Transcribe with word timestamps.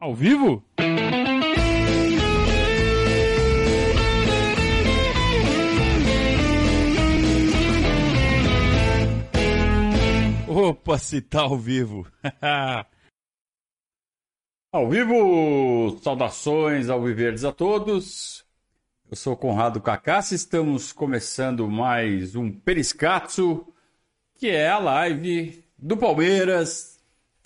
Ao 0.00 0.14
vivo? 0.14 0.62
Opa, 10.46 10.98
se 10.98 11.20
tá 11.20 11.40
ao 11.40 11.58
vivo. 11.58 12.06
ao 14.70 14.88
vivo! 14.88 15.98
Saudações 16.00 16.88
ao 16.88 17.02
Viverdes 17.02 17.44
a 17.44 17.50
todos. 17.50 18.46
Eu 19.10 19.16
sou 19.16 19.36
Conrado 19.36 19.80
Cacassi, 19.80 20.36
estamos 20.36 20.92
começando 20.92 21.66
mais 21.66 22.36
um 22.36 22.52
Periscatso, 22.52 23.66
que 24.36 24.48
é 24.48 24.68
a 24.68 24.78
live 24.78 25.64
do 25.76 25.96
Palmeiras, 25.96 26.97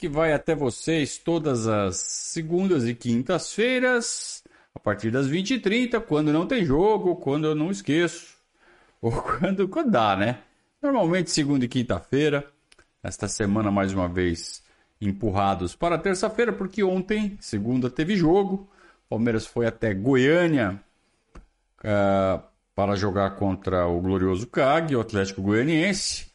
que 0.02 0.08
vai 0.08 0.32
até 0.32 0.52
vocês 0.52 1.16
todas 1.16 1.68
as 1.68 1.94
segundas 1.96 2.88
e 2.88 2.92
quintas-feiras, 2.92 4.42
a 4.74 4.80
partir 4.80 5.12
das 5.12 5.28
20h30, 5.28 6.00
quando 6.00 6.32
não 6.32 6.44
tem 6.44 6.64
jogo, 6.64 7.14
quando 7.14 7.46
eu 7.46 7.54
não 7.54 7.70
esqueço, 7.70 8.34
ou 9.00 9.12
quando, 9.12 9.68
quando 9.68 9.92
dá, 9.92 10.16
né? 10.16 10.40
Normalmente 10.82 11.30
segunda 11.30 11.66
e 11.66 11.68
quinta-feira. 11.68 12.44
Esta 13.00 13.28
semana, 13.28 13.70
mais 13.70 13.92
uma 13.92 14.08
vez, 14.08 14.64
empurrados 15.00 15.76
para 15.76 15.96
terça-feira, 15.96 16.52
porque 16.52 16.82
ontem, 16.82 17.38
segunda, 17.40 17.88
teve 17.88 18.16
jogo. 18.16 18.68
Palmeiras 19.08 19.46
foi 19.46 19.66
até 19.66 19.94
Goiânia 19.94 20.80
uh, 21.78 22.42
para 22.74 22.96
jogar 22.96 23.36
contra 23.36 23.86
o 23.86 24.00
glorioso 24.00 24.48
CAG, 24.48 24.96
o 24.96 25.00
Atlético 25.00 25.42
Goianiense. 25.42 26.26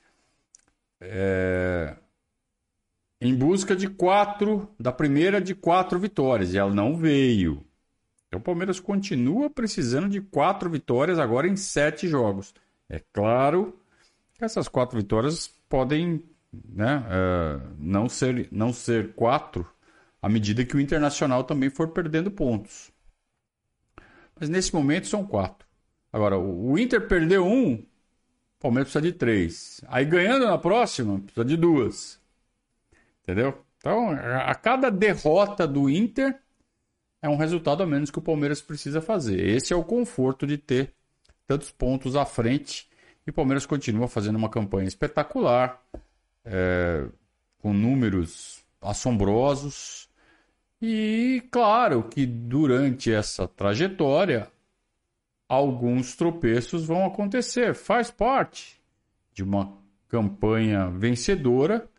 É, 1.02 1.98
em 3.20 3.36
busca 3.36 3.76
de 3.76 3.88
quatro, 3.90 4.70
da 4.80 4.92
primeira 4.92 5.42
de 5.42 5.56
quatro 5.56 6.00
vitórias, 6.00 6.54
e 6.54 6.58
ela 6.58 6.74
não 6.74 6.96
veio. 6.96 7.66
Então 8.28 8.40
o 8.40 8.44
Palmeiras 8.44 8.80
continua 8.80 9.50
precisando 9.50 10.09
de 10.09 10.22
quatro 10.22 10.70
vitórias 10.70 11.18
agora 11.18 11.48
em 11.48 11.56
sete 11.56 12.08
jogos. 12.08 12.54
É 12.90 13.02
claro 13.12 13.80
que 14.34 14.44
essas 14.44 14.68
quatro 14.68 14.98
vitórias 14.98 15.48
podem 15.68 16.24
né, 16.52 17.00
uh, 17.00 17.76
não, 17.78 18.08
ser, 18.08 18.48
não 18.52 18.72
ser 18.72 19.14
quatro 19.14 19.68
à 20.22 20.30
medida 20.30 20.66
que 20.66 20.76
o 20.76 20.80
Internacional 20.80 21.44
também 21.44 21.70
for 21.70 21.90
perdendo 21.90 22.31
pontos. 22.31 22.92
Mas 24.40 24.50
nesse 24.50 24.74
momento 24.74 25.08
são 25.08 25.26
quatro. 25.26 25.68
Agora, 26.12 26.38
o 26.38 26.78
Inter 26.78 27.08
perdeu 27.08 27.46
um, 27.46 27.74
o 27.74 27.86
Palmeiras 28.59 28.92
precisa 28.92 29.12
de 29.12 29.18
três. 29.18 29.81
Aí 29.88 30.06
ganhando 30.06 30.46
na 30.46 30.58
próxima, 30.58 31.20
precisa 31.20 31.46
de 31.46 31.58
duas. 31.58 32.20
Entendeu? 33.28 33.61
Então, 33.78 34.11
a 34.11 34.56
cada 34.56 34.89
derrota 34.89 35.67
do 35.67 35.89
Inter 35.89 36.39
é 37.22 37.28
um 37.28 37.36
resultado 37.36 37.84
a 37.84 37.86
menos 37.86 38.09
que 38.09 38.19
o 38.19 38.22
Palmeiras 38.22 38.61
precisa 38.61 39.02
fazer. 39.02 39.45
Esse 39.45 39.73
é 39.73 39.75
o 39.75 39.84
conforto 39.84 40.47
de 40.47 40.58
ter 40.58 40.94
tantos 41.45 41.69
pontos 41.69 42.16
à 42.16 42.25
frente. 42.25 42.89
E 43.25 43.30
o 43.30 43.34
Palmeiras 43.34 43.66
continua 43.66 44.08
fazendo 44.08 44.38
uma 44.38 44.50
campanha 44.50 44.88
espetacular, 44.88 45.84
é, 46.45 47.06
com 47.59 47.73
números 47.73 48.64
assombrosos. 48.81 50.08
E 50.81 51.44
claro 51.52 52.03
que 52.03 52.25
durante 52.25 53.12
essa 53.12 53.45
trajetória, 53.45 54.50
alguns 55.50 56.16
tropeços 56.16 56.86
vão 56.86 57.06
acontecer, 57.06 57.75
faz 57.75 58.09
parte 58.09 58.81
de 59.34 59.44
uma 59.44 59.78
campanha 60.08 60.89
vencedora 60.89 61.89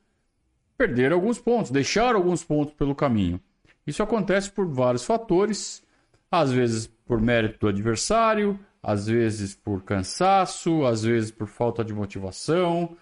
perder 0.78 1.12
alguns 1.12 1.40
pontos, 1.40 1.72
deixar 1.72 2.14
alguns 2.14 2.44
pontos 2.44 2.72
pelo 2.74 2.94
caminho. 2.94 3.40
Isso 3.84 4.00
acontece 4.00 4.48
por 4.48 4.66
vários 4.68 5.04
fatores, 5.04 5.82
às 6.30 6.52
vezes 6.52 6.86
por 6.86 7.20
mérito 7.20 7.58
do 7.58 7.68
adversário, 7.68 8.58
às 8.80 9.06
vezes 9.08 9.56
por 9.56 9.82
cansaço, 9.82 10.84
às 10.86 11.02
vezes 11.02 11.32
por 11.32 11.48
falta 11.48 11.84
de 11.84 11.92
motivação, 11.92 12.96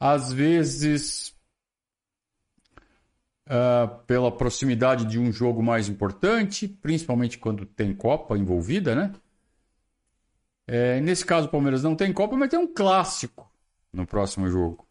às 0.00 0.32
vezes 0.32 1.36
uh, 3.46 4.02
pela 4.06 4.32
proximidade 4.32 5.04
de 5.04 5.18
um 5.18 5.30
jogo 5.30 5.62
mais 5.62 5.90
importante, 5.90 6.66
principalmente 6.66 7.38
quando 7.38 7.66
tem 7.66 7.94
Copa 7.94 8.38
envolvida, 8.38 8.94
né? 8.94 9.12
É, 10.66 10.98
nesse 11.00 11.26
caso, 11.26 11.48
o 11.48 11.50
Palmeiras 11.50 11.82
não 11.82 11.94
tem 11.94 12.10
Copa, 12.10 12.34
mas 12.34 12.48
tem 12.48 12.58
um 12.58 12.72
clássico 12.72 13.50
no 13.92 14.06
próximo 14.06 14.48
jogo 14.48 14.83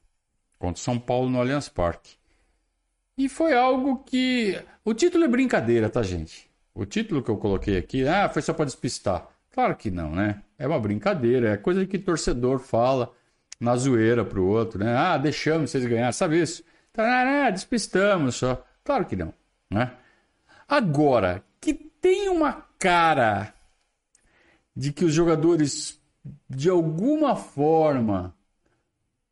contra 0.63 0.79
o 0.79 0.84
São 0.84 0.97
Paulo 0.97 1.29
no 1.29 1.41
Allianz 1.41 1.68
Parque. 1.68 2.16
E 3.18 3.28
foi 3.28 3.53
algo 3.53 4.01
que. 4.06 4.57
O 4.85 4.94
título 4.94 5.25
é 5.25 5.28
brincadeira, 5.28 5.90
tá, 5.90 6.01
gente? 6.01 6.50
O 6.74 6.85
título 6.85 7.22
que 7.22 7.29
eu 7.29 7.35
coloquei 7.35 7.78
aqui, 7.78 8.07
ah, 8.07 8.29
foi 8.29 8.41
só 8.41 8.53
para 8.53 8.63
despistar. 8.63 9.28
Claro 9.51 9.75
que 9.75 9.91
não, 9.91 10.16
né? 10.16 10.41
É 10.57 10.66
uma 10.66 10.79
brincadeira, 10.79 11.50
é 11.50 11.57
coisa 11.57 11.85
que 11.85 12.00
torcedor 12.00 12.59
fala 12.59 13.12
na 13.59 13.75
zoeira 13.75 14.24
pro 14.24 14.47
outro, 14.47 14.79
né? 14.79 14.96
Ah, 14.96 15.18
deixamos 15.18 15.69
vocês 15.69 15.85
ganhar, 15.85 16.13
sabe 16.13 16.41
isso? 16.41 16.63
Tá, 16.94 17.47
ah, 17.47 17.50
despistamos 17.50 18.35
só. 18.35 18.66
Claro 18.85 19.06
que 19.06 19.18
não, 19.18 19.34
né? 19.69 19.91
Agora, 20.66 21.44
que 21.59 21.74
tem 21.74 22.30
uma 22.30 22.66
cara 22.80 23.53
de 24.74 24.94
que 24.94 25.03
os 25.03 25.13
jogadores, 25.13 26.01
de 26.50 26.69
alguma 26.69 27.35
forma, 27.35 28.34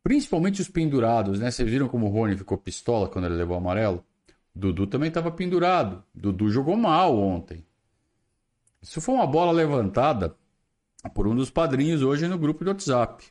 Principalmente 0.02 0.60
os 0.60 0.68
pendurados, 0.68 1.38
né? 1.38 1.50
Vocês 1.50 1.68
viram 1.70 1.88
como 1.88 2.06
o 2.06 2.10
Rony 2.10 2.36
ficou 2.36 2.58
pistola 2.58 3.08
quando 3.08 3.26
ele 3.26 3.36
levou 3.36 3.56
o 3.56 3.60
amarelo? 3.60 4.04
Dudu 4.54 4.86
também 4.86 5.08
estava 5.08 5.30
pendurado. 5.30 6.02
Dudu 6.14 6.50
jogou 6.50 6.76
mal 6.76 7.16
ontem. 7.16 7.64
Isso 8.80 9.00
foi 9.00 9.14
uma 9.14 9.26
bola 9.26 9.52
levantada 9.52 10.36
por 11.14 11.26
um 11.26 11.34
dos 11.34 11.50
padrinhos 11.50 12.02
hoje 12.02 12.26
no 12.26 12.38
grupo 12.38 12.64
do 12.64 12.70
WhatsApp. 12.70 13.24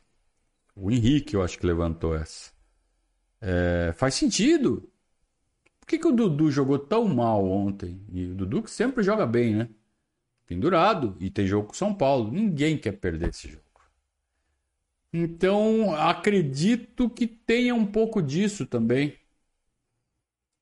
O 0.74 0.90
Henrique, 0.90 1.34
eu 1.34 1.42
acho 1.42 1.58
que 1.58 1.66
levantou 1.66 2.16
essa. 2.16 2.50
É, 3.40 3.92
faz 3.94 4.14
sentido. 4.14 4.88
Por 5.78 5.86
que, 5.86 5.98
que 5.98 6.06
o 6.06 6.12
Dudu 6.12 6.50
jogou 6.50 6.78
tão 6.78 7.06
mal 7.06 7.44
ontem? 7.44 8.02
E 8.10 8.26
o 8.26 8.34
Dudu 8.34 8.62
que 8.62 8.70
sempre 8.70 9.02
joga 9.02 9.26
bem, 9.26 9.54
né? 9.54 9.68
Pendurado. 10.46 11.16
E 11.20 11.28
tem 11.28 11.46
jogo 11.46 11.68
com 11.68 11.74
São 11.74 11.94
Paulo. 11.94 12.32
Ninguém 12.32 12.78
quer 12.78 12.92
perder 12.92 13.28
esse 13.28 13.48
jogo. 13.48 13.62
Então, 15.12 15.94
acredito 15.94 17.08
que 17.08 17.26
tenha 17.26 17.74
um 17.74 17.86
pouco 17.86 18.22
disso 18.22 18.66
também. 18.66 19.16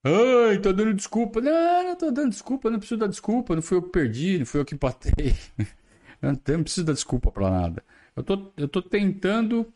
Ai, 0.03 0.59
tá 0.61 0.73
dando 0.73 0.95
desculpa. 0.95 1.41
Não, 1.41 1.85
não 1.85 1.97
tô 1.97 2.11
dando 2.11 2.31
desculpa, 2.31 2.71
não 2.71 2.79
preciso 2.79 2.99
dar 3.01 3.07
desculpa. 3.09 3.55
Não 3.55 3.63
fui 3.63 3.77
eu 3.77 3.83
que 3.83 3.91
perdi, 3.91 4.39
não 4.39 4.47
fui 4.47 4.61
eu 4.61 4.65
que 4.65 4.75
empatei. 4.75 5.35
não, 6.23 6.35
preciso 6.63 6.85
dar 6.87 6.93
desculpa 6.95 7.31
para 7.31 7.51
nada. 7.51 7.85
Eu 8.17 8.23
tô, 8.25 8.53
eu 8.57 8.69
tô 8.69 8.83
tentando 8.83 9.73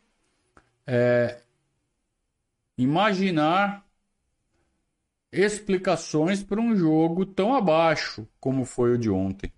é, 0.87 1.41
imaginar 2.79 3.85
explicações 5.33 6.43
para 6.43 6.59
um 6.63 6.75
jogo 6.75 7.27
tão 7.27 7.55
abaixo 7.55 8.27
como 8.41 8.65
foi 8.65 8.93
o 8.95 8.99
de 8.99 9.11
ontem 9.11 9.53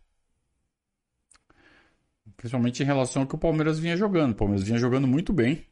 principalmente 2.36 2.82
em 2.82 2.86
relação 2.86 3.22
ao 3.22 3.28
que 3.28 3.34
o 3.34 3.38
Palmeiras 3.38 3.78
vinha 3.78 3.96
jogando. 3.96 4.32
O 4.32 4.34
Palmeiras 4.34 4.66
vinha 4.66 4.78
jogando 4.78 5.06
muito 5.06 5.32
bem 5.32 5.66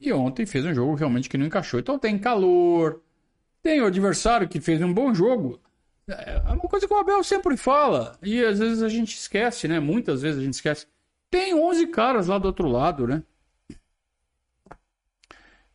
e 0.00 0.12
ontem 0.12 0.46
fez 0.46 0.64
um 0.64 0.74
jogo 0.74 0.94
realmente 0.94 1.28
que 1.28 1.38
não 1.38 1.46
encaixou. 1.46 1.78
Então 1.78 1.98
tem 1.98 2.18
calor, 2.18 3.02
tem 3.62 3.80
o 3.80 3.86
adversário 3.86 4.48
que 4.48 4.60
fez 4.60 4.80
um 4.82 4.92
bom 4.92 5.14
jogo. 5.14 5.60
É 6.08 6.40
uma 6.46 6.58
coisa 6.58 6.88
que 6.88 6.92
o 6.92 6.96
Abel 6.96 7.22
sempre 7.22 7.56
fala 7.56 8.18
e 8.22 8.44
às 8.44 8.58
vezes 8.58 8.82
a 8.82 8.88
gente 8.88 9.14
esquece, 9.16 9.68
né? 9.68 9.78
Muitas 9.78 10.22
vezes 10.22 10.40
a 10.40 10.44
gente 10.44 10.54
esquece. 10.54 10.86
Tem 11.30 11.54
11 11.54 11.86
caras 11.88 12.26
lá 12.26 12.38
do 12.38 12.46
outro 12.46 12.66
lado, 12.68 13.06
né? 13.06 13.22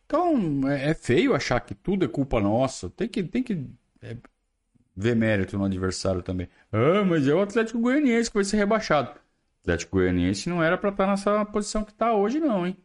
Então 0.04 0.68
é, 0.68 0.90
é 0.90 0.94
feio 0.94 1.34
achar 1.34 1.60
que 1.60 1.74
tudo 1.74 2.04
é 2.04 2.08
culpa 2.08 2.40
nossa. 2.40 2.90
Tem 2.90 3.08
que, 3.08 3.22
tem 3.22 3.42
que 3.42 3.64
é, 4.02 4.16
ver 4.96 5.16
mérito 5.16 5.56
no 5.58 5.64
adversário 5.64 6.22
também. 6.22 6.48
Ah, 6.72 7.04
mas 7.04 7.26
é 7.26 7.34
o 7.34 7.40
Atlético 7.40 7.80
Goianiense 7.80 8.30
que 8.30 8.36
vai 8.36 8.44
ser 8.44 8.56
rebaixado. 8.56 9.18
Atlético 9.66 9.96
Goianiense 9.96 10.48
não 10.48 10.62
era 10.62 10.78
para 10.78 10.90
estar 10.90 11.04
tá 11.04 11.10
nessa 11.10 11.44
posição 11.44 11.84
que 11.84 11.90
está 11.90 12.14
hoje, 12.14 12.38
não, 12.38 12.64
hein? 12.64 12.76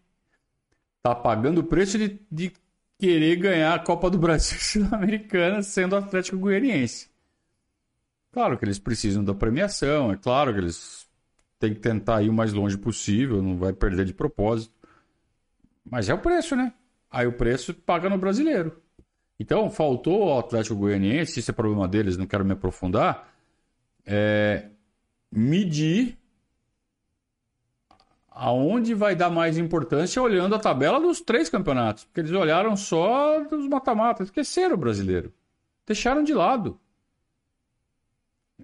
Tá 1.03 1.13
pagando 1.13 1.59
o 1.59 1.63
preço 1.63 1.97
de, 1.97 2.19
de 2.31 2.51
querer 2.97 3.35
ganhar 3.35 3.75
a 3.75 3.79
Copa 3.79 4.09
do 4.09 4.17
Brasil 4.17 4.57
Sul-Americana 4.59 5.61
sendo 5.61 5.95
Atlético 5.95 6.39
Goianiense. 6.39 7.09
Claro 8.31 8.57
que 8.57 8.65
eles 8.65 8.79
precisam 8.79 9.23
da 9.23 9.33
premiação, 9.33 10.11
é 10.11 10.17
claro 10.17 10.53
que 10.53 10.59
eles 10.59 11.07
têm 11.59 11.73
que 11.73 11.79
tentar 11.79 12.23
ir 12.23 12.29
o 12.29 12.33
mais 12.33 12.51
longe 12.53 12.77
possível, 12.77 13.41
não 13.43 13.57
vai 13.57 13.73
perder 13.73 14.05
de 14.05 14.13
propósito. 14.13 14.73
Mas 15.85 16.09
é 16.09 16.13
o 16.13 16.19
preço, 16.19 16.55
né? 16.55 16.73
Aí 17.11 17.27
o 17.27 17.33
preço 17.33 17.73
paga 17.73 18.09
no 18.09 18.17
brasileiro. 18.17 18.81
Então, 19.39 19.69
faltou 19.69 20.31
ao 20.31 20.39
Atlético 20.39 20.75
Goianiense, 20.75 21.39
isso 21.39 21.51
é 21.51 21.53
problema 21.53 21.87
deles, 21.87 22.15
não 22.15 22.25
quero 22.25 22.45
me 22.45 22.53
aprofundar, 22.53 23.33
é 24.05 24.69
medir 25.31 26.20
aonde 28.31 28.93
vai 28.95 29.15
dar 29.15 29.29
mais 29.29 29.57
importância 29.57 30.21
olhando 30.21 30.55
a 30.55 30.59
tabela 30.59 30.99
dos 30.99 31.21
três 31.21 31.49
campeonatos. 31.49 32.05
Porque 32.05 32.21
eles 32.21 32.31
olharam 32.31 32.75
só 32.77 33.43
dos 33.43 33.67
mata-matas, 33.67 34.27
esqueceram 34.27 34.75
o 34.75 34.77
brasileiro. 34.77 35.33
Deixaram 35.85 36.23
de 36.23 36.33
lado. 36.33 36.79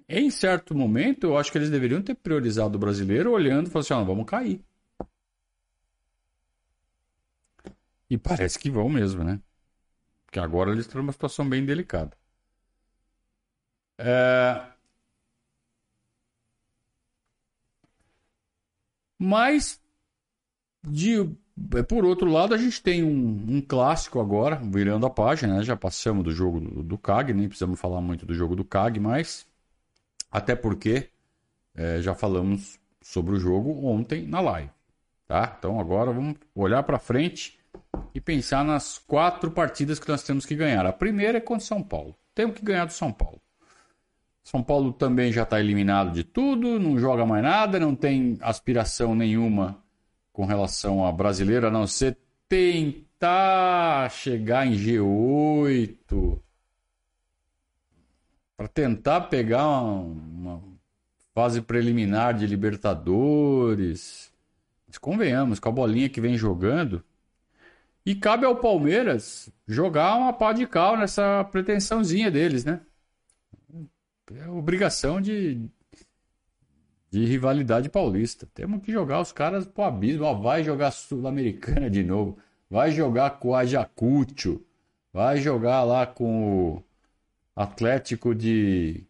em 0.08 0.30
certo 0.30 0.74
momento, 0.74 1.24
eu 1.24 1.36
acho 1.38 1.52
que 1.52 1.58
eles 1.58 1.70
deveriam 1.70 2.02
ter 2.02 2.14
priorizado 2.14 2.76
o 2.76 2.80
brasileiro 2.80 3.30
olhando 3.32 3.68
e 3.68 3.70
falando 3.70 3.84
assim: 3.84 3.94
ó, 3.94 4.04
vamos 4.04 4.24
cair. 4.26 4.62
E 8.10 8.18
parece 8.18 8.58
que 8.58 8.70
vão 8.70 8.88
mesmo, 8.88 9.24
né? 9.24 9.40
Porque 10.26 10.38
agora 10.40 10.70
eles 10.72 10.86
estão 10.86 11.00
numa 11.02 11.12
situação 11.12 11.48
bem 11.48 11.64
delicada. 11.64 12.16
É... 13.98 14.77
Mas, 19.18 19.80
de, 20.82 21.28
por 21.88 22.04
outro 22.04 22.30
lado, 22.30 22.54
a 22.54 22.58
gente 22.58 22.82
tem 22.82 23.02
um, 23.02 23.56
um, 23.56 23.60
clássico 23.60 24.20
agora, 24.20 24.56
virando 24.56 25.06
a 25.06 25.10
página, 25.10 25.56
né? 25.56 25.62
Já 25.62 25.76
passamos 25.76 26.22
do 26.22 26.30
jogo 26.30 26.60
do, 26.60 26.82
do 26.82 26.98
CAG, 26.98 27.32
nem 27.32 27.48
precisamos 27.48 27.80
falar 27.80 28.00
muito 28.00 28.24
do 28.24 28.34
jogo 28.34 28.54
do 28.54 28.64
CAG, 28.64 29.00
mas 29.00 29.46
até 30.30 30.54
porque 30.54 31.08
é, 31.74 32.00
já 32.00 32.14
falamos 32.14 32.78
sobre 33.00 33.34
o 33.34 33.40
jogo 33.40 33.86
ontem 33.86 34.26
na 34.26 34.40
live, 34.40 34.70
tá? 35.26 35.56
Então 35.58 35.80
agora 35.80 36.12
vamos 36.12 36.36
olhar 36.54 36.82
para 36.82 36.98
frente 36.98 37.58
e 38.14 38.20
pensar 38.20 38.64
nas 38.64 38.98
quatro 38.98 39.50
partidas 39.50 39.98
que 39.98 40.08
nós 40.08 40.22
temos 40.22 40.44
que 40.46 40.54
ganhar. 40.54 40.86
A 40.86 40.92
primeira 40.92 41.38
é 41.38 41.40
contra 41.40 41.66
São 41.66 41.82
Paulo. 41.82 42.14
Temos 42.34 42.56
que 42.56 42.64
ganhar 42.64 42.84
do 42.84 42.92
São 42.92 43.12
Paulo. 43.12 43.40
São 44.50 44.62
Paulo 44.62 44.94
também 44.94 45.30
já 45.30 45.42
está 45.42 45.60
eliminado 45.60 46.10
de 46.10 46.24
tudo, 46.24 46.80
não 46.80 46.98
joga 46.98 47.26
mais 47.26 47.42
nada, 47.42 47.78
não 47.78 47.94
tem 47.94 48.38
aspiração 48.40 49.14
nenhuma 49.14 49.76
com 50.32 50.46
relação 50.46 51.04
a 51.04 51.12
brasileiro, 51.12 51.66
a 51.66 51.70
não 51.70 51.86
ser 51.86 52.16
tentar 52.48 54.10
chegar 54.10 54.66
em 54.66 54.72
G8 54.72 56.40
para 58.56 58.68
tentar 58.68 59.20
pegar 59.20 59.68
uma, 59.68 60.54
uma, 60.54 60.62
fase 61.34 61.60
preliminar 61.60 62.32
de 62.32 62.46
Libertadores. 62.46 64.32
Mas 64.86 64.96
convenhamos, 64.96 65.60
com 65.60 65.68
a 65.68 65.72
bolinha 65.72 66.08
que 66.08 66.22
vem 66.22 66.38
jogando. 66.38 67.04
E 68.04 68.14
cabe 68.14 68.46
ao 68.46 68.56
Palmeiras 68.56 69.50
jogar 69.66 70.16
uma 70.16 70.32
pá 70.32 70.54
de 70.54 70.66
cal 70.66 70.96
nessa 70.96 71.44
pretensãozinha 71.44 72.30
deles, 72.30 72.64
né? 72.64 72.80
É 74.34 74.48
obrigação 74.48 75.20
de, 75.20 75.68
de 77.10 77.24
rivalidade 77.24 77.88
paulista. 77.88 78.46
Temos 78.54 78.82
que 78.82 78.92
jogar 78.92 79.20
os 79.20 79.32
caras 79.32 79.66
pro 79.66 79.84
abismo. 79.84 80.24
Ó, 80.24 80.34
vai 80.34 80.62
jogar 80.62 80.90
Sul-Americana 80.90 81.88
de 81.88 82.02
novo. 82.02 82.38
Vai 82.70 82.90
jogar 82.90 83.38
com 83.38 83.48
o 83.48 83.54
Ayacucho. 83.54 84.60
Vai 85.12 85.38
jogar 85.38 85.82
lá 85.84 86.06
com 86.06 86.74
o 86.74 86.84
Atlético 87.56 88.34
de 88.34 89.04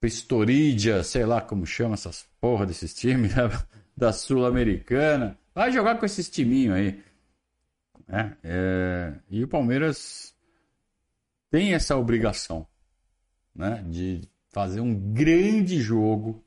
Pistorídia, 0.00 1.02
sei 1.02 1.26
lá 1.26 1.40
como 1.40 1.66
chama 1.66 1.94
essas 1.94 2.26
porra 2.40 2.64
desses 2.64 2.94
times, 2.94 3.34
né? 3.34 3.42
da 3.96 4.12
Sul-Americana. 4.12 5.36
Vai 5.54 5.72
jogar 5.72 5.98
com 5.98 6.06
esses 6.06 6.28
timinhos 6.28 6.76
aí. 6.76 7.02
É, 8.08 8.32
é, 8.44 9.14
e 9.28 9.42
o 9.42 9.48
Palmeiras 9.48 10.32
tem 11.50 11.74
essa 11.74 11.96
obrigação 11.96 12.66
né, 13.52 13.82
de 13.88 14.20
fazer 14.56 14.80
um 14.80 14.94
grande 15.12 15.78
jogo 15.82 16.42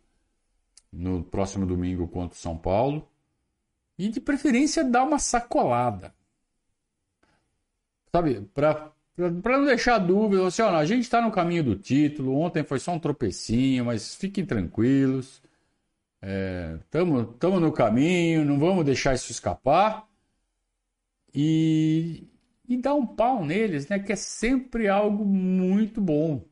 no 0.92 1.24
próximo 1.24 1.64
domingo 1.64 2.08
contra 2.08 2.36
o 2.36 2.42
São 2.42 2.58
Paulo 2.58 3.08
e 4.00 4.10
de 4.10 4.20
preferência 4.20 4.84
dar 4.84 5.04
uma 5.04 5.20
sacolada. 5.20 6.12
Sabe, 8.12 8.42
para 8.56 8.92
não 9.46 9.66
deixar 9.66 10.00
dúvida, 10.00 10.48
assim, 10.48 10.64
ó, 10.64 10.70
a 10.70 10.86
gente 10.86 11.04
está 11.04 11.22
no 11.22 11.32
caminho 11.32 11.64
do 11.64 11.76
título. 11.76 12.34
Ontem 12.36 12.64
foi 12.64 12.80
só 12.80 12.94
um 12.94 13.00
tropecinho, 13.00 13.86
mas 13.86 14.16
fiquem 14.16 14.44
tranquilos. 14.44 15.40
Estamos 16.82 17.30
é, 17.44 17.60
no 17.60 17.72
caminho, 17.72 18.44
não 18.44 18.58
vamos 18.58 18.86
deixar 18.86 19.14
isso 19.14 19.32
escapar. 19.32 20.10
E, 21.32 22.28
e 22.68 22.76
dar 22.76 22.96
um 22.96 23.06
pau 23.06 23.46
neles, 23.46 23.88
né? 23.88 24.00
Que 24.00 24.14
é 24.14 24.16
sempre 24.16 24.88
algo 24.88 25.24
muito 25.24 26.02
bom 26.02 26.49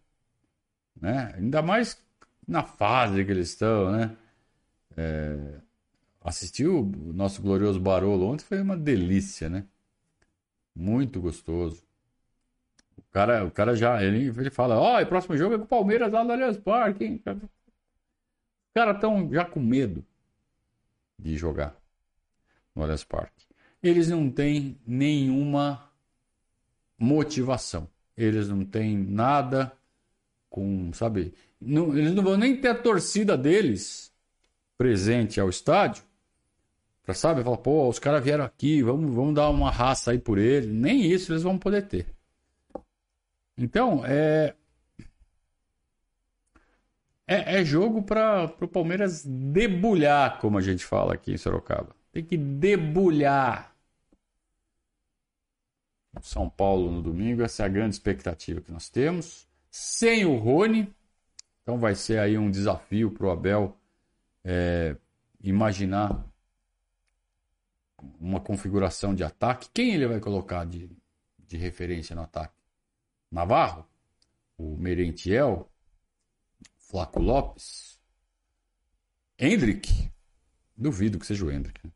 né? 1.01 1.33
Ainda 1.35 1.61
mais 1.61 2.01
na 2.47 2.63
fase 2.63 3.23
que 3.23 3.31
eles 3.31 3.49
estão, 3.49 3.91
né? 3.91 4.15
É... 4.95 5.59
Assistiu 6.21 6.79
o 6.81 7.13
nosso 7.13 7.41
glorioso 7.41 7.79
Barolo 7.79 8.27
ontem 8.27 8.43
foi 8.43 8.61
uma 8.61 8.75
delícia, 8.75 9.49
né? 9.49 9.65
Muito 10.75 11.21
gostoso. 11.21 11.83
O 12.97 13.01
cara, 13.11 13.45
o 13.45 13.51
cara 13.51 13.75
já, 13.75 14.03
ele, 14.03 14.27
ele 14.27 14.49
fala, 14.49 14.77
ó, 14.77 14.97
oh, 14.97 15.01
o 15.01 15.07
próximo 15.07 15.37
jogo 15.37 15.55
é 15.55 15.57
com 15.57 15.63
o 15.63 15.67
Palmeiras 15.67 16.11
lá 16.11 16.23
no 16.23 16.31
Allianz 16.31 16.57
Parque, 16.57 17.05
hein? 17.05 17.21
Os 17.25 17.49
caras 18.73 18.95
estão 18.95 19.31
já 19.31 19.45
com 19.45 19.59
medo 19.59 20.05
de 21.17 21.37
jogar 21.37 21.75
no 22.75 22.83
Allianz 22.83 23.03
Parque. 23.03 23.47
Eles 23.81 24.09
não 24.09 24.29
têm 24.29 24.77
nenhuma 24.85 25.89
motivação. 26.97 27.87
Eles 28.17 28.49
não 28.49 28.65
têm 28.65 28.97
nada 28.97 29.71
com, 30.49 30.91
sabe? 30.93 31.33
Não, 31.59 31.97
eles 31.97 32.13
não 32.13 32.23
vão 32.23 32.37
nem 32.37 32.59
ter 32.59 32.69
a 32.69 32.75
torcida 32.75 33.37
deles 33.37 34.11
presente 34.77 35.39
ao 35.39 35.49
estádio 35.49 36.03
para 37.07 37.13
sabe, 37.13 37.41
falar, 37.41 37.57
pô, 37.57 37.87
os 37.87 37.99
caras 37.99 38.21
vieram 38.21 38.43
aqui, 38.43 38.83
vamos, 38.83 39.15
vamos 39.15 39.33
dar 39.33 39.49
uma 39.49 39.71
raça 39.71 40.11
aí 40.11 40.19
por 40.19 40.37
eles. 40.37 40.69
Nem 40.69 41.05
isso 41.05 41.31
eles 41.31 41.41
vão 41.41 41.57
poder 41.57 41.87
ter. 41.87 42.05
Então, 43.57 44.05
é 44.05 44.53
é, 47.25 47.59
é 47.59 47.65
jogo 47.65 48.01
para 48.03 48.53
o 48.61 48.67
Palmeiras 48.67 49.23
debulhar, 49.25 50.39
como 50.39 50.57
a 50.57 50.61
gente 50.61 50.83
fala 50.83 51.13
aqui 51.13 51.31
em 51.31 51.37
Sorocaba. 51.37 51.95
Tem 52.11 52.23
que 52.23 52.35
debulhar. 52.35 53.73
São 56.21 56.49
Paulo 56.49 56.91
no 56.91 57.01
domingo, 57.01 57.41
essa 57.41 57.63
é 57.63 57.65
a 57.65 57.69
grande 57.69 57.95
expectativa 57.95 58.59
que 58.59 58.71
nós 58.71 58.89
temos 58.89 59.46
sem 59.69 60.25
o 60.25 60.37
Rony. 60.37 60.93
Então 61.61 61.77
vai 61.77 61.95
ser 61.95 62.19
aí 62.19 62.37
um 62.37 62.49
desafio 62.49 63.11
para 63.11 63.27
o 63.27 63.31
Abel 63.31 63.77
é, 64.43 64.95
imaginar 65.41 66.25
uma 68.19 68.39
configuração 68.39 69.13
de 69.13 69.23
ataque. 69.23 69.69
Quem 69.73 69.93
ele 69.93 70.07
vai 70.07 70.19
colocar 70.19 70.65
de, 70.65 70.89
de 71.39 71.57
referência 71.57 72.15
no 72.15 72.21
ataque? 72.21 72.55
Navarro? 73.31 73.85
O 74.57 74.77
Merentiel? 74.77 75.69
Flaco 76.77 77.19
Lopes? 77.19 77.99
Hendrick? 79.37 80.11
Duvido 80.75 81.19
que 81.19 81.25
seja 81.25 81.45
o 81.45 81.51
Hendrick. 81.51 81.79
Né? 81.83 81.91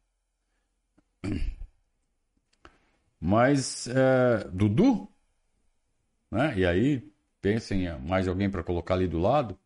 Mas 3.20 3.88
é, 3.88 4.50
Dudu? 4.50 5.08
Né? 6.32 6.58
E 6.58 6.66
aí 6.66 7.11
pensem 7.42 7.86
em 7.88 8.00
mais 8.00 8.28
alguém 8.28 8.50
para 8.50 8.64
colocar 8.64 8.94
ali 8.96 9.08
do 9.08 9.20
lado. 9.20 9.58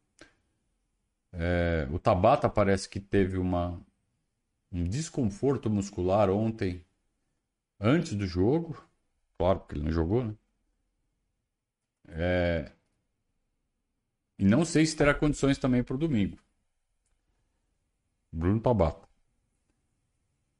É, 1.33 1.87
o 1.91 1.99
Tabata 1.99 2.49
parece 2.49 2.87
que 2.87 2.99
teve 2.99 3.37
uma, 3.37 3.79
um 4.71 4.83
desconforto 4.83 5.69
muscular 5.69 6.29
ontem, 6.29 6.83
antes 7.79 8.15
do 8.15 8.25
jogo. 8.25 8.81
Claro, 9.37 9.59
porque 9.59 9.75
ele 9.75 9.83
não 9.83 9.91
jogou, 9.91 10.23
né? 10.23 10.35
É, 12.07 12.71
e 14.37 14.45
não 14.45 14.65
sei 14.65 14.85
se 14.85 14.95
terá 14.95 15.13
condições 15.13 15.57
também 15.57 15.83
para 15.83 15.95
o 15.95 15.99
domingo. 15.99 16.37
Bruno 18.31 18.59
Tabata. 18.59 19.05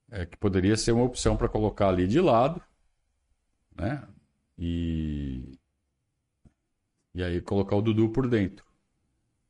É 0.10 0.26
que 0.26 0.38
poderia 0.38 0.78
ser 0.78 0.92
uma 0.92 1.04
opção 1.04 1.36
para 1.36 1.50
colocar 1.50 1.90
ali 1.90 2.08
de 2.08 2.22
lado, 2.22 2.62
né? 3.76 4.08
E 4.58 5.58
e 7.16 7.24
aí 7.24 7.42
colocar 7.42 7.78
o 7.78 7.82
Dudu 7.82 8.10
por 8.10 8.28
dentro. 8.28 8.66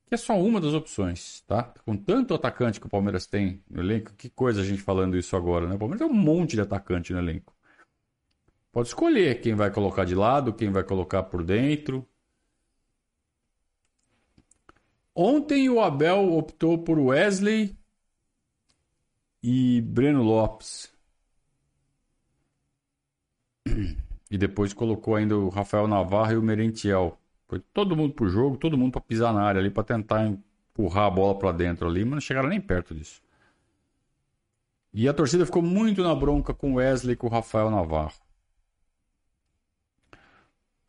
Que 0.07 0.13
é 0.13 0.17
só 0.17 0.39
uma 0.39 0.61
das 0.61 0.73
opções, 0.75 1.41
tá? 1.47 1.63
Com 1.83 1.97
tanto 1.97 2.35
atacante 2.35 2.79
que 2.79 2.85
o 2.85 2.89
Palmeiras 2.89 3.25
tem 3.25 3.63
no 3.67 3.81
elenco, 3.81 4.13
que 4.13 4.29
coisa 4.29 4.61
a 4.61 4.63
gente 4.63 4.83
falando 4.83 5.17
isso 5.17 5.35
agora, 5.35 5.67
né? 5.67 5.73
O 5.73 5.79
Palmeiras 5.79 6.07
tem 6.07 6.15
um 6.15 6.21
monte 6.21 6.51
de 6.51 6.61
atacante 6.61 7.11
no 7.11 7.17
elenco. 7.17 7.55
Pode 8.71 8.89
escolher 8.89 9.41
quem 9.41 9.55
vai 9.55 9.71
colocar 9.71 10.05
de 10.05 10.13
lado, 10.13 10.53
quem 10.53 10.71
vai 10.71 10.83
colocar 10.83 11.23
por 11.23 11.43
dentro. 11.43 12.07
Ontem 15.15 15.67
o 15.67 15.81
Abel 15.81 16.33
optou 16.33 16.77
por 16.77 16.99
Wesley 16.99 17.75
e 19.41 19.81
Breno 19.81 20.21
Lopes. 20.21 20.93
E 24.29 24.37
depois 24.37 24.73
colocou 24.73 25.15
ainda 25.15 25.37
o 25.37 25.49
Rafael 25.49 25.87
Navarro 25.87 26.33
e 26.33 26.37
o 26.37 26.41
Merentiel. 26.41 27.17
Foi 27.47 27.59
todo 27.73 27.95
mundo 27.95 28.13
pro 28.13 28.27
jogo, 28.27 28.57
todo 28.57 28.77
mundo 28.77 28.93
para 28.93 29.01
pisar 29.01 29.33
na 29.33 29.43
área 29.43 29.59
ali, 29.59 29.69
para 29.69 29.83
tentar 29.83 30.25
empurrar 30.25 31.05
a 31.05 31.09
bola 31.09 31.37
para 31.37 31.51
dentro 31.51 31.87
ali, 31.87 32.03
mas 32.03 32.13
não 32.13 32.21
chegaram 32.21 32.49
nem 32.49 32.59
perto 32.59 32.93
disso. 32.93 33.21
E 34.93 35.07
a 35.07 35.13
torcida 35.13 35.45
ficou 35.45 35.61
muito 35.61 36.01
na 36.01 36.15
bronca 36.15 36.53
com 36.53 36.73
o 36.73 36.75
Wesley 36.75 37.13
e 37.13 37.17
com 37.17 37.27
o 37.27 37.29
Rafael 37.29 37.69
Navarro. 37.69 38.13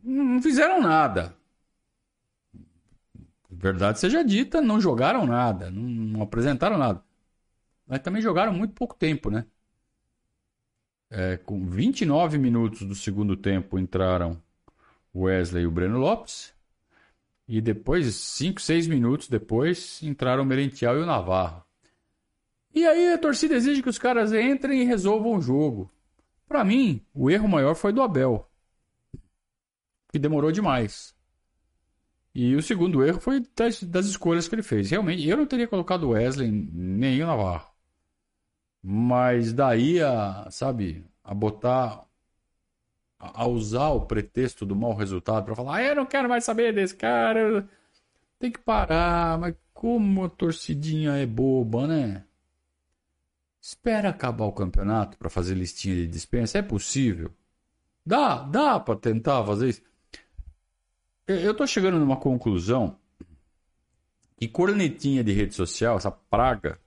Não 0.02 0.40
fizeram 0.40 0.80
nada. 0.80 1.36
verdade 3.50 3.98
seja 3.98 4.22
dita, 4.22 4.60
não 4.60 4.80
jogaram 4.80 5.26
nada, 5.26 5.70
não, 5.70 6.22
apresentaram 6.22 6.78
nada. 6.78 7.02
Mas 7.86 8.00
também 8.00 8.22
jogaram 8.22 8.52
muito 8.52 8.74
pouco 8.74 8.94
tempo, 8.94 9.30
né? 9.30 9.44
É, 11.10 11.36
com 11.36 11.66
29 11.66 12.38
minutos 12.38 12.82
do 12.86 12.94
segundo 12.94 13.36
tempo 13.36 13.78
entraram 13.78 14.40
Wesley 15.16 15.64
e 15.64 15.66
o 15.66 15.70
Breno 15.70 15.98
Lopes. 15.98 16.54
E 17.48 17.60
depois, 17.60 18.14
5, 18.14 18.60
6 18.60 18.86
minutos 18.86 19.28
depois, 19.28 20.02
entraram 20.02 20.42
o 20.42 20.46
Merentiel 20.46 20.98
e 20.98 21.02
o 21.02 21.06
Navarro. 21.06 21.64
E 22.74 22.84
aí 22.84 23.12
a 23.12 23.18
torcida 23.18 23.54
exige 23.54 23.82
que 23.82 23.88
os 23.88 23.98
caras 23.98 24.32
entrem 24.32 24.82
e 24.82 24.84
resolvam 24.84 25.36
o 25.36 25.40
jogo. 25.40 25.90
Para 26.46 26.64
mim, 26.64 27.00
o 27.14 27.30
erro 27.30 27.48
maior 27.48 27.74
foi 27.74 27.92
do 27.92 28.02
Abel, 28.02 28.48
que 30.12 30.18
demorou 30.18 30.52
demais. 30.52 31.14
E 32.34 32.54
o 32.54 32.62
segundo 32.62 33.02
erro 33.02 33.18
foi 33.18 33.42
das, 33.56 33.82
das, 33.82 34.06
escolhas 34.06 34.46
que 34.46 34.54
ele 34.54 34.62
fez. 34.62 34.90
Realmente, 34.90 35.26
eu 35.26 35.38
não 35.38 35.46
teria 35.46 35.66
colocado 35.66 36.10
Wesley 36.10 36.50
nem 36.50 37.22
o 37.22 37.26
Navarro. 37.26 37.70
Mas 38.82 39.54
daí 39.54 40.02
a, 40.02 40.46
sabe, 40.50 41.04
a 41.24 41.32
botar 41.32 42.05
a 43.18 43.46
usar 43.46 43.90
o 43.90 44.06
pretexto 44.06 44.66
do 44.66 44.76
mau 44.76 44.94
resultado 44.94 45.44
para 45.44 45.54
falar, 45.54 45.76
ah, 45.76 45.82
eu 45.82 45.96
não 45.96 46.06
quero 46.06 46.28
mais 46.28 46.44
saber 46.44 46.74
desse 46.74 46.94
cara. 46.94 47.68
Tem 48.38 48.50
que 48.50 48.58
parar, 48.58 49.38
mas 49.38 49.54
como 49.72 50.24
a 50.24 50.28
torcidinha 50.28 51.12
é 51.12 51.26
boba, 51.26 51.86
né? 51.86 52.24
Espera 53.60 54.10
acabar 54.10 54.44
o 54.44 54.52
campeonato 54.52 55.16
para 55.18 55.30
fazer 55.30 55.54
listinha 55.54 55.94
de 55.96 56.06
dispensa, 56.06 56.58
é 56.58 56.62
possível? 56.62 57.32
Dá, 58.04 58.42
dá 58.42 58.78
para 58.78 58.96
tentar 58.96 59.44
fazer 59.44 59.70
isso. 59.70 59.82
Eu 61.26 61.54
tô 61.54 61.66
chegando 61.66 61.98
numa 61.98 62.16
conclusão 62.16 62.96
que 64.36 64.46
cornetinha 64.46 65.24
de 65.24 65.32
rede 65.32 65.54
social, 65.54 65.96
essa 65.96 66.10
praga 66.10 66.78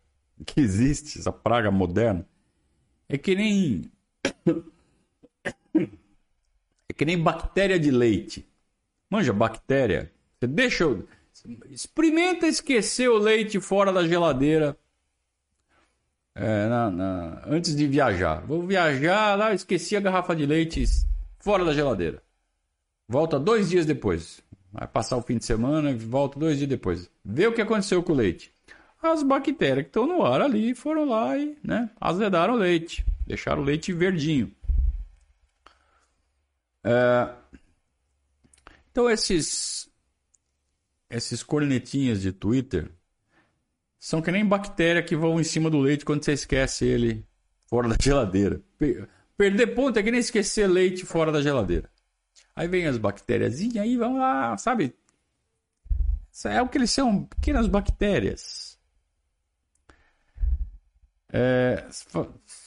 que 0.45 0.61
existe, 0.61 1.19
essa 1.19 1.31
praga 1.31 1.69
moderna, 1.69 2.25
é 3.09 3.17
que 3.17 3.35
nem 3.35 3.91
é 6.89 6.93
que 6.93 7.05
nem 7.05 7.17
bactéria 7.17 7.79
de 7.79 7.91
leite. 7.91 8.47
Manja, 9.09 9.31
bactéria. 9.31 10.11
Você 10.39 10.47
deixa. 10.47 10.85
Experimenta 11.69 12.47
esquecer 12.47 13.09
o 13.09 13.17
leite 13.17 13.59
fora 13.59 13.93
da 13.93 14.05
geladeira. 14.05 14.75
É, 16.35 16.67
na, 16.67 16.89
na, 16.89 17.41
antes 17.45 17.75
de 17.75 17.85
viajar. 17.87 18.45
Vou 18.45 18.65
viajar 18.65 19.35
lá, 19.37 19.53
esqueci 19.53 19.95
a 19.95 19.99
garrafa 19.99 20.35
de 20.35 20.45
leite 20.45 20.83
fora 21.39 21.63
da 21.63 21.73
geladeira. 21.73 22.21
Volta 23.07 23.39
dois 23.39 23.69
dias 23.69 23.85
depois. 23.85 24.41
Vai 24.71 24.87
passar 24.87 25.17
o 25.17 25.21
fim 25.21 25.37
de 25.37 25.45
semana 25.45 25.91
e 25.91 25.95
volta 25.95 26.39
dois 26.39 26.57
dias 26.57 26.69
depois. 26.69 27.09
Vê 27.23 27.47
o 27.47 27.53
que 27.53 27.61
aconteceu 27.61 28.01
com 28.03 28.13
o 28.13 28.15
leite. 28.15 28.51
As 29.01 29.23
bactérias 29.23 29.83
que 29.83 29.89
estão 29.89 30.05
no 30.05 30.25
ar 30.25 30.41
ali 30.41 30.73
foram 30.75 31.05
lá 31.05 31.37
e 31.37 31.57
né, 31.63 31.89
azedaram 31.99 32.53
o 32.55 32.57
leite. 32.57 33.05
Deixaram 33.25 33.61
o 33.61 33.65
leite 33.65 33.93
verdinho. 33.93 34.51
É... 36.83 37.33
Então 38.91 39.09
esses 39.09 39.89
esses 41.09 41.41
cornetinhas 41.41 42.21
de 42.21 42.31
Twitter 42.31 42.91
são 43.99 44.21
que 44.21 44.31
nem 44.31 44.45
bactéria 44.45 45.03
que 45.03 45.15
vão 45.15 45.39
em 45.39 45.43
cima 45.43 45.69
do 45.69 45.79
leite 45.79 46.05
quando 46.05 46.23
você 46.23 46.33
esquece 46.33 46.85
ele 46.85 47.25
fora 47.67 47.89
da 47.89 47.95
geladeira. 47.99 48.61
Perder 49.37 49.67
ponto 49.67 49.97
é 49.97 50.03
que 50.03 50.11
nem 50.11 50.19
esquecer 50.19 50.67
leite 50.67 51.05
fora 51.05 51.31
da 51.31 51.41
geladeira. 51.41 51.89
Aí 52.55 52.67
vem 52.67 52.85
as 52.85 52.97
bactérias 52.97 53.61
e 53.61 53.79
aí 53.79 53.95
vão 53.95 54.17
lá, 54.17 54.57
sabe? 54.57 54.95
É 56.45 56.61
o 56.61 56.67
que 56.67 56.77
eles 56.77 56.91
são, 56.91 57.25
pequenas 57.25 57.67
bactérias. 57.67 58.77
É, 61.31 61.87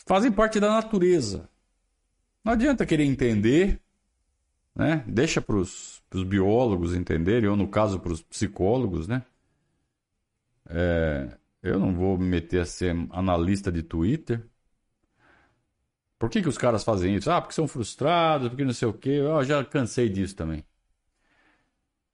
fazem 0.07 0.31
parte 0.31 0.61
da 0.61 0.69
natureza. 0.69 1.49
Não 2.45 2.53
adianta 2.53 2.87
querer 2.87 3.05
entender 3.05 3.82
né? 4.75 5.05
Deixa 5.07 5.41
para 5.41 5.57
os 5.57 6.03
biólogos 6.27 6.95
entenderem, 6.95 7.49
ou 7.49 7.57
no 7.57 7.69
caso 7.69 8.01
para 8.01 8.13
os 8.13 8.23
psicólogos, 8.23 9.07
né? 9.07 9.25
É, 10.69 11.37
eu 11.63 11.79
não 11.79 11.95
vou 11.95 12.19
me 12.19 12.27
meter 12.27 12.61
a 12.61 12.65
ser 12.67 12.95
analista 13.11 13.71
de 13.71 13.83
Twitter. 13.83 14.45
Por 16.19 16.31
que, 16.31 16.41
que 16.41 16.49
os 16.49 16.59
caras 16.59 16.85
fazem 16.85 17.17
isso? 17.17 17.31
Ah, 17.31 17.41
porque 17.41 17.55
são 17.55 17.67
frustrados, 17.67 18.49
porque 18.49 18.65
não 18.65 18.73
sei 18.73 18.89
o 18.89 18.93
quê. 18.93 19.11
Eu 19.11 19.43
já 19.45 19.65
cansei 19.65 20.09
disso 20.09 20.37
também. 20.37 20.65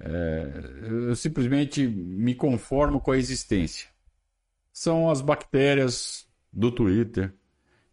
É, 0.00 0.52
eu 1.08 1.16
simplesmente 1.16 1.86
me 1.86 2.34
conformo 2.34 3.00
com 3.00 3.12
a 3.12 3.18
existência. 3.18 3.88
São 4.72 5.10
as 5.10 5.20
bactérias 5.20 6.26
do 6.52 6.70
Twitter 6.72 7.34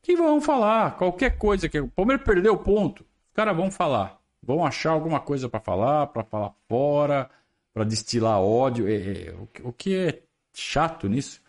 que 0.02 0.16
vão 0.16 0.40
falar 0.40 0.98
qualquer 0.98 1.38
coisa 1.38 1.68
que 1.68 1.80
o 1.80 1.90
Palmeiras 1.90 2.26
perdeu 2.26 2.54
o 2.54 2.60
ponto. 2.60 3.02
Os 3.02 3.34
caras 3.34 3.56
vão 3.56 3.72
falar 3.72 4.22
vão 4.46 4.66
achar 4.66 4.92
alguma 4.92 5.20
coisa 5.20 5.50
para 5.50 5.60
falar, 5.60 6.08
para 6.08 6.24
falar 6.24 6.54
fora, 6.70 7.30
para 7.74 7.84
destilar 7.84 8.40
ódio. 8.40 8.88
É, 8.88 9.30
é, 9.30 9.34
o, 9.34 9.70
o, 9.70 9.74
que 9.74 9.96
é 9.96 10.22
chato 10.54 11.10
nisso 11.10 11.42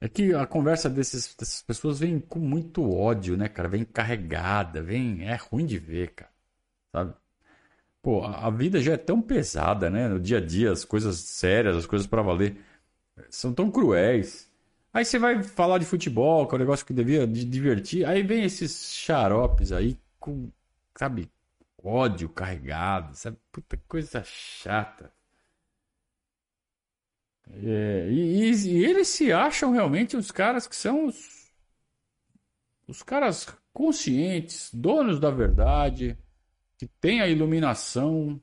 é 0.00 0.08
que 0.08 0.34
a 0.34 0.46
conversa 0.46 0.90
desses, 0.90 1.34
dessas 1.34 1.62
pessoas 1.62 1.98
vem 2.00 2.20
com 2.20 2.38
muito 2.38 2.88
ódio, 2.92 3.36
né, 3.36 3.48
cara? 3.48 3.68
Vem 3.68 3.84
carregada, 3.84 4.82
vem. 4.82 5.26
É 5.26 5.36
ruim 5.36 5.66
de 5.66 5.78
ver, 5.78 6.10
cara. 6.10 6.30
Sabe? 6.92 7.14
Pô, 8.02 8.22
a, 8.22 8.46
a 8.46 8.50
vida 8.50 8.80
já 8.80 8.92
é 8.92 8.96
tão 8.96 9.20
pesada, 9.22 9.90
né? 9.90 10.08
No 10.08 10.20
dia 10.20 10.38
a 10.38 10.40
dia, 10.40 10.70
as 10.72 10.84
coisas 10.84 11.16
sérias, 11.18 11.76
as 11.76 11.86
coisas 11.86 12.06
para 12.06 12.22
valer, 12.22 12.56
são 13.30 13.52
tão 13.52 13.70
cruéis. 13.70 14.50
Aí 14.92 15.04
você 15.04 15.18
vai 15.18 15.42
falar 15.42 15.78
de 15.78 15.84
futebol, 15.84 16.46
que 16.46 16.54
é 16.54 16.56
um 16.56 16.58
negócio 16.60 16.86
que 16.86 16.92
devia 16.94 17.26
divertir. 17.26 18.06
Aí 18.06 18.22
vem 18.22 18.44
esses 18.44 18.94
xaropes 18.94 19.72
aí 19.72 19.98
com, 20.18 20.50
sabe, 20.96 21.30
ódio 21.86 22.28
carregado, 22.28 23.14
sabe? 23.14 23.38
Puta 23.52 23.76
coisa 23.88 24.22
chata. 24.24 25.12
É, 27.48 28.08
e, 28.10 28.50
e, 28.50 28.84
eles 28.84 29.08
se 29.08 29.32
acham 29.32 29.70
realmente 29.72 30.16
os 30.16 30.30
caras 30.30 30.66
que 30.66 30.74
são 30.74 31.06
os, 31.06 31.52
os 32.88 33.02
caras 33.02 33.46
conscientes, 33.72 34.70
donos 34.74 35.20
da 35.20 35.30
verdade, 35.30 36.18
que 36.76 36.86
têm 36.86 37.20
a 37.20 37.28
iluminação 37.28 38.40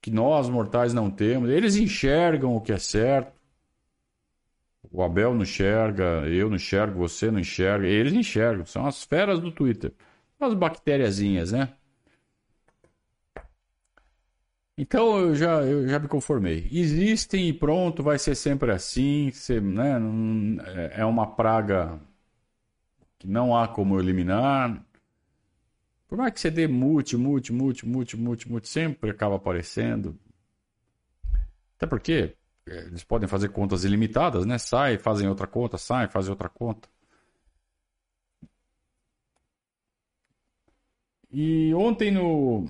que 0.00 0.10
nós 0.10 0.48
mortais 0.48 0.92
não 0.92 1.10
temos. 1.10 1.50
Eles 1.50 1.76
enxergam 1.76 2.56
o 2.56 2.60
que 2.60 2.72
é 2.72 2.78
certo. 2.78 3.40
O 4.90 5.02
Abel 5.02 5.32
não 5.32 5.42
enxerga, 5.42 6.26
eu 6.26 6.48
não 6.48 6.56
enxergo, 6.56 6.98
você 6.98 7.30
não 7.30 7.38
enxerga. 7.38 7.86
Eles 7.86 8.12
enxergam, 8.12 8.66
são 8.66 8.84
as 8.84 9.04
feras 9.04 9.38
do 9.40 9.52
Twitter. 9.52 9.92
As 10.40 10.54
bactériazinhas, 10.54 11.52
né? 11.52 11.72
Então 14.76 15.18
eu 15.18 15.34
já, 15.34 15.62
eu 15.62 15.86
já 15.88 15.98
me 15.98 16.08
conformei. 16.08 16.68
Existem 16.72 17.48
e 17.48 17.52
pronto, 17.52 18.02
vai 18.02 18.18
ser 18.18 18.34
sempre 18.34 18.70
assim. 18.72 19.30
Né, 19.62 19.98
é, 20.94 21.00
é 21.02 21.04
uma 21.04 21.26
praga 21.34 22.00
que 23.18 23.26
não 23.28 23.56
há 23.56 23.68
como 23.68 23.98
eliminar. 24.00 24.84
Por 26.08 26.18
mais 26.18 26.32
que 26.32 26.40
você 26.40 26.50
dê 26.50 26.66
mute, 26.68 27.16
mute, 27.16 27.52
mute, 27.52 27.86
mute, 27.86 28.16
mute, 28.16 28.50
mute, 28.50 28.68
sempre 28.68 29.10
acaba 29.10 29.36
aparecendo. 29.36 30.18
Até 31.76 31.86
porque 31.86 32.34
é, 32.66 32.78
eles 32.86 33.04
podem 33.04 33.28
fazer 33.28 33.48
contas 33.50 33.84
ilimitadas, 33.84 34.46
né? 34.46 34.58
Sai, 34.58 34.98
fazem 34.98 35.28
outra 35.28 35.46
conta, 35.46 35.78
sai, 35.78 36.08
fazem 36.08 36.30
outra 36.30 36.48
conta. 36.48 36.88
E 41.30 41.72
ontem 41.74 42.10
no, 42.10 42.66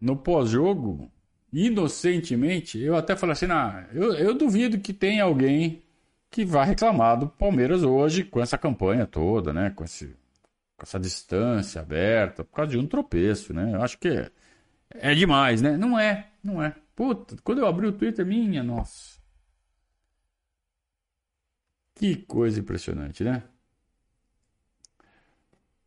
no 0.00 0.16
pós-jogo, 0.16 1.10
inocentemente, 1.52 2.78
eu 2.78 2.96
até 2.96 3.16
falei 3.16 3.32
assim: 3.32 3.46
ah, 3.50 3.86
eu, 3.92 4.14
eu 4.14 4.34
duvido 4.34 4.78
que 4.78 4.92
tenha 4.92 5.24
alguém 5.24 5.82
que 6.30 6.44
vá 6.44 6.64
reclamar 6.64 7.18
do 7.18 7.28
Palmeiras 7.28 7.82
hoje 7.82 8.24
com 8.24 8.40
essa 8.40 8.56
campanha 8.56 9.06
toda, 9.06 9.52
né? 9.52 9.70
Com, 9.70 9.84
esse, 9.84 10.06
com 10.76 10.82
essa 10.82 10.98
distância 10.98 11.80
aberta, 11.80 12.44
por 12.44 12.54
causa 12.54 12.70
de 12.72 12.78
um 12.78 12.86
tropeço, 12.86 13.52
né? 13.52 13.74
Eu 13.74 13.82
acho 13.82 13.98
que 13.98 14.08
é, 14.08 14.30
é 14.90 15.14
demais, 15.14 15.60
né? 15.60 15.76
Não 15.76 15.98
é, 15.98 16.28
não 16.42 16.62
é. 16.62 16.74
Puta, 16.94 17.36
quando 17.42 17.58
eu 17.58 17.66
abri 17.66 17.86
o 17.86 17.92
Twitter, 17.92 18.24
minha 18.24 18.62
nossa. 18.62 19.18
Que 21.94 22.16
coisa 22.16 22.60
impressionante, 22.60 23.24
né? 23.24 23.42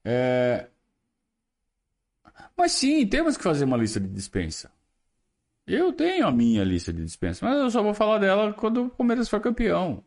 É... 0.03 0.67
Mas 2.55 2.73
sim, 2.73 3.05
temos 3.07 3.37
que 3.37 3.43
fazer 3.43 3.65
uma 3.65 3.77
lista 3.77 3.99
de 3.99 4.07
dispensa. 4.07 4.71
Eu 5.65 5.93
tenho 5.93 6.27
a 6.27 6.31
minha 6.31 6.63
lista 6.63 6.91
de 6.91 7.03
dispensa, 7.03 7.45
mas 7.45 7.57
eu 7.57 7.69
só 7.71 7.81
vou 7.81 7.93
falar 7.93 8.19
dela 8.19 8.53
quando 8.53 8.85
o 8.85 8.89
Palmeiras 8.89 9.29
for 9.29 9.39
campeão. 9.39 10.03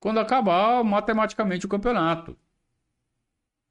Quando 0.00 0.18
acabar 0.20 0.82
matematicamente 0.82 1.66
o 1.66 1.68
campeonato. 1.68 2.36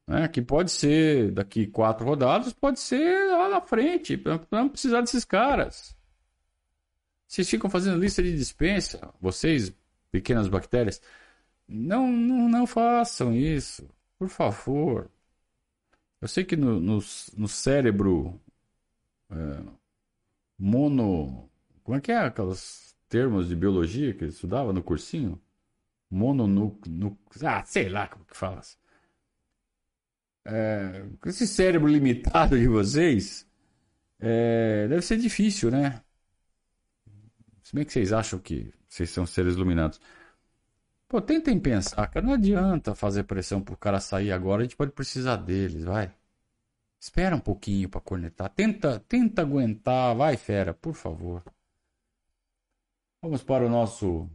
Né? 0.07 0.27
Que 0.27 0.41
pode 0.41 0.71
ser 0.71 1.31
daqui 1.31 1.65
quatro 1.67 2.05
rodadas, 2.05 2.53
pode 2.53 2.79
ser 2.79 3.31
lá 3.31 3.49
na 3.49 3.61
frente. 3.61 4.21
Não 4.51 4.69
precisar 4.69 5.01
desses 5.01 5.25
caras. 5.25 5.95
Vocês 7.27 7.49
ficam 7.49 7.69
fazendo 7.69 7.99
lista 7.99 8.21
de 8.21 8.35
dispensa, 8.35 9.13
vocês, 9.19 9.73
pequenas 10.11 10.47
bactérias. 10.47 11.01
Não, 11.67 12.07
não, 12.11 12.49
não 12.49 12.67
façam 12.67 13.33
isso, 13.33 13.89
por 14.19 14.29
favor. 14.29 15.09
Eu 16.19 16.27
sei 16.27 16.43
que 16.43 16.55
no, 16.55 16.79
no, 16.79 16.99
no 17.37 17.47
cérebro 17.47 18.39
é, 19.29 19.63
mono. 20.61 21.49
Como 21.83 21.97
é 21.97 22.01
que 22.01 22.11
é 22.11 22.17
aqueles 22.17 22.95
termos 23.09 23.47
de 23.47 23.55
biologia 23.55 24.13
que 24.13 24.25
estudava 24.25 24.71
no 24.71 24.83
cursinho? 24.83 25.41
Mononúcleo. 26.09 27.17
Ah, 27.43 27.63
sei 27.65 27.89
lá 27.89 28.07
como 28.07 28.25
que 28.25 28.37
fala. 28.37 28.61
É, 30.45 31.05
esse 31.25 31.47
cérebro 31.47 31.87
limitado 31.87 32.57
de 32.57 32.67
vocês, 32.67 33.47
é, 34.19 34.87
deve 34.87 35.01
ser 35.01 35.17
difícil, 35.17 35.71
né? 35.71 36.01
Se 37.63 37.73
bem 37.73 37.85
que 37.85 37.91
vocês 37.91 38.13
acham 38.13 38.37
que 38.39 38.71
vocês 38.87 39.09
são 39.09 39.25
seres 39.25 39.55
iluminados. 39.55 39.99
Pô, 41.07 41.21
tentem 41.21 41.59
pensar, 41.59 42.07
cara. 42.07 42.25
Não 42.25 42.33
adianta 42.33 42.93
fazer 42.93 43.23
pressão 43.23 43.61
pro 43.61 43.77
cara 43.77 43.99
sair 43.99 44.31
agora. 44.31 44.61
A 44.61 44.65
gente 44.65 44.75
pode 44.77 44.91
precisar 44.91 45.37
deles, 45.37 45.83
vai. 45.83 46.13
Espera 47.01 47.35
um 47.35 47.39
pouquinho 47.39 47.89
para 47.89 47.99
cornetar. 47.99 48.47
Tenta, 48.49 48.99
tenta 49.09 49.41
aguentar. 49.41 50.15
Vai, 50.15 50.37
fera, 50.37 50.71
por 50.71 50.93
favor. 50.93 51.43
Vamos 53.23 53.41
para 53.41 53.65
o 53.65 53.69
nosso 53.69 54.29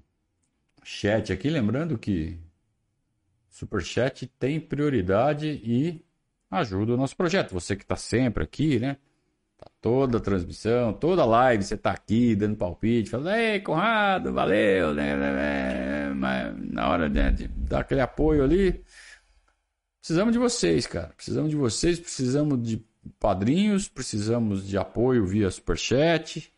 chat 0.83 1.33
aqui. 1.33 1.49
Lembrando 1.49 1.97
que 1.97 2.37
Superchat 3.49 4.27
tem 4.27 4.59
prioridade 4.59 5.47
e 5.63 6.05
ajuda 6.51 6.95
o 6.95 6.97
nosso 6.97 7.17
projeto. 7.17 7.53
Você 7.53 7.77
que 7.77 7.85
está 7.85 7.95
sempre 7.95 8.43
aqui, 8.43 8.81
né? 8.81 8.97
Tá 9.57 9.71
toda 9.81 10.19
a 10.19 10.21
transmissão, 10.21 10.93
toda 10.93 11.23
a 11.23 11.25
live, 11.25 11.63
você 11.63 11.77
tá 11.77 11.93
aqui 11.93 12.35
dando 12.35 12.57
palpite, 12.57 13.11
falando, 13.11 13.31
ei, 13.31 13.61
Conrado, 13.61 14.33
valeu, 14.33 14.93
né, 14.93 15.17
né, 15.17 15.33
né? 15.33 16.15
Mas 16.15 16.73
na 16.73 16.89
hora 16.89 17.09
né, 17.09 17.31
de 17.31 17.49
dar 17.49 17.81
aquele 17.81 18.01
apoio 18.03 18.45
ali, 18.45 18.85
precisamos 20.07 20.33
de 20.33 20.39
vocês, 20.39 20.87
cara. 20.87 21.09
Precisamos 21.09 21.51
de 21.51 21.57
vocês, 21.57 21.99
precisamos 21.99 22.63
de 22.63 22.81
padrinhos, 23.19 23.89
precisamos 23.89 24.65
de 24.65 24.79
apoio 24.79 25.27
via 25.27 25.51
superchat. 25.51 26.55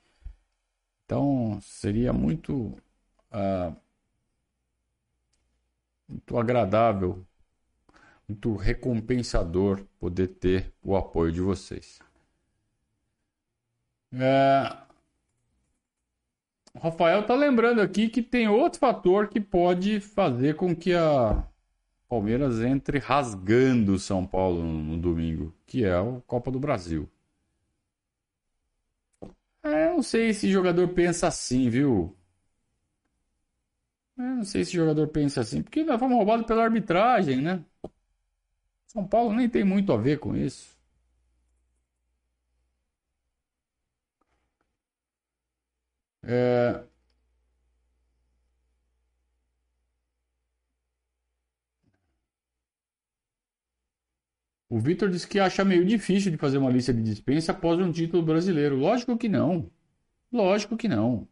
Então, 1.06 1.58
seria 1.62 2.12
muito, 2.12 2.78
uh, 3.32 3.74
muito 6.06 6.36
agradável, 6.36 7.24
muito 8.28 8.54
recompensador 8.54 9.82
poder 9.98 10.28
ter 10.28 10.70
o 10.82 10.94
apoio 10.94 11.32
de 11.32 11.40
vocês. 11.40 12.00
É... 14.12 14.76
Rafael 16.78 17.26
tá 17.26 17.34
lembrando 17.34 17.80
aqui 17.80 18.10
que 18.10 18.20
tem 18.20 18.46
outro 18.46 18.78
fator 18.78 19.26
que 19.28 19.40
pode 19.40 20.00
fazer 20.00 20.54
com 20.54 20.76
que 20.76 20.92
a 20.92 21.48
Palmeiras 22.08 22.60
entre 22.60 22.98
rasgando 22.98 23.94
o 23.94 23.98
São 23.98 24.26
Paulo 24.26 24.62
no, 24.64 24.96
domingo, 24.98 25.54
que 25.66 25.84
é 25.84 25.94
a 25.94 26.02
Copa 26.26 26.50
do 26.50 26.60
Brasil. 26.60 27.08
É, 29.62 29.88
não 29.90 30.02
sei 30.02 30.32
se 30.34 30.50
jogador 30.50 30.88
pensa 30.88 31.28
assim, 31.28 31.68
viu? 31.70 32.16
É, 34.18 34.22
não 34.22 34.44
sei 34.44 34.64
se 34.64 34.72
jogador 34.72 35.08
pensa 35.08 35.40
assim, 35.40 35.62
porque 35.62 35.84
nós 35.84 35.98
fomos 35.98 36.16
roubados 36.16 36.44
pela 36.46 36.64
arbitragem, 36.64 37.40
né? 37.40 37.64
São 38.88 39.06
Paulo 39.06 39.32
nem 39.34 39.48
tem 39.48 39.62
muito 39.64 39.92
a 39.92 39.96
ver 39.96 40.18
com 40.18 40.36
isso. 40.36 40.76
É... 46.22 46.87
O 54.68 54.78
Vitor 54.78 55.08
disse 55.08 55.26
que 55.26 55.40
acha 55.40 55.64
meio 55.64 55.84
difícil 55.84 56.30
de 56.30 56.36
fazer 56.36 56.58
uma 56.58 56.70
lista 56.70 56.92
de 56.92 57.02
dispensa 57.02 57.52
após 57.52 57.78
um 57.78 57.90
título 57.90 58.22
brasileiro. 58.22 58.76
Lógico 58.76 59.16
que 59.16 59.28
não. 59.28 59.70
Lógico 60.30 60.76
que 60.76 60.86
não. 60.86 61.26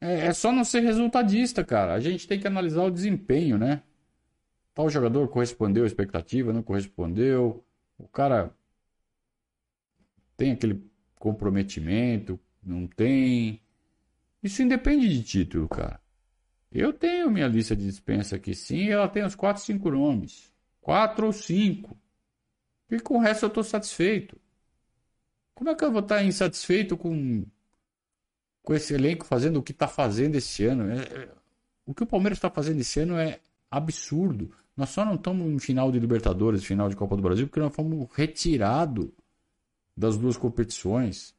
É, 0.00 0.26
é 0.26 0.32
só 0.32 0.50
não 0.50 0.64
ser 0.64 0.80
resultadista, 0.80 1.62
cara. 1.62 1.92
A 1.92 2.00
gente 2.00 2.26
tem 2.26 2.40
que 2.40 2.46
analisar 2.46 2.84
o 2.84 2.90
desempenho, 2.90 3.58
né? 3.58 3.82
Tal 4.74 4.88
jogador 4.88 5.28
correspondeu 5.28 5.84
à 5.84 5.86
expectativa, 5.86 6.52
não 6.52 6.62
correspondeu. 6.62 7.62
O 7.98 8.08
cara 8.08 8.54
tem 10.36 10.52
aquele 10.52 10.82
comprometimento, 11.16 12.40
não 12.62 12.86
tem. 12.86 13.60
Isso 14.42 14.62
independe 14.62 15.08
de 15.08 15.22
título, 15.22 15.68
cara. 15.68 16.00
Eu 16.72 16.92
tenho 16.92 17.30
minha 17.30 17.46
lista 17.46 17.76
de 17.76 17.84
dispensa 17.84 18.36
aqui 18.36 18.54
sim, 18.54 18.88
ela 18.88 19.06
tem 19.06 19.24
uns 19.24 19.34
4, 19.34 19.62
5 19.62 19.90
nomes. 19.90 20.50
4 20.80 21.26
ou 21.26 21.32
5. 21.32 21.96
E 22.92 23.00
com 23.00 23.16
o 23.16 23.18
resto 23.18 23.46
eu 23.46 23.48
estou 23.48 23.64
satisfeito. 23.64 24.38
Como 25.54 25.70
é 25.70 25.74
que 25.74 25.82
eu 25.82 25.90
vou 25.90 26.02
estar 26.02 26.22
insatisfeito 26.22 26.94
com, 26.94 27.42
com 28.62 28.74
esse 28.74 28.92
elenco 28.92 29.24
fazendo 29.24 29.58
o 29.58 29.62
que 29.62 29.72
está 29.72 29.88
fazendo 29.88 30.34
esse 30.34 30.66
ano? 30.66 30.90
É, 30.90 31.00
é, 31.00 31.28
o 31.86 31.94
que 31.94 32.02
o 32.02 32.06
Palmeiras 32.06 32.36
está 32.36 32.50
fazendo 32.50 32.80
esse 32.80 33.00
ano 33.00 33.16
é 33.16 33.40
absurdo. 33.70 34.52
Nós 34.76 34.90
só 34.90 35.06
não 35.06 35.14
estamos 35.14 35.50
em 35.50 35.58
final 35.58 35.90
de 35.90 35.98
Libertadores, 35.98 36.64
final 36.64 36.90
de 36.90 36.94
Copa 36.94 37.16
do 37.16 37.22
Brasil, 37.22 37.46
porque 37.46 37.60
nós 37.60 37.74
fomos 37.74 38.06
retirados 38.12 39.08
das 39.96 40.18
duas 40.18 40.36
competições. 40.36 41.34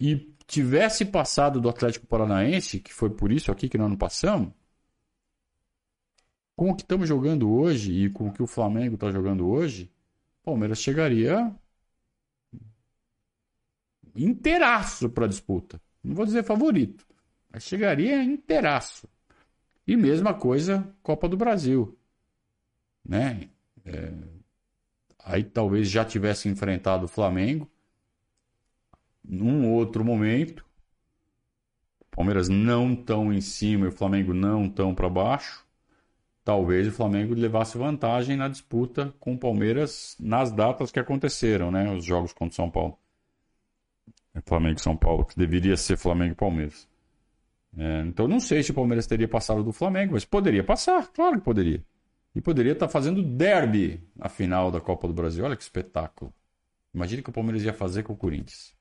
E 0.00 0.34
tivesse 0.48 1.04
passado 1.04 1.60
do 1.60 1.68
Atlético 1.68 2.08
Paranaense, 2.08 2.80
que 2.80 2.92
foi 2.92 3.10
por 3.10 3.30
isso 3.30 3.52
aqui 3.52 3.68
que 3.68 3.78
nós 3.78 3.88
não 3.88 3.96
passamos, 3.96 4.52
com 6.56 6.70
o 6.70 6.74
que 6.74 6.82
estamos 6.82 7.08
jogando 7.08 7.48
hoje 7.52 7.92
e 7.92 8.10
com 8.10 8.28
o 8.28 8.32
que 8.32 8.42
o 8.42 8.48
Flamengo 8.48 8.96
está 8.96 9.12
jogando 9.12 9.48
hoje, 9.48 9.92
Palmeiras 10.46 10.78
chegaria 10.78 11.52
inteiraço 14.14 15.10
para 15.10 15.24
a 15.24 15.28
disputa. 15.28 15.82
Não 16.04 16.14
vou 16.14 16.24
dizer 16.24 16.44
favorito, 16.44 17.04
mas 17.50 17.64
chegaria 17.64 18.22
inteiraço. 18.22 19.08
E 19.84 19.96
mesma 19.96 20.32
coisa 20.32 20.94
Copa 21.02 21.28
do 21.28 21.36
Brasil. 21.36 21.98
Né? 23.04 23.50
É... 23.84 24.12
Aí 25.18 25.42
talvez 25.42 25.90
já 25.90 26.04
tivesse 26.04 26.48
enfrentado 26.48 27.06
o 27.06 27.08
Flamengo 27.08 27.68
num 29.24 29.72
outro 29.72 30.04
momento. 30.04 30.64
Palmeiras 32.08 32.48
não 32.48 32.94
tão 32.94 33.32
em 33.32 33.40
cima 33.40 33.86
e 33.86 33.88
o 33.88 33.92
Flamengo 33.92 34.32
não 34.32 34.70
tão 34.70 34.94
para 34.94 35.08
baixo. 35.08 35.65
Talvez 36.46 36.86
o 36.86 36.92
Flamengo 36.92 37.34
levasse 37.34 37.76
vantagem 37.76 38.36
na 38.36 38.46
disputa 38.46 39.12
com 39.18 39.34
o 39.34 39.36
Palmeiras 39.36 40.16
nas 40.20 40.52
datas 40.52 40.92
que 40.92 41.00
aconteceram, 41.00 41.72
né? 41.72 41.92
Os 41.92 42.04
jogos 42.04 42.32
contra 42.32 42.52
o 42.52 42.54
São 42.54 42.70
Paulo. 42.70 42.96
É 44.32 44.40
Flamengo 44.40 44.78
e 44.78 44.80
São 44.80 44.96
Paulo, 44.96 45.24
que 45.24 45.36
deveria 45.36 45.76
ser 45.76 45.96
Flamengo 45.96 46.34
e 46.34 46.36
Palmeiras. 46.36 46.88
É, 47.76 48.02
então 48.02 48.28
não 48.28 48.38
sei 48.38 48.62
se 48.62 48.70
o 48.70 48.74
Palmeiras 48.74 49.08
teria 49.08 49.26
passado 49.26 49.64
do 49.64 49.72
Flamengo, 49.72 50.12
mas 50.12 50.24
poderia 50.24 50.62
passar, 50.62 51.08
claro 51.08 51.36
que 51.38 51.44
poderia. 51.44 51.84
E 52.32 52.40
poderia 52.40 52.74
estar 52.74 52.86
fazendo 52.86 53.24
derby 53.24 54.00
na 54.14 54.28
final 54.28 54.70
da 54.70 54.80
Copa 54.80 55.08
do 55.08 55.14
Brasil. 55.14 55.44
Olha 55.44 55.56
que 55.56 55.64
espetáculo. 55.64 56.32
Imagine 56.94 57.22
que 57.22 57.30
o 57.30 57.32
Palmeiras 57.32 57.64
ia 57.64 57.72
fazer 57.72 58.04
com 58.04 58.12
o 58.12 58.16
Corinthians. 58.16 58.72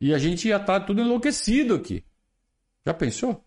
E 0.00 0.14
a 0.14 0.18
gente 0.18 0.46
ia 0.46 0.58
estar 0.58 0.78
tá 0.78 0.86
tudo 0.86 1.00
enlouquecido 1.00 1.74
aqui. 1.74 2.04
Já 2.86 2.94
pensou? 2.94 3.45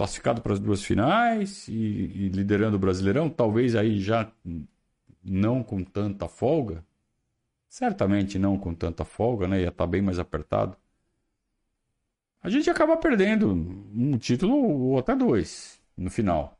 Classificado 0.00 0.40
para 0.40 0.54
as 0.54 0.58
duas 0.58 0.82
finais 0.82 1.68
e, 1.68 1.74
e 1.74 2.28
liderando 2.30 2.74
o 2.74 2.80
Brasileirão, 2.80 3.28
talvez 3.28 3.76
aí 3.76 4.00
já 4.00 4.32
não 5.22 5.62
com 5.62 5.84
tanta 5.84 6.26
folga. 6.26 6.82
Certamente 7.68 8.38
não 8.38 8.58
com 8.58 8.74
tanta 8.74 9.04
folga, 9.04 9.46
né? 9.46 9.60
Ia 9.60 9.68
estar 9.68 9.84
tá 9.84 9.86
bem 9.86 10.00
mais 10.00 10.18
apertado. 10.18 10.74
A 12.42 12.48
gente 12.48 12.70
acaba 12.70 12.96
perdendo 12.96 13.52
um 13.52 14.16
título 14.16 14.54
ou 14.54 14.98
até 14.98 15.14
dois 15.14 15.78
no 15.94 16.10
final. 16.10 16.58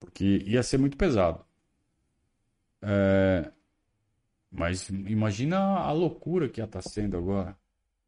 Porque 0.00 0.42
ia 0.46 0.62
ser 0.62 0.78
muito 0.78 0.96
pesado. 0.96 1.44
É... 2.80 3.52
Mas 4.50 4.88
imagina 4.88 5.58
a 5.58 5.92
loucura 5.92 6.48
que 6.48 6.62
ia 6.62 6.64
estar 6.64 6.80
tá 6.80 6.88
sendo 6.88 7.18
agora 7.18 7.54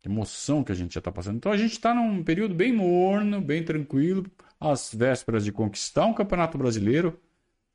emoção 0.07 0.65
que 0.65 0.73
a 0.73 0.75
gente 0.75 0.95
já 0.95 1.01
está 1.01 1.13
passando. 1.13 1.37
Então 1.37 1.53
a 1.53 1.57
gente 1.57 1.73
está 1.73 1.93
num 1.93 2.23
período 2.23 2.55
bem 2.55 2.73
morno, 2.73 3.41
bem 3.41 3.63
tranquilo, 3.63 4.25
às 4.59 4.95
vésperas 4.95 5.45
de 5.45 5.53
conquistar 5.53 6.07
um 6.07 6.15
campeonato 6.15 6.57
brasileiro, 6.57 7.21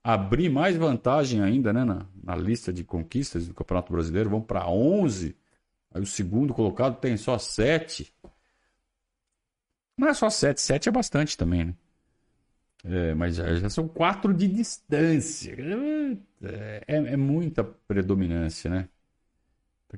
abrir 0.03 0.49
mais 0.49 0.75
vantagem 0.75 1.41
ainda 1.41 1.71
né, 1.71 1.83
na, 1.83 2.07
na 2.23 2.35
lista 2.35 2.73
de 2.73 2.83
conquistas 2.83 3.47
do 3.47 3.53
campeonato 3.53 3.91
brasileiro, 3.93 4.29
vamos 4.29 4.47
para 4.47 4.67
11. 4.67 5.35
Aí 5.93 6.01
o 6.01 6.05
segundo 6.05 6.53
colocado 6.53 6.99
tem 6.99 7.17
só 7.17 7.37
7. 7.37 8.11
Não 9.97 10.07
é 10.07 10.13
só 10.13 10.29
7, 10.29 10.59
7 10.59 10.89
é 10.89 10.91
bastante 10.91 11.37
também, 11.37 11.65
né? 11.65 11.75
É, 12.83 13.13
mas 13.13 13.35
já 13.35 13.69
são 13.69 13.87
quatro 13.87 14.33
de 14.33 14.47
distância. 14.47 15.55
É, 16.41 16.83
é, 16.87 16.95
é 17.13 17.17
muita 17.17 17.63
predominância, 17.63 18.71
né? 18.71 18.89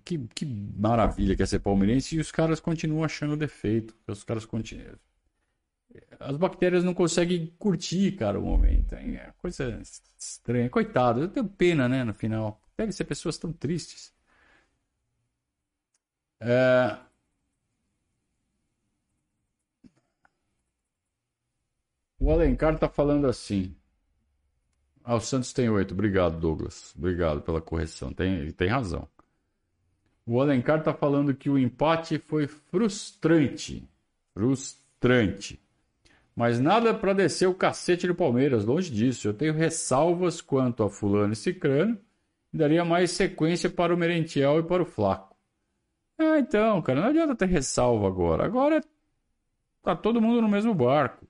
Que, 0.03 0.17
que 0.33 0.45
maravilha 0.45 1.35
que 1.35 1.43
é 1.43 1.45
ser 1.45 1.59
palmeirense 1.59 2.15
e 2.15 2.19
os 2.19 2.31
caras 2.31 2.59
continuam 2.59 3.03
achando 3.03 3.37
defeito. 3.37 3.95
Os 4.07 4.23
caras 4.23 4.45
continuam. 4.45 4.97
As 6.19 6.37
bactérias 6.37 6.83
não 6.83 6.93
conseguem 6.93 7.47
curtir, 7.59 8.13
cara, 8.13 8.39
o 8.39 8.43
momento. 8.43 8.93
É 8.95 9.33
coisa 9.37 9.79
estranha. 10.17 10.69
Coitado, 10.69 11.21
eu 11.21 11.27
tenho 11.29 11.47
pena, 11.47 11.87
né, 11.87 12.03
no 12.03 12.13
final. 12.13 12.61
Deve 12.77 12.91
ser 12.91 13.03
pessoas 13.05 13.37
tão 13.37 13.53
tristes. 13.53 14.13
É... 16.39 16.97
O 22.19 22.31
Alencar 22.31 22.77
tá 22.79 22.89
falando 22.89 23.27
assim. 23.27 23.75
Ah, 25.03 25.15
o 25.15 25.19
Santos 25.19 25.51
tem 25.53 25.69
oito. 25.69 25.93
Obrigado, 25.93 26.39
Douglas. 26.39 26.93
Obrigado 26.97 27.41
pela 27.41 27.61
correção. 27.61 28.13
Tem, 28.13 28.35
ele 28.39 28.53
tem 28.53 28.69
razão. 28.69 29.07
O 30.25 30.39
Alencar 30.39 30.81
tá 30.81 30.93
falando 30.93 31.35
que 31.35 31.49
o 31.49 31.57
empate 31.57 32.17
foi 32.17 32.47
frustrante. 32.47 33.87
Frustrante. 34.33 35.59
Mas 36.35 36.59
nada 36.59 36.93
para 36.93 37.13
descer 37.13 37.47
o 37.47 37.53
cacete 37.53 38.07
do 38.07 38.15
Palmeiras, 38.15 38.65
longe 38.65 38.89
disso. 38.89 39.27
Eu 39.27 39.33
tenho 39.33 39.53
ressalvas 39.53 40.41
quanto 40.41 40.83
a 40.83 40.89
Fulano 40.89 41.33
e 41.33 41.35
Cicrano 41.35 41.99
daria 42.51 42.85
mais 42.85 43.11
sequência 43.11 43.69
para 43.69 43.93
o 43.93 43.97
Merentiel 43.97 44.59
e 44.59 44.63
para 44.63 44.83
o 44.83 44.85
Flaco. 44.85 45.35
Ah, 46.17 46.39
então, 46.39 46.81
cara, 46.81 47.01
não 47.01 47.09
adianta 47.09 47.35
ter 47.35 47.47
ressalva 47.47 48.07
agora. 48.07 48.45
Agora 48.45 48.81
tá 49.81 49.95
todo 49.95 50.21
mundo 50.21 50.41
no 50.41 50.47
mesmo 50.47 50.73
barco. 50.73 51.27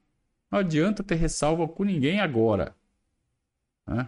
Não 0.51 0.59
adianta 0.59 1.03
ter 1.03 1.15
ressalva 1.15 1.67
com 1.67 1.83
ninguém 1.83 2.19
agora. 2.19 2.75
Né? 3.87 4.07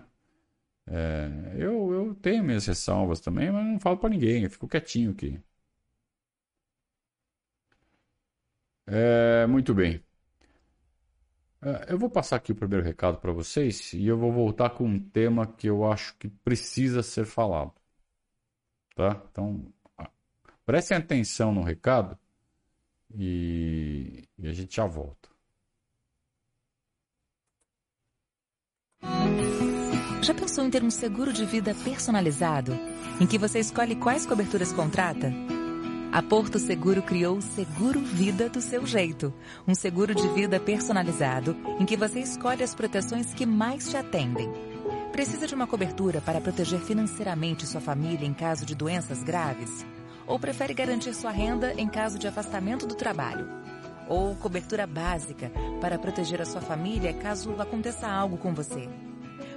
É, 0.88 1.56
eu, 1.58 1.92
eu 1.94 2.16
tenho 2.16 2.44
minhas 2.44 2.66
ressalvas 2.68 3.20
também, 3.20 3.52
mas 3.52 3.66
não 3.66 3.80
falo 3.80 3.98
para 3.98 4.10
ninguém, 4.10 4.44
eu 4.44 4.50
fico 4.50 4.68
quietinho 4.68 5.12
aqui. 5.12 5.40
É, 8.88 9.46
muito 9.48 9.74
bem. 9.74 10.04
É, 11.62 11.92
eu 11.94 11.98
vou 11.98 12.10
passar 12.10 12.36
aqui 12.38 12.52
o 12.52 12.56
primeiro 12.56 12.84
recado 12.86 13.18
para 13.20 13.32
vocês 13.32 13.94
e 13.94 14.06
eu 14.06 14.18
vou 14.18 14.32
voltar 14.32 14.70
com 14.72 14.86
um 14.86 15.00
tema 15.00 15.48
que 15.48 15.68
eu 15.68 15.84
acho 15.92 16.16
que 16.18 16.28
precisa 16.30 17.02
ser 17.04 17.26
falado. 17.26 17.74
Tá? 18.96 19.22
Então, 19.32 19.74
prestem 20.66 20.98
atenção 20.98 21.54
no 21.54 21.64
recado 21.64 22.18
e, 23.16 24.28
e 24.38 24.48
a 24.48 24.54
gente 24.54 24.76
já 24.76 24.86
volta. 24.86 25.30
Já 30.26 30.34
pensou 30.34 30.66
em 30.66 30.72
ter 30.72 30.84
um 30.84 30.90
seguro 30.90 31.32
de 31.32 31.46
vida 31.46 31.76
personalizado, 31.84 32.76
em 33.22 33.28
que 33.28 33.38
você 33.38 33.60
escolhe 33.60 33.96
quais 33.96 34.26
coberturas 34.26 34.74
contrata? 34.74 35.32
A 36.12 36.20
Porto 36.24 36.58
Seguro 36.58 37.04
criou 37.04 37.38
o 37.38 37.42
Seguro 37.44 38.00
Vida 38.00 38.50
do 38.50 38.60
seu 38.60 38.88
jeito, 38.88 39.32
um 39.68 39.76
seguro 39.76 40.16
de 40.16 40.28
vida 40.30 40.60
personalizado 40.60 41.56
em 41.80 41.86
que 41.86 41.96
você 41.96 42.22
escolhe 42.22 42.64
as 42.64 42.74
proteções 42.74 43.36
que 43.36 43.46
mais 43.46 43.88
te 43.88 43.98
atendem. 43.98 44.52
Precisa 45.12 45.46
de 45.46 45.54
uma 45.54 45.68
cobertura 45.68 46.20
para 46.22 46.42
proteger 46.42 46.80
financeiramente 46.80 47.68
sua 47.68 47.80
família 47.80 48.26
em 48.26 48.34
caso 48.34 48.66
de 48.66 48.74
doenças 48.74 49.22
graves? 49.22 49.86
Ou 50.26 50.40
prefere 50.40 50.74
garantir 50.74 51.14
sua 51.14 51.30
renda 51.30 51.72
em 51.78 51.88
caso 51.88 52.18
de 52.18 52.28
afastamento 52.28 52.88
do 52.88 52.96
trabalho? 52.96 53.48
Ou 54.10 54.34
cobertura 54.38 54.88
básica 54.88 55.52
para 55.80 56.00
proteger 56.00 56.42
a 56.42 56.46
sua 56.46 56.62
família 56.62 57.14
caso 57.14 57.54
aconteça 57.62 58.08
algo 58.08 58.38
com 58.38 58.56
você? 58.56 58.90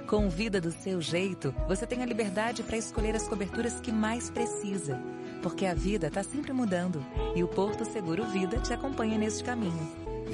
Com 0.09 0.27
Vida 0.27 0.59
do 0.59 0.71
seu 0.71 0.99
jeito, 0.99 1.53
você 1.67 1.85
tem 1.85 2.01
a 2.01 2.05
liberdade 2.05 2.63
para 2.63 2.75
escolher 2.75 3.15
as 3.15 3.27
coberturas 3.27 3.79
que 3.79 3.91
mais 3.91 4.27
precisa. 4.27 4.99
Porque 5.43 5.67
a 5.67 5.75
vida 5.75 6.07
está 6.07 6.23
sempre 6.23 6.51
mudando 6.51 7.05
e 7.35 7.43
o 7.43 7.47
Porto 7.47 7.85
Seguro 7.85 8.25
Vida 8.25 8.57
te 8.59 8.73
acompanha 8.73 9.19
neste 9.19 9.43
caminho. 9.43 9.87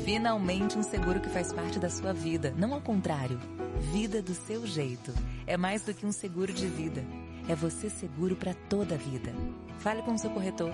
Finalmente 0.05 0.77
um 0.77 0.81
seguro 0.81 1.19
que 1.19 1.27
faz 1.27 1.51
parte 1.51 1.77
da 1.77 1.89
sua 1.89 2.13
vida, 2.13 2.53
não 2.57 2.73
ao 2.73 2.79
contrário. 2.79 3.37
Vida 3.91 4.21
do 4.21 4.33
seu 4.33 4.65
jeito. 4.65 5.13
É 5.45 5.57
mais 5.57 5.81
do 5.81 5.93
que 5.93 6.05
um 6.05 6.11
seguro 6.13 6.53
de 6.53 6.67
vida. 6.67 7.03
É 7.49 7.53
você 7.53 7.89
seguro 7.89 8.37
para 8.37 8.53
toda 8.53 8.95
a 8.95 8.97
vida. 8.97 9.33
Fale 9.79 10.01
com 10.03 10.13
o 10.13 10.17
seu 10.17 10.29
corretor. 10.29 10.71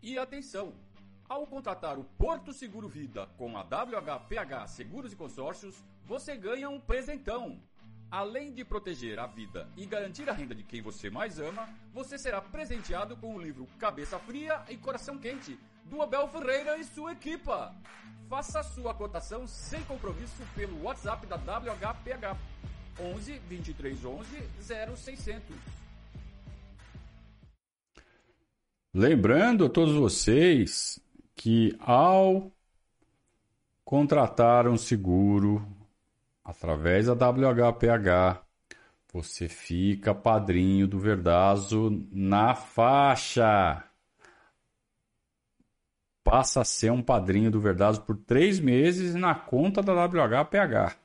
E 0.00 0.16
atenção! 0.16 0.87
Ao 1.28 1.46
contratar 1.46 1.98
o 1.98 2.04
Porto 2.04 2.54
Seguro 2.54 2.88
Vida 2.88 3.26
com 3.36 3.54
a 3.58 3.60
WHPH 3.60 4.66
Seguros 4.66 5.12
e 5.12 5.16
Consórcios, 5.16 5.84
você 6.06 6.34
ganha 6.34 6.70
um 6.70 6.80
presentão. 6.80 7.60
Além 8.10 8.50
de 8.50 8.64
proteger 8.64 9.18
a 9.18 9.26
vida 9.26 9.68
e 9.76 9.84
garantir 9.84 10.26
a 10.30 10.32
renda 10.32 10.54
de 10.54 10.62
quem 10.62 10.80
você 10.80 11.10
mais 11.10 11.38
ama, 11.38 11.68
você 11.92 12.16
será 12.16 12.40
presenteado 12.40 13.14
com 13.14 13.34
o 13.34 13.38
livro 13.38 13.68
Cabeça 13.78 14.18
Fria 14.18 14.64
e 14.70 14.78
Coração 14.78 15.18
Quente, 15.18 15.58
do 15.84 16.00
Abel 16.00 16.26
Ferreira 16.28 16.78
e 16.78 16.84
sua 16.84 17.12
equipa. 17.12 17.76
Faça 18.26 18.62
sua 18.62 18.94
cotação 18.94 19.46
sem 19.46 19.84
compromisso 19.84 20.42
pelo 20.54 20.82
WhatsApp 20.84 21.26
da 21.26 21.36
WHPH 21.36 22.38
11 22.98 23.38
23 23.40 24.02
11 24.02 24.42
0600. 24.96 25.56
Lembrando 28.94 29.66
a 29.66 29.68
todos 29.68 29.94
vocês 29.94 30.98
que 31.38 31.78
ao 31.78 32.50
contratar 33.84 34.66
um 34.66 34.76
seguro 34.76 35.64
através 36.44 37.06
da 37.06 37.12
WHPH, 37.12 38.42
você 39.12 39.48
fica 39.48 40.12
padrinho 40.12 40.88
do 40.88 40.98
Verdazo 40.98 42.06
na 42.10 42.56
faixa. 42.56 43.84
Passa 46.24 46.62
a 46.62 46.64
ser 46.64 46.90
um 46.90 47.02
padrinho 47.02 47.52
do 47.52 47.60
Verdazo 47.60 48.02
por 48.02 48.16
três 48.16 48.58
meses 48.58 49.14
na 49.14 49.34
conta 49.34 49.80
da 49.80 49.94
WHPH. 49.94 50.98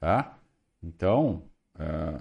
Tá? 0.00 0.38
Então, 0.82 1.48
é, 1.78 2.20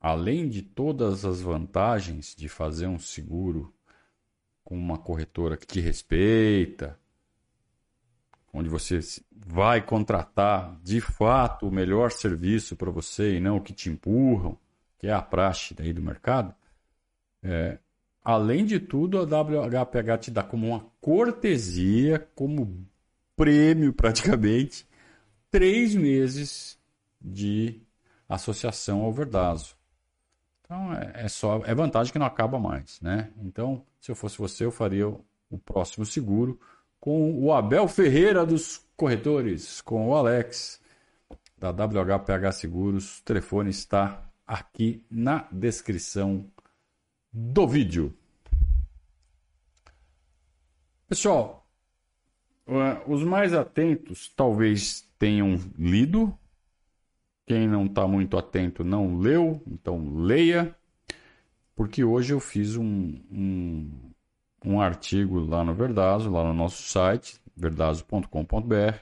além 0.00 0.48
de 0.48 0.62
todas 0.62 1.26
as 1.26 1.42
vantagens 1.42 2.34
de 2.34 2.48
fazer 2.48 2.86
um 2.86 2.98
seguro 2.98 3.72
com 4.64 4.76
uma 4.76 4.98
corretora 4.98 5.56
que 5.56 5.66
te 5.66 5.80
respeita, 5.80 6.98
onde 8.52 8.68
você 8.68 9.00
vai 9.34 9.80
contratar 9.80 10.78
de 10.82 11.00
fato 11.00 11.66
o 11.66 11.72
melhor 11.72 12.10
serviço 12.10 12.76
para 12.76 12.90
você 12.90 13.36
e 13.36 13.40
não 13.40 13.56
o 13.56 13.60
que 13.60 13.72
te 13.72 13.88
empurram, 13.88 14.58
que 14.98 15.06
é 15.06 15.12
a 15.12 15.22
praxe 15.22 15.74
daí 15.74 15.92
do 15.92 16.02
mercado, 16.02 16.54
é, 17.42 17.78
além 18.22 18.64
de 18.64 18.78
tudo, 18.78 19.18
a 19.18 19.22
WHPH 19.22 20.18
te 20.20 20.30
dá 20.30 20.42
como 20.42 20.68
uma 20.68 20.86
cortesia, 21.00 22.28
como 22.34 22.86
prêmio 23.34 23.92
praticamente, 23.92 24.86
três 25.50 25.94
meses 25.94 26.78
de 27.20 27.80
associação 28.28 29.02
ao 29.02 29.12
Verdazo. 29.12 29.76
Então 30.72 30.94
é, 30.94 31.24
é, 31.24 31.28
só 31.28 31.60
é 31.66 31.74
vantagem 31.74 32.10
que 32.10 32.18
não 32.18 32.24
acaba 32.24 32.58
mais, 32.58 32.98
né? 33.02 33.30
Então, 33.42 33.84
se 34.00 34.10
eu 34.10 34.16
fosse 34.16 34.38
você, 34.38 34.64
eu 34.64 34.72
faria 34.72 35.06
o 35.06 35.58
próximo 35.58 36.06
seguro 36.06 36.58
com 36.98 37.38
o 37.38 37.52
Abel 37.52 37.86
Ferreira 37.86 38.46
dos 38.46 38.80
corretores, 38.96 39.82
com 39.82 40.08
o 40.08 40.14
Alex 40.14 40.80
da 41.58 41.70
WHPH 41.70 42.52
Seguros. 42.52 43.18
O 43.18 43.22
telefone 43.22 43.68
está 43.68 44.22
aqui 44.46 45.04
na 45.10 45.46
descrição 45.52 46.50
do 47.30 47.68
vídeo. 47.68 48.16
Pessoal, 51.06 51.68
os 53.06 53.22
mais 53.22 53.52
atentos 53.52 54.32
talvez 54.34 55.06
tenham 55.18 55.60
lido 55.78 56.34
quem 57.52 57.68
não 57.68 57.84
está 57.84 58.08
muito 58.08 58.38
atento 58.38 58.82
não 58.82 59.18
leu, 59.18 59.62
então 59.66 60.22
leia, 60.22 60.74
porque 61.76 62.02
hoje 62.02 62.32
eu 62.32 62.40
fiz 62.40 62.76
um, 62.78 63.20
um, 63.30 63.90
um 64.64 64.80
artigo 64.80 65.38
lá 65.38 65.62
no 65.62 65.74
Verdazo, 65.74 66.30
lá 66.30 66.42
no 66.44 66.54
nosso 66.54 66.82
site, 66.82 67.38
verdazo.com.br, 67.54 68.96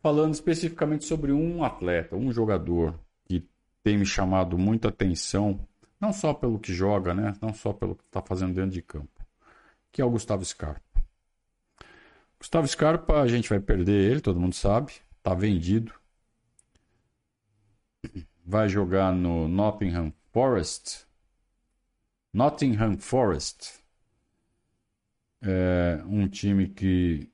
falando 0.00 0.32
especificamente 0.32 1.04
sobre 1.04 1.30
um 1.30 1.62
atleta, 1.62 2.16
um 2.16 2.32
jogador 2.32 2.98
que 3.26 3.46
tem 3.82 3.98
me 3.98 4.06
chamado 4.06 4.56
muita 4.56 4.88
atenção, 4.88 5.60
não 6.00 6.10
só 6.10 6.32
pelo 6.32 6.58
que 6.58 6.72
joga, 6.72 7.12
né? 7.12 7.34
não 7.42 7.52
só 7.52 7.74
pelo 7.74 7.94
que 7.94 8.04
está 8.04 8.22
fazendo 8.22 8.54
dentro 8.54 8.70
de 8.70 8.80
campo, 8.80 9.22
que 9.92 10.00
é 10.00 10.04
o 10.06 10.10
Gustavo 10.10 10.42
Scarpa. 10.42 10.80
Gustavo 12.38 12.66
Scarpa, 12.66 13.20
a 13.20 13.28
gente 13.28 13.50
vai 13.50 13.60
perder 13.60 14.10
ele, 14.10 14.22
todo 14.22 14.40
mundo 14.40 14.54
sabe, 14.54 14.94
está 15.18 15.34
vendido 15.34 15.92
vai 18.44 18.68
jogar 18.68 19.12
no 19.12 19.48
Nottingham 19.48 20.12
Forest. 20.32 21.06
Nottingham 22.32 22.98
Forest. 22.98 23.82
É 25.40 26.02
um 26.06 26.28
time 26.28 26.68
que 26.68 27.30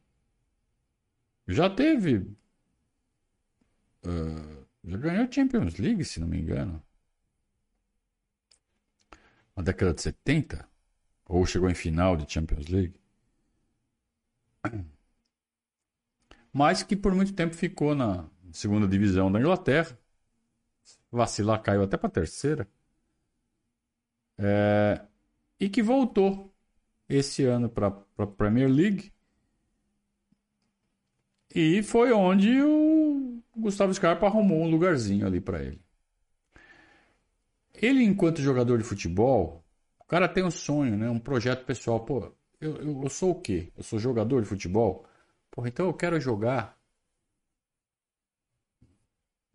já 1.46 1.68
teve. 1.68 2.18
Uh, 4.04 4.66
já 4.84 4.96
ganhou 4.96 5.30
Champions 5.30 5.76
League, 5.78 6.04
se 6.04 6.20
não 6.20 6.28
me 6.28 6.38
engano. 6.40 6.82
na 9.58 9.64
década 9.64 9.92
de 9.92 10.02
70? 10.02 10.68
Ou 11.26 11.44
chegou 11.44 11.68
em 11.68 11.74
final 11.74 12.16
de 12.16 12.32
Champions 12.32 12.68
League? 12.68 12.94
Mas 16.52 16.82
que 16.82 16.96
por 16.96 17.14
muito 17.14 17.34
tempo 17.34 17.54
ficou 17.54 17.94
na 17.94 18.28
segunda 18.52 18.86
divisão 18.86 19.30
da 19.30 19.40
Inglaterra. 19.40 19.98
Vacilar, 21.10 21.62
caiu 21.62 21.82
até 21.82 21.96
para 21.96 22.10
terceira. 22.10 22.68
É, 24.38 25.00
e 25.60 25.68
que 25.68 25.82
voltou 25.82 26.54
esse 27.08 27.44
ano 27.44 27.68
para 27.68 27.88
a 28.18 28.26
Premier 28.26 28.68
League. 28.70 29.12
E 31.54 31.82
foi 31.82 32.12
onde 32.12 32.60
o 32.62 33.42
Gustavo 33.56 33.92
Scarpa 33.92 34.26
arrumou 34.26 34.62
um 34.62 34.70
lugarzinho 34.70 35.26
ali 35.26 35.40
para 35.40 35.62
ele. 35.62 35.80
Ele, 37.74 38.02
enquanto 38.04 38.42
jogador 38.42 38.78
de 38.78 38.84
futebol, 38.84 39.64
o 39.98 40.04
cara 40.04 40.28
tem 40.28 40.44
um 40.44 40.50
sonho, 40.50 40.96
né? 40.96 41.08
um 41.08 41.18
projeto 41.18 41.64
pessoal. 41.64 42.00
Pô, 42.04 42.32
eu, 42.60 42.76
eu, 42.76 43.02
eu 43.04 43.10
sou 43.10 43.30
o 43.30 43.40
quê? 43.40 43.72
Eu 43.76 43.82
sou 43.82 43.98
jogador 43.98 44.42
de 44.42 44.48
futebol? 44.48 45.06
Pô, 45.50 45.66
então 45.66 45.86
eu 45.86 45.94
quero 45.94 46.20
jogar 46.20 46.77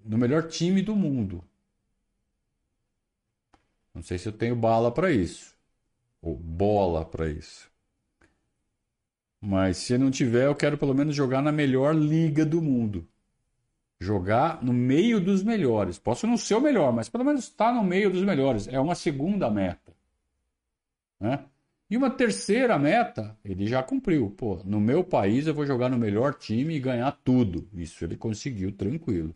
no 0.04 0.18
melhor 0.18 0.48
time 0.48 0.82
do 0.82 0.96
mundo. 0.96 1.44
Não 3.94 4.02
sei 4.02 4.18
se 4.18 4.28
eu 4.28 4.34
tenho 4.34 4.56
bala 4.56 4.92
para 4.92 5.12
isso. 5.12 5.56
Ou 6.22 6.36
bola 6.36 7.06
para 7.06 7.30
isso. 7.30 7.72
Mas 9.40 9.78
se 9.78 9.98
não 9.98 10.10
tiver, 10.10 10.46
eu 10.46 10.56
quero 10.56 10.78
pelo 10.78 10.96
menos 10.96 11.16
jogar 11.16 11.42
na 11.42 11.52
melhor 11.52 11.94
liga 11.94 12.46
do 12.46 12.62
mundo. 12.62 13.08
Jogar 14.00 14.64
no 14.64 14.74
meio 14.74 15.20
dos 15.20 15.44
melhores. 15.44 16.00
Posso 16.00 16.26
não 16.26 16.38
ser 16.38 16.56
o 16.56 16.62
melhor, 16.62 16.92
mas 16.94 17.10
pelo 17.10 17.26
menos 17.26 17.44
estar 17.46 17.68
tá 17.68 17.74
no 17.74 17.84
meio 17.84 18.10
dos 18.10 18.24
melhores. 18.24 18.68
É 18.68 18.80
uma 18.80 18.96
segunda 18.96 19.50
meta. 19.50 19.94
Né? 21.20 21.46
E 21.90 21.98
uma 21.98 22.10
terceira 22.10 22.80
meta, 22.80 23.38
ele 23.44 23.68
já 23.68 23.84
cumpriu. 23.84 24.32
Pô, 24.32 24.62
no 24.66 24.80
meu 24.80 25.04
país 25.04 25.46
eu 25.46 25.54
vou 25.54 25.66
jogar 25.66 25.90
no 25.90 25.98
melhor 25.98 26.34
time 26.34 26.76
e 26.76 26.80
ganhar 26.80 27.12
tudo. 27.24 27.68
Isso 27.74 28.04
ele 28.04 28.18
conseguiu 28.18 28.72
tranquilo. 28.72 29.36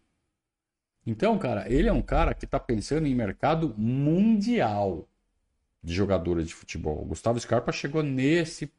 Então, 1.08 1.40
cara, 1.40 1.72
ele 1.72 1.88
é 1.88 1.94
um 1.94 2.02
cara 2.02 2.34
que 2.34 2.44
está 2.44 2.60
pensando 2.60 3.08
em 3.08 3.16
mercado 3.16 3.74
mundial 3.78 5.08
de 5.82 5.94
jogadores 5.94 6.46
de 6.48 6.54
futebol. 6.54 7.02
O 7.02 7.06
Gustavo 7.06 7.40
Scarpa 7.40 7.72
chegou 7.72 8.04
nesse, 8.04 8.70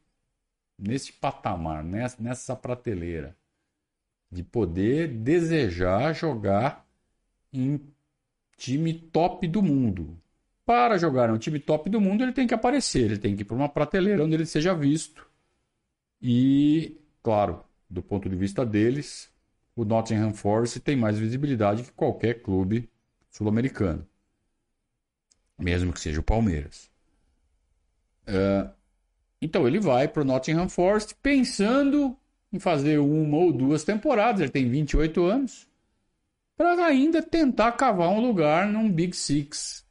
nesse 0.77 1.11
patamar, 1.11 1.83
nessa, 1.83 2.21
nessa 2.21 2.55
prateleira 2.55 3.35
de 4.31 4.43
poder 4.43 5.07
desejar 5.07 6.13
jogar 6.13 6.85
em 7.51 7.81
time 8.55 8.93
top 8.93 9.47
do 9.47 9.63
mundo. 9.63 10.15
Para 10.63 10.99
jogar 10.99 11.31
em 11.31 11.33
um 11.33 11.39
time 11.39 11.59
top 11.59 11.89
do 11.89 11.99
mundo, 11.99 12.21
ele 12.21 12.31
tem 12.31 12.45
que 12.45 12.53
aparecer, 12.53 13.05
ele 13.05 13.17
tem 13.17 13.35
que 13.35 13.41
ir 13.41 13.45
para 13.45 13.55
uma 13.55 13.67
prateleira 13.67 14.23
onde 14.23 14.35
ele 14.35 14.45
seja 14.45 14.75
visto. 14.75 15.27
E, 16.21 16.95
claro, 17.23 17.63
do 17.89 18.03
ponto 18.03 18.29
de 18.29 18.35
vista 18.35 18.63
deles, 18.63 19.33
o 19.75 19.85
Nottingham 19.85 20.33
Forest 20.33 20.79
tem 20.79 20.95
mais 20.95 21.17
visibilidade 21.17 21.83
que 21.83 21.91
qualquer 21.91 22.41
clube 22.41 22.89
sul-americano, 23.29 24.07
mesmo 25.57 25.93
que 25.93 25.99
seja 25.99 26.19
o 26.19 26.23
Palmeiras. 26.23 26.89
É, 28.25 28.69
então 29.41 29.67
ele 29.67 29.79
vai 29.79 30.07
para 30.07 30.21
o 30.21 30.25
Nottingham 30.25 30.69
Forest 30.69 31.15
pensando 31.21 32.17
em 32.51 32.59
fazer 32.59 32.97
uma 32.99 33.37
ou 33.37 33.53
duas 33.53 33.83
temporadas, 33.83 34.41
ele 34.41 34.51
tem 34.51 34.69
28 34.69 35.23
anos, 35.23 35.67
para 36.57 36.85
ainda 36.85 37.21
tentar 37.21 37.71
cavar 37.73 38.09
um 38.09 38.19
lugar 38.19 38.67
num 38.67 38.91
Big 38.91 39.15
Six 39.15 39.85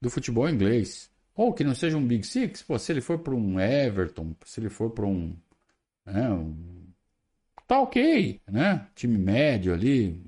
do 0.00 0.08
futebol 0.08 0.48
inglês. 0.48 1.10
Ou 1.34 1.52
que 1.52 1.62
não 1.62 1.74
seja 1.74 1.96
um 1.96 2.06
Big 2.06 2.26
Six, 2.26 2.62
pô, 2.62 2.78
se 2.78 2.90
ele 2.90 3.00
for 3.00 3.18
para 3.18 3.34
um 3.34 3.60
Everton, 3.60 4.34
se 4.44 4.58
ele 4.58 4.68
for 4.68 4.90
para 4.90 5.06
um, 5.06 5.36
né, 6.04 6.30
um 6.30 6.77
tá 7.68 7.80
ok, 7.80 8.40
né? 8.50 8.88
Time 8.94 9.18
médio 9.18 9.74
ali, 9.74 10.20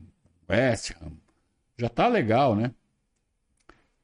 West 0.48 0.92
Ham, 1.00 1.12
já 1.78 1.88
tá 1.88 2.06
legal, 2.08 2.54
né? 2.54 2.74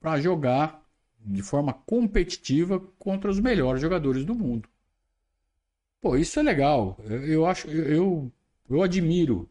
Para 0.00 0.20
jogar 0.20 0.82
de 1.20 1.42
forma 1.42 1.72
competitiva 1.74 2.80
contra 2.98 3.30
os 3.30 3.38
melhores 3.40 3.80
jogadores 3.82 4.24
do 4.24 4.34
mundo. 4.34 4.68
Pô, 6.00 6.16
isso 6.16 6.38
é 6.40 6.42
legal. 6.42 6.96
Eu, 7.04 7.26
eu 7.26 7.46
acho, 7.46 7.68
eu, 7.68 8.32
eu 8.70 8.82
admiro, 8.82 9.50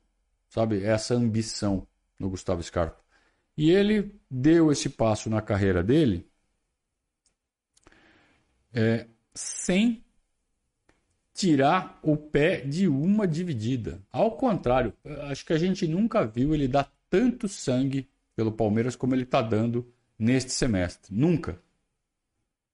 sabe, 0.50 0.84
essa 0.84 1.14
ambição 1.16 1.88
no 2.18 2.30
Gustavo 2.30 2.64
Scarpa. 2.64 3.00
E 3.58 3.72
ele 3.72 4.20
deu 4.30 4.72
esse 4.72 4.90
passo 4.90 5.30
na 5.30 5.42
carreira 5.42 5.84
dele 5.84 6.28
é, 8.74 9.08
sem 9.34 10.05
tirar 11.36 12.00
o 12.02 12.16
pé 12.16 12.62
de 12.62 12.88
uma 12.88 13.28
dividida. 13.28 14.02
Ao 14.10 14.32
contrário, 14.32 14.94
acho 15.30 15.46
que 15.46 15.52
a 15.52 15.58
gente 15.58 15.86
nunca 15.86 16.26
viu 16.26 16.56
ele 16.56 16.66
dar 16.66 16.90
tanto 17.10 17.50
sangue 17.50 18.10
pelo 18.34 18.54
Palmeiras 18.54 18.96
como 18.96 19.14
ele 19.14 19.24
está 19.24 19.42
dando 19.42 19.86
neste 20.18 20.54
semestre. 20.54 21.14
Nunca. 21.14 21.62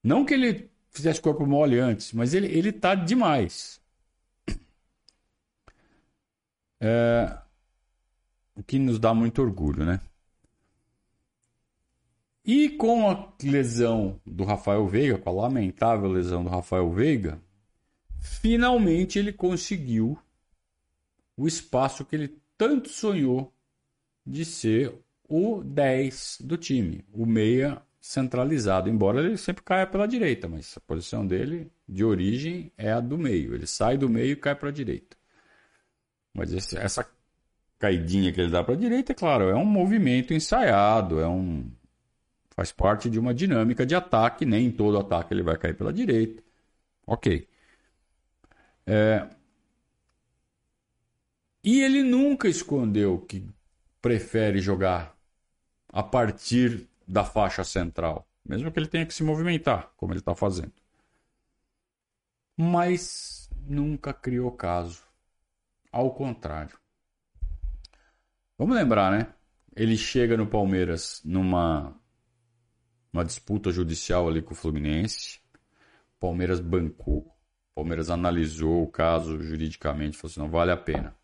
Não 0.03 0.23
que 0.23 0.35
ele 0.35 0.69
fizesse 0.91 1.19
corpo 1.19 1.45
mole 1.45 1.79
antes, 1.79 2.13
mas 2.13 2.35
ele 2.35 2.47
ele 2.47 2.69
está 2.69 2.93
demais. 2.93 3.81
É, 6.79 7.37
o 8.55 8.63
que 8.63 8.77
nos 8.77 8.99
dá 8.99 9.13
muito 9.13 9.41
orgulho, 9.41 9.83
né? 9.83 9.99
E 12.45 12.69
com 12.69 13.09
a 13.09 13.33
lesão 13.43 14.19
do 14.25 14.43
Rafael 14.43 14.87
Veiga, 14.87 15.17
com 15.17 15.29
a 15.29 15.43
lamentável 15.43 16.09
lesão 16.09 16.43
do 16.43 16.49
Rafael 16.49 16.91
Veiga, 16.91 17.39
finalmente 18.21 19.17
ele 19.17 19.33
conseguiu 19.33 20.17
o 21.35 21.47
espaço 21.47 22.05
que 22.05 22.15
ele 22.15 22.37
tanto 22.57 22.89
sonhou 22.89 23.51
de 24.25 24.45
ser 24.45 24.93
o 25.27 25.63
10 25.63 26.37
do 26.41 26.55
time, 26.55 27.03
o 27.11 27.25
meia 27.25 27.81
centralizado, 27.99 28.89
embora 28.89 29.21
ele 29.21 29.37
sempre 29.37 29.63
caia 29.63 29.87
pela 29.87 30.07
direita, 30.07 30.47
mas 30.47 30.77
a 30.77 30.79
posição 30.81 31.25
dele 31.25 31.71
de 31.87 32.03
origem 32.03 32.71
é 32.77 32.91
a 32.91 32.99
do 32.99 33.17
meio. 33.17 33.53
Ele 33.55 33.65
sai 33.65 33.97
do 33.97 34.09
meio 34.09 34.33
e 34.33 34.35
cai 34.35 34.55
para 34.55 34.69
a 34.69 34.71
direita. 34.71 35.17
Mas 36.33 36.53
esse, 36.53 36.77
essa 36.77 37.07
caidinha 37.79 38.31
que 38.31 38.39
ele 38.39 38.51
dá 38.51 38.63
para 38.63 38.75
a 38.75 38.77
direita, 38.77 39.11
é 39.11 39.15
claro, 39.15 39.49
é 39.49 39.55
um 39.55 39.65
movimento 39.65 40.33
ensaiado, 40.33 41.19
é 41.19 41.27
um 41.27 41.71
faz 42.51 42.71
parte 42.71 43.09
de 43.09 43.19
uma 43.19 43.33
dinâmica 43.33 43.85
de 43.85 43.95
ataque, 43.95 44.45
nem 44.45 44.69
todo 44.69 44.99
ataque 44.99 45.33
ele 45.33 45.41
vai 45.41 45.57
cair 45.57 45.75
pela 45.75 45.91
direita. 45.91 46.43
OK. 47.07 47.47
É... 48.85 49.27
E 51.63 51.81
ele 51.81 52.01
nunca 52.01 52.47
escondeu 52.47 53.19
que 53.19 53.47
prefere 54.01 54.59
jogar 54.59 55.15
a 55.89 56.01
partir 56.01 56.89
da 57.07 57.23
faixa 57.23 57.63
central, 57.63 58.27
mesmo 58.43 58.71
que 58.71 58.79
ele 58.79 58.87
tenha 58.87 59.05
que 59.05 59.13
se 59.13 59.23
movimentar, 59.23 59.91
como 59.95 60.13
ele 60.13 60.19
está 60.19 60.33
fazendo. 60.33 60.73
Mas 62.57 63.49
nunca 63.67 64.13
criou 64.13 64.51
caso. 64.51 65.03
Ao 65.91 66.13
contrário. 66.13 66.79
Vamos 68.57 68.75
lembrar, 68.75 69.11
né? 69.11 69.33
Ele 69.75 69.97
chega 69.97 70.37
no 70.37 70.47
Palmeiras 70.47 71.21
numa 71.25 71.95
uma 73.11 73.25
disputa 73.25 73.71
judicial 73.71 74.27
ali 74.27 74.41
com 74.41 74.53
o 74.53 74.55
Fluminense. 74.55 75.39
Palmeiras 76.19 76.59
bancou. 76.59 77.30
O 77.71 77.75
Palmeiras 77.75 78.09
analisou 78.09 78.83
o 78.83 78.87
caso 78.87 79.41
juridicamente, 79.41 80.17
falou 80.17 80.31
assim, 80.31 80.39
não 80.39 80.49
vale 80.49 80.71
a 80.71 80.77
pena. 80.77 81.15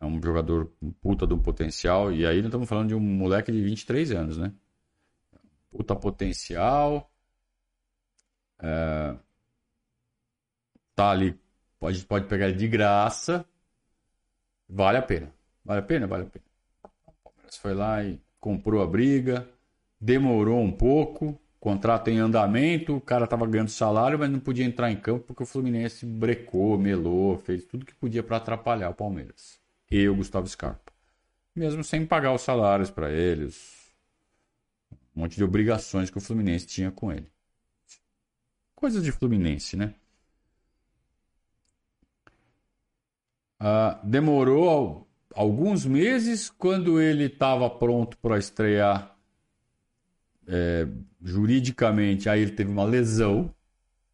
É 0.00 0.04
um 0.04 0.20
jogador 0.22 0.72
puta 1.00 1.26
de 1.26 1.34
um 1.34 1.38
potencial, 1.38 2.12
e 2.12 2.26
aí 2.26 2.36
nós 2.36 2.46
estamos 2.46 2.68
falando 2.68 2.88
de 2.88 2.94
um 2.94 3.00
moleque 3.00 3.50
de 3.50 3.62
23 3.62 4.12
anos, 4.12 4.38
né? 4.38 4.52
Puta 5.70 5.96
potencial. 5.96 7.10
É, 8.60 9.16
tá 10.94 11.10
ali, 11.10 11.38
pode, 11.78 12.04
pode 12.04 12.26
pegar 12.26 12.48
ele 12.48 12.56
de 12.56 12.68
graça. 12.68 13.44
Vale 14.68 14.98
a 14.98 15.02
pena. 15.02 15.34
Vale 15.64 15.80
a 15.80 15.82
pena? 15.82 16.06
Vale 16.06 16.22
a 16.24 16.26
pena. 16.26 16.44
O 16.82 17.30
Palmeiras 17.30 17.56
foi 17.56 17.74
lá 17.74 18.04
e 18.04 18.20
comprou 18.38 18.82
a 18.82 18.86
briga, 18.86 19.48
demorou 20.00 20.60
um 20.60 20.70
pouco, 20.70 21.40
contrato 21.64 22.08
em 22.08 22.18
andamento, 22.18 22.94
o 22.94 23.00
cara 23.00 23.24
estava 23.24 23.46
ganhando 23.46 23.70
salário, 23.70 24.18
mas 24.18 24.30
não 24.30 24.38
podia 24.38 24.66
entrar 24.66 24.92
em 24.92 24.96
campo 24.96 25.24
porque 25.28 25.44
o 25.44 25.46
Fluminense 25.46 26.04
brecou, 26.04 26.76
melou, 26.76 27.38
fez 27.38 27.64
tudo 27.64 27.86
que 27.86 27.94
podia 27.94 28.22
para 28.22 28.36
atrapalhar 28.36 28.90
o 28.90 28.94
Palmeiras. 28.94 29.58
E 29.90 30.06
o 30.06 30.14
Gustavo 30.14 30.46
Scarpa. 30.46 30.92
Mesmo 31.56 31.82
sem 31.82 32.04
pagar 32.04 32.34
os 32.34 32.42
salários 32.42 32.90
para 32.90 33.10
eles, 33.10 33.90
um 35.16 35.22
monte 35.22 35.36
de 35.36 35.44
obrigações 35.44 36.10
que 36.10 36.18
o 36.18 36.20
Fluminense 36.20 36.66
tinha 36.66 36.90
com 36.90 37.10
ele. 37.10 37.32
Coisas 38.74 39.02
de 39.02 39.10
Fluminense, 39.10 39.74
né? 39.74 39.94
Ah, 43.58 43.98
demorou 44.04 45.08
alguns 45.34 45.86
meses 45.86 46.50
quando 46.50 47.00
ele 47.00 47.24
estava 47.24 47.70
pronto 47.70 48.18
para 48.18 48.38
estrear 48.38 49.13
é, 50.46 50.86
juridicamente, 51.22 52.28
aí 52.28 52.42
ele 52.42 52.52
teve 52.52 52.70
uma 52.70 52.84
lesão. 52.84 53.54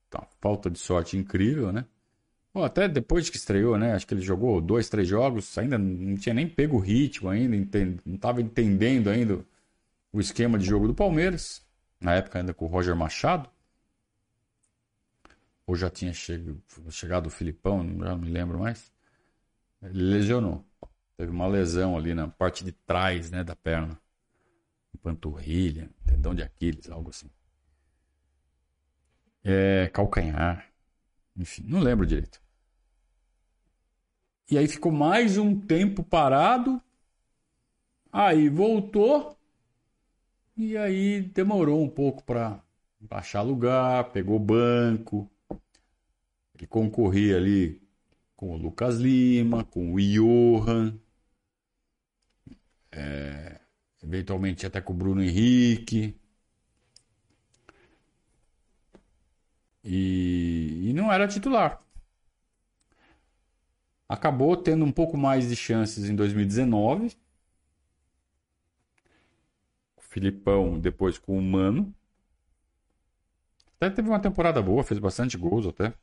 Tá, 0.09 0.27
falta 0.41 0.69
de 0.69 0.79
sorte 0.79 1.17
incrível, 1.17 1.73
né? 1.73 1.85
Bom, 2.53 2.65
até 2.65 2.89
depois 2.89 3.31
que 3.31 3.37
estreou, 3.37 3.79
né? 3.79 3.95
Acho 3.95 4.07
que 4.07 4.15
ele 4.15 4.21
jogou 4.21 4.61
dois, 4.61 4.89
três 4.89 5.07
jogos, 5.07 5.57
ainda 5.57 5.79
não 5.79 6.17
tinha 6.17 6.35
nem 6.35 6.49
pego 6.49 6.77
o 6.77 6.81
ritmo 6.81 7.29
ainda, 7.29 7.57
não 8.05 8.17
estava 8.17 8.43
entendendo 8.43 9.09
ainda 9.09 9.45
o 10.13 10.21
esquema 10.21 10.59
de 10.59 10.65
jogo 10.65 10.89
do 10.89 10.95
Palmeiras. 10.95 11.65
Na 12.01 12.15
época 12.15 12.39
ainda 12.39 12.53
com 12.53 12.65
o 12.65 12.69
Roger 12.69 12.97
Machado. 12.97 13.49
Ou 15.67 15.77
já 15.77 15.89
tinha 15.89 16.13
chegado, 16.13 17.27
o 17.27 17.31
Filipão, 17.31 17.87
já 18.01 18.11
não 18.11 18.19
me 18.19 18.31
lembro 18.31 18.59
mais. 18.59 18.93
Ele 19.83 20.03
lesionou. 20.03 20.65
Teve 21.17 21.31
uma 21.31 21.47
lesão 21.47 21.97
ali 21.97 22.15
na 22.15 22.27
parte 22.27 22.65
de 22.65 22.73
trás 22.73 23.31
né, 23.31 23.45
da 23.45 23.55
perna. 23.55 23.97
Panturrilha, 25.03 25.91
tendão 26.07 26.35
de 26.35 26.43
Aquiles, 26.43 26.91
algo 26.91 27.11
assim. 27.11 27.31
É, 29.43 29.89
calcanhar. 29.89 30.71
Enfim, 31.37 31.65
não 31.67 31.81
lembro 31.81 32.07
direito. 32.07 32.41
E 34.51 34.59
aí 34.59 34.67
ficou 34.67 34.91
mais 34.93 35.39
um 35.39 35.59
tempo 35.59 36.03
parado. 36.03 36.83
Aí 38.13 38.49
voltou. 38.49 39.37
E 40.57 40.77
aí 40.77 41.23
demorou 41.23 41.83
um 41.83 41.89
pouco 41.89 42.23
para 42.25 42.63
achar 43.11 43.43
lugar, 43.43 44.11
pegou 44.13 44.39
banco. 44.39 45.31
Ele 46.55 46.67
concorria 46.67 47.37
ali 47.37 47.81
com 48.37 48.53
o 48.53 48.57
Lucas 48.57 48.97
Lima, 48.97 49.65
com 49.65 49.95
o 49.95 50.01
Johan. 50.01 50.99
É, 52.93 53.60
eventualmente 54.03 54.67
até 54.67 54.81
com 54.81 54.93
o 54.93 54.97
Bruno 54.97 55.23
Henrique. 55.23 56.17
E, 59.83 60.89
e 60.91 60.93
não 60.93 61.13
era 61.13 61.27
titular. 61.29 61.83
Acabou 64.09 64.57
tendo 64.57 64.85
um 64.85 64.93
pouco 64.93 65.17
mais 65.17 65.49
de 65.49 65.57
chances 65.57 66.09
em 66.09 66.15
2019. 66.17 67.17
O 69.97 70.03
Filipão 70.03 70.79
depois 70.79 71.19
com 71.19 71.39
o 71.39 71.43
Mano. 71.43 71.95
Até 73.77 73.89
teve 73.89 74.09
uma 74.09 74.21
temporada 74.21 74.61
boa, 74.61 74.85
fez 74.85 75.01
bastante 75.01 75.39
gols 75.39 75.67
até. 75.67 75.95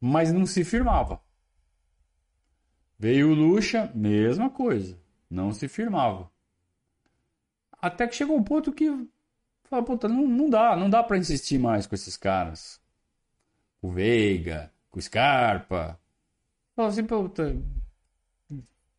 Mas 0.00 0.32
não 0.32 0.44
se 0.44 0.64
firmava. 0.64 1.20
Veio 2.98 3.30
o 3.30 3.34
Lucha, 3.34 3.90
mesma 3.94 4.50
coisa. 4.50 5.01
Não 5.32 5.52
se 5.52 5.68
firmava. 5.68 6.30
Até 7.80 8.06
que 8.06 8.14
chegou 8.14 8.36
um 8.36 8.44
ponto 8.44 8.72
que 8.72 8.88
Fala, 9.72 9.82
puta, 9.82 10.06
não, 10.06 10.28
não 10.28 10.50
dá, 10.50 10.76
não 10.76 10.90
dá 10.90 11.02
para 11.02 11.16
insistir 11.16 11.58
mais 11.58 11.86
com 11.86 11.94
esses 11.94 12.14
caras. 12.14 12.78
O 13.80 13.90
Veiga, 13.90 14.70
com 14.90 14.98
o 14.98 15.02
Scarpa. 15.02 15.98
Fala 16.76 16.88
assim, 16.88 17.04
puta, 17.04 17.56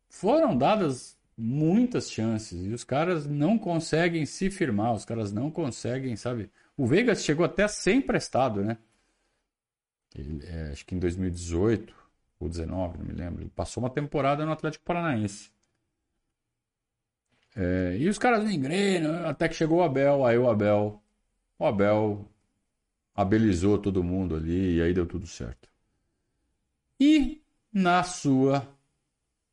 foram 0.08 0.58
dadas 0.58 1.16
muitas 1.38 2.10
chances 2.10 2.66
e 2.66 2.74
os 2.74 2.82
caras 2.82 3.24
não 3.24 3.56
conseguem 3.56 4.26
se 4.26 4.50
firmar, 4.50 4.94
os 4.94 5.04
caras 5.04 5.32
não 5.32 5.48
conseguem, 5.48 6.16
sabe? 6.16 6.50
O 6.76 6.88
Veiga 6.88 7.14
chegou 7.14 7.46
até 7.46 7.62
a 7.62 7.68
ser 7.68 7.92
emprestado, 7.92 8.64
né? 8.64 8.76
Ele, 10.12 10.44
é, 10.44 10.72
acho 10.72 10.84
que 10.84 10.96
em 10.96 10.98
2018 10.98 11.94
ou 12.40 12.48
19, 12.48 12.98
não 12.98 13.04
me 13.04 13.12
lembro. 13.12 13.42
Ele 13.44 13.50
passou 13.54 13.80
uma 13.80 13.90
temporada 13.90 14.44
no 14.44 14.50
Atlético 14.50 14.84
Paranaense. 14.84 15.53
É, 17.56 17.96
e 17.98 18.08
os 18.08 18.18
caras 18.18 18.42
não 18.42 18.50
engrenam, 18.50 19.26
até 19.26 19.48
que 19.48 19.54
chegou 19.54 19.78
o 19.78 19.82
Abel, 19.82 20.24
aí 20.24 20.36
o 20.36 20.48
Abel, 20.48 21.00
o 21.58 21.64
Abel 21.64 22.28
abelizou 23.14 23.78
todo 23.78 24.02
mundo 24.02 24.34
ali 24.34 24.76
e 24.76 24.82
aí 24.82 24.92
deu 24.92 25.06
tudo 25.06 25.26
certo. 25.26 25.68
E 26.98 27.42
na 27.72 28.02
sua 28.02 28.66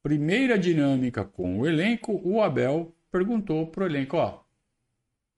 primeira 0.01 0.57
dinâmica 0.57 1.23
com 1.23 1.59
o 1.59 1.67
elenco, 1.67 2.19
o 2.23 2.41
Abel 2.41 2.95
perguntou 3.11 3.67
pro 3.67 3.85
elenco, 3.85 4.17
ó, 4.17 4.41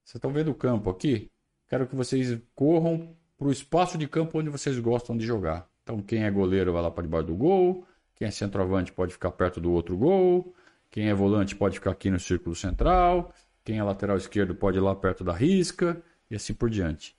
vocês 0.03 0.15
estão 0.15 0.31
vendo 0.31 0.51
o 0.51 0.55
campo 0.55 0.89
aqui? 0.89 1.29
Quero 1.67 1.87
que 1.87 1.95
vocês 1.95 2.39
corram 2.55 3.15
para 3.37 3.47
o 3.47 3.51
espaço 3.51 3.97
de 3.97 4.07
campo 4.07 4.39
onde 4.39 4.49
vocês 4.49 4.77
gostam 4.79 5.17
de 5.17 5.25
jogar. 5.25 5.69
Então 5.81 6.01
quem 6.01 6.23
é 6.23 6.31
goleiro 6.31 6.71
vai 6.71 6.81
lá 6.81 6.91
para 6.91 7.03
debaixo 7.03 7.27
do 7.27 7.35
gol, 7.35 7.85
quem 8.15 8.27
é 8.27 8.31
centroavante 8.31 8.91
pode 8.93 9.11
ficar 9.11 9.31
perto 9.31 9.59
do 9.59 9.71
outro 9.71 9.97
gol, 9.97 10.53
quem 10.93 11.09
é 11.09 11.13
volante 11.13 11.55
pode 11.55 11.79
ficar 11.79 11.89
aqui 11.89 12.11
no 12.11 12.19
círculo 12.19 12.55
central. 12.55 13.33
Quem 13.63 13.79
é 13.79 13.83
lateral 13.83 14.15
esquerdo 14.15 14.53
pode 14.53 14.77
ir 14.77 14.81
lá 14.81 14.95
perto 14.95 15.23
da 15.23 15.33
risca. 15.33 15.99
E 16.29 16.35
assim 16.35 16.53
por 16.53 16.69
diante. 16.69 17.17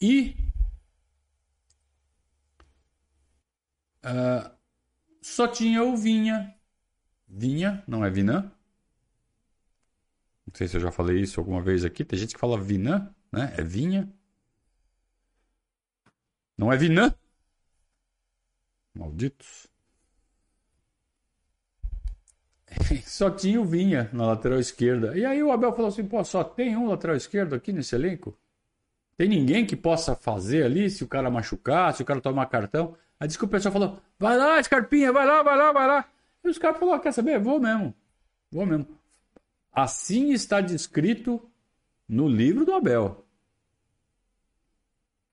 E. 0.00 0.36
Uh, 4.04 4.50
só 5.22 5.46
tinha 5.46 5.84
o 5.84 5.96
Vinha. 5.96 6.52
Vinha, 7.28 7.84
não 7.86 8.04
é 8.04 8.10
Vinã? 8.10 8.50
Não 10.44 10.52
sei 10.52 10.66
se 10.66 10.76
eu 10.76 10.80
já 10.80 10.90
falei 10.90 11.20
isso 11.20 11.38
alguma 11.38 11.62
vez 11.62 11.84
aqui. 11.84 12.04
Tem 12.04 12.18
gente 12.18 12.34
que 12.34 12.40
fala 12.40 12.60
Vinã, 12.60 13.08
né? 13.30 13.54
É 13.56 13.62
Vinha. 13.62 14.12
Não 16.58 16.72
é 16.72 16.76
Vinã? 16.76 17.14
Malditos. 18.92 19.68
só 23.04 23.30
tinha 23.30 23.60
o 23.60 23.64
Vinha 23.64 24.08
na 24.12 24.26
lateral 24.26 24.58
esquerda. 24.58 25.16
E 25.16 25.24
aí 25.24 25.42
o 25.42 25.52
Abel 25.52 25.72
falou 25.72 25.88
assim: 25.88 26.04
pô, 26.04 26.22
só 26.24 26.42
tem 26.44 26.76
um 26.76 26.88
lateral 26.88 27.16
esquerdo 27.16 27.54
aqui 27.54 27.72
nesse 27.72 27.94
elenco? 27.94 28.36
Tem 29.16 29.28
ninguém 29.28 29.64
que 29.64 29.76
possa 29.76 30.14
fazer 30.14 30.64
ali 30.64 30.90
se 30.90 31.04
o 31.04 31.08
cara 31.08 31.30
machucar, 31.30 31.94
se 31.94 32.02
o 32.02 32.04
cara 32.04 32.20
tomar 32.20 32.46
cartão? 32.46 32.96
Aí 33.18 33.26
disse 33.26 33.38
que 33.38 33.44
o 33.44 33.48
pessoal 33.48 33.72
falou: 33.72 33.98
vai 34.18 34.36
lá, 34.36 34.62
Scarpinha, 34.62 35.12
vai 35.12 35.26
lá, 35.26 35.42
vai 35.42 35.56
lá, 35.56 35.72
vai 35.72 35.86
lá. 35.86 36.08
E 36.42 36.48
os 36.48 36.58
caras 36.58 36.78
falaram: 36.78 37.00
quer 37.00 37.12
saber? 37.12 37.38
Vou 37.38 37.60
mesmo. 37.60 37.94
Vou 38.50 38.66
mesmo. 38.66 38.86
Assim 39.72 40.32
está 40.32 40.60
descrito 40.60 41.42
no 42.08 42.28
livro 42.28 42.64
do 42.64 42.72
Abel. 42.72 43.24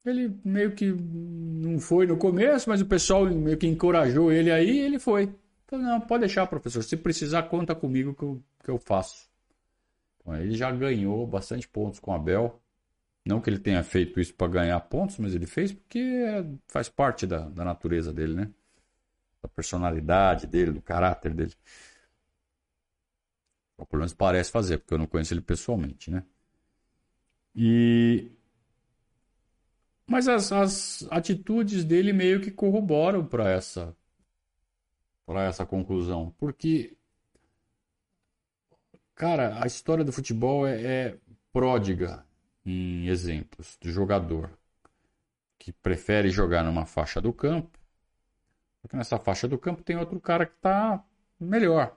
Ele 0.04 0.36
meio 0.44 0.72
que 0.72 0.92
não 0.92 1.80
foi 1.80 2.08
no 2.08 2.18
começo, 2.18 2.68
mas 2.68 2.82
o 2.82 2.88
pessoal 2.88 3.26
meio 3.26 3.58
que 3.58 3.68
encorajou 3.68 4.32
ele 4.32 4.50
aí 4.52 4.72
e 4.72 4.80
ele 4.80 4.98
foi. 4.98 5.32
Falei, 5.72 5.86
não, 5.86 6.02
pode 6.02 6.22
deixar, 6.26 6.46
professor. 6.48 6.84
Se 6.84 6.98
precisar, 6.98 7.44
conta 7.44 7.74
comigo 7.74 8.14
que 8.14 8.24
eu, 8.24 8.44
que 8.62 8.70
eu 8.70 8.78
faço. 8.78 9.30
Então, 10.20 10.36
ele 10.36 10.54
já 10.54 10.70
ganhou 10.70 11.26
bastante 11.26 11.66
pontos 11.66 11.98
com 11.98 12.12
o 12.12 12.14
Abel. 12.14 12.62
Não 13.26 13.40
que 13.40 13.50
ele 13.50 13.60
tenha 13.60 13.82
feito 13.82 14.20
isso 14.20 14.34
para 14.34 14.52
ganhar 14.52 14.80
pontos, 14.82 15.18
mas 15.18 15.34
ele 15.34 15.46
fez 15.48 15.72
porque 15.72 16.26
faz 16.68 16.90
parte 16.90 17.26
da, 17.26 17.48
da 17.48 17.64
natureza 17.64 18.12
dele, 18.12 18.34
né? 18.34 18.52
Da 19.42 19.48
personalidade 19.48 20.46
dele, 20.46 20.74
do 20.74 20.82
caráter 20.82 21.34
dele. 21.34 21.54
Ou 23.78 23.86
pelo 23.86 24.02
menos 24.02 24.14
parece 24.14 24.52
fazer, 24.52 24.80
porque 24.80 24.94
eu 24.94 24.98
não 24.98 25.08
conheço 25.08 25.34
ele 25.34 25.42
pessoalmente, 25.42 26.12
né? 26.12 26.26
E. 27.56 28.30
Mas 30.06 30.28
as, 30.28 30.52
as 30.52 31.08
atitudes 31.10 31.86
dele 31.86 32.12
meio 32.12 32.42
que 32.42 32.52
corroboram 32.52 33.26
para 33.26 33.50
essa 33.50 33.96
para 35.32 35.46
essa 35.46 35.66
conclusão? 35.66 36.36
Porque, 36.38 36.98
cara, 39.16 39.64
a 39.64 39.66
história 39.66 40.04
do 40.04 40.12
futebol 40.12 40.68
é, 40.68 40.82
é 40.84 41.18
pródiga 41.54 42.26
em 42.66 43.08
exemplos 43.08 43.78
de 43.80 43.92
jogador 43.92 44.52
que 45.58 45.72
prefere 45.72 46.30
jogar 46.30 46.64
numa 46.66 46.86
faixa 46.86 47.22
do 47.22 47.32
campo, 47.32 47.80
porque 48.82 48.98
nessa 48.98 49.18
faixa 49.18 49.48
do 49.48 49.58
campo 49.58 49.84
tem 49.84 49.96
outro 49.96 50.20
cara 50.20 50.46
que 50.46 50.56
está 50.56 51.02
melhor. 51.40 51.96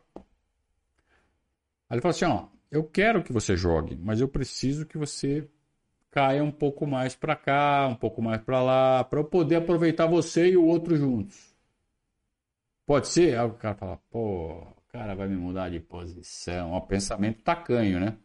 Aí 1.88 1.96
ele 1.96 2.00
fala 2.00 2.14
assim: 2.14 2.26
ó, 2.26 2.46
eu 2.70 2.84
quero 2.84 3.24
que 3.24 3.32
você 3.32 3.56
jogue, 3.56 3.96
mas 3.96 4.20
eu 4.20 4.28
preciso 4.28 4.86
que 4.86 4.96
você 4.96 5.48
caia 6.08 6.44
um 6.44 6.52
pouco 6.52 6.86
mais 6.86 7.16
para 7.16 7.34
cá, 7.34 7.88
um 7.88 7.96
pouco 7.96 8.22
mais 8.22 8.40
para 8.40 8.62
lá, 8.62 9.02
para 9.02 9.18
eu 9.18 9.24
poder 9.24 9.56
aproveitar 9.56 10.06
você 10.06 10.50
e 10.50 10.56
o 10.56 10.64
outro 10.64 10.94
juntos. 10.96 11.53
Pode 12.86 13.08
ser? 13.08 13.38
Aí 13.38 13.46
o 13.46 13.54
cara 13.54 13.74
fala, 13.74 13.96
pô, 14.10 14.60
o 14.62 14.82
cara 14.92 15.14
vai 15.14 15.28
me 15.28 15.36
mudar 15.36 15.70
de 15.70 15.80
posição. 15.80 16.74
É 16.74 16.76
um 16.78 16.80
pensamento 16.86 17.42
tacanho, 17.42 18.00
né? 18.00 18.18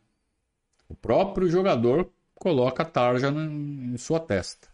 O 0.89 0.95
próprio 0.95 1.49
jogador 1.49 2.12
coloca 2.36 2.84
a 2.84 2.86
tarja 2.86 3.30
em 3.30 3.97
sua 3.97 4.20
testa. 4.20 4.68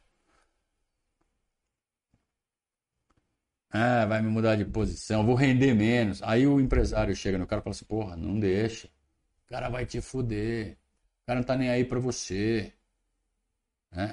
Ah, 3.69 4.05
vai 4.05 4.21
me 4.21 4.29
mudar 4.29 4.55
de 4.55 4.65
posição, 4.65 5.25
vou 5.25 5.35
render 5.35 5.73
menos. 5.73 6.21
Aí 6.23 6.47
o 6.47 6.59
empresário 6.59 7.15
chega 7.15 7.37
no 7.37 7.45
cara 7.47 7.59
e 7.61 7.63
fala 7.63 7.73
assim: 7.75 7.85
porra, 7.85 8.15
não 8.15 8.39
deixa. 8.39 8.87
O 8.87 9.49
cara 9.49 9.69
vai 9.69 9.85
te 9.85 10.01
fuder. 10.01 10.77
O 11.23 11.27
cara 11.27 11.39
não 11.39 11.45
tá 11.47 11.57
nem 11.57 11.69
aí 11.69 11.85
pra 11.85 11.99
você. 11.99 12.73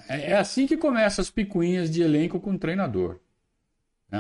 É, 0.09 0.31
é 0.33 0.37
assim 0.39 0.67
que 0.67 0.77
começam 0.77 1.23
as 1.23 1.31
picuinhas 1.31 1.91
de 1.91 2.03
elenco 2.03 2.41
com 2.41 2.53
o 2.55 2.59
treinador. 2.59 3.21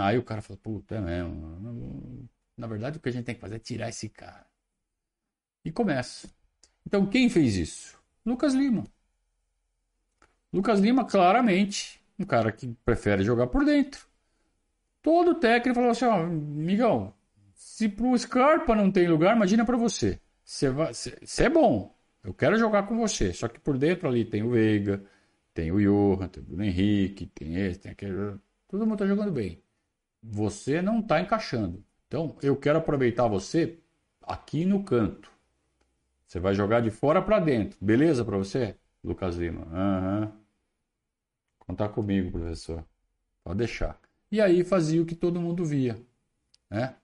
Aí 0.00 0.16
o 0.16 0.24
cara 0.24 0.40
fala, 0.40 0.58
puta, 0.58 0.94
é 0.96 1.00
mesmo. 1.00 2.28
Na 2.56 2.66
verdade, 2.66 2.96
o 2.96 3.00
que 3.00 3.08
a 3.08 3.12
gente 3.12 3.24
tem 3.24 3.34
que 3.34 3.40
fazer 3.40 3.56
é 3.56 3.58
tirar 3.58 3.88
esse 3.90 4.08
cara. 4.08 4.46
E 5.64 5.70
começa. 5.70 6.28
Então, 6.86 7.06
quem 7.06 7.28
fez 7.28 7.56
isso? 7.56 8.02
Lucas 8.24 8.54
Lima. 8.54 8.84
Lucas 10.52 10.80
Lima, 10.80 11.04
claramente, 11.04 12.02
um 12.18 12.24
cara 12.24 12.50
que 12.50 12.74
prefere 12.84 13.22
jogar 13.22 13.46
por 13.48 13.64
dentro. 13.64 14.06
Todo 15.02 15.34
técnico 15.34 15.74
falou 15.74 15.90
assim: 15.90 16.04
ó, 16.04 16.24
migão, 16.26 17.12
se 17.54 17.88
pro 17.88 18.16
Scarpa 18.16 18.74
não 18.74 18.90
tem 18.90 19.08
lugar, 19.08 19.36
imagina 19.36 19.64
para 19.64 19.76
você. 19.76 20.20
Você 20.44 21.44
é 21.44 21.48
bom, 21.48 21.94
eu 22.22 22.34
quero 22.34 22.56
jogar 22.58 22.86
com 22.86 22.96
você. 22.96 23.32
Só 23.32 23.48
que 23.48 23.60
por 23.60 23.78
dentro 23.78 24.08
ali 24.08 24.24
tem 24.24 24.42
o 24.42 24.50
Veiga, 24.50 25.04
tem 25.54 25.72
o 25.72 25.80
Johan, 25.80 26.28
tem 26.28 26.42
o 26.42 26.46
Bruno 26.46 26.64
Henrique, 26.64 27.26
tem 27.26 27.56
esse, 27.56 27.80
tem 27.80 27.92
aquele. 27.92 28.38
Todo 28.68 28.86
mundo 28.86 28.98
tá 28.98 29.06
jogando 29.06 29.32
bem. 29.32 29.62
Você 30.22 30.80
não 30.80 31.02
tá 31.02 31.20
encaixando. 31.20 31.84
Então, 32.06 32.36
eu 32.42 32.56
quero 32.56 32.78
aproveitar 32.78 33.26
você 33.26 33.78
aqui 34.22 34.64
no 34.64 34.84
canto. 34.84 35.30
Você 36.26 36.38
vai 36.38 36.54
jogar 36.54 36.80
de 36.80 36.90
fora 36.90 37.20
para 37.20 37.38
dentro. 37.40 37.76
Beleza 37.80 38.24
para 38.24 38.36
você? 38.36 38.76
Lucas 39.02 39.36
Lima. 39.36 39.66
Uhum. 39.66 40.32
Contar 41.58 41.88
comigo, 41.88 42.30
professor. 42.30 42.84
Pode 43.42 43.58
deixar. 43.58 44.00
E 44.30 44.40
aí 44.40 44.64
fazia 44.64 45.02
o 45.02 45.06
que 45.06 45.14
todo 45.14 45.40
mundo 45.40 45.64
via. 45.64 46.00
Né? 46.70 46.94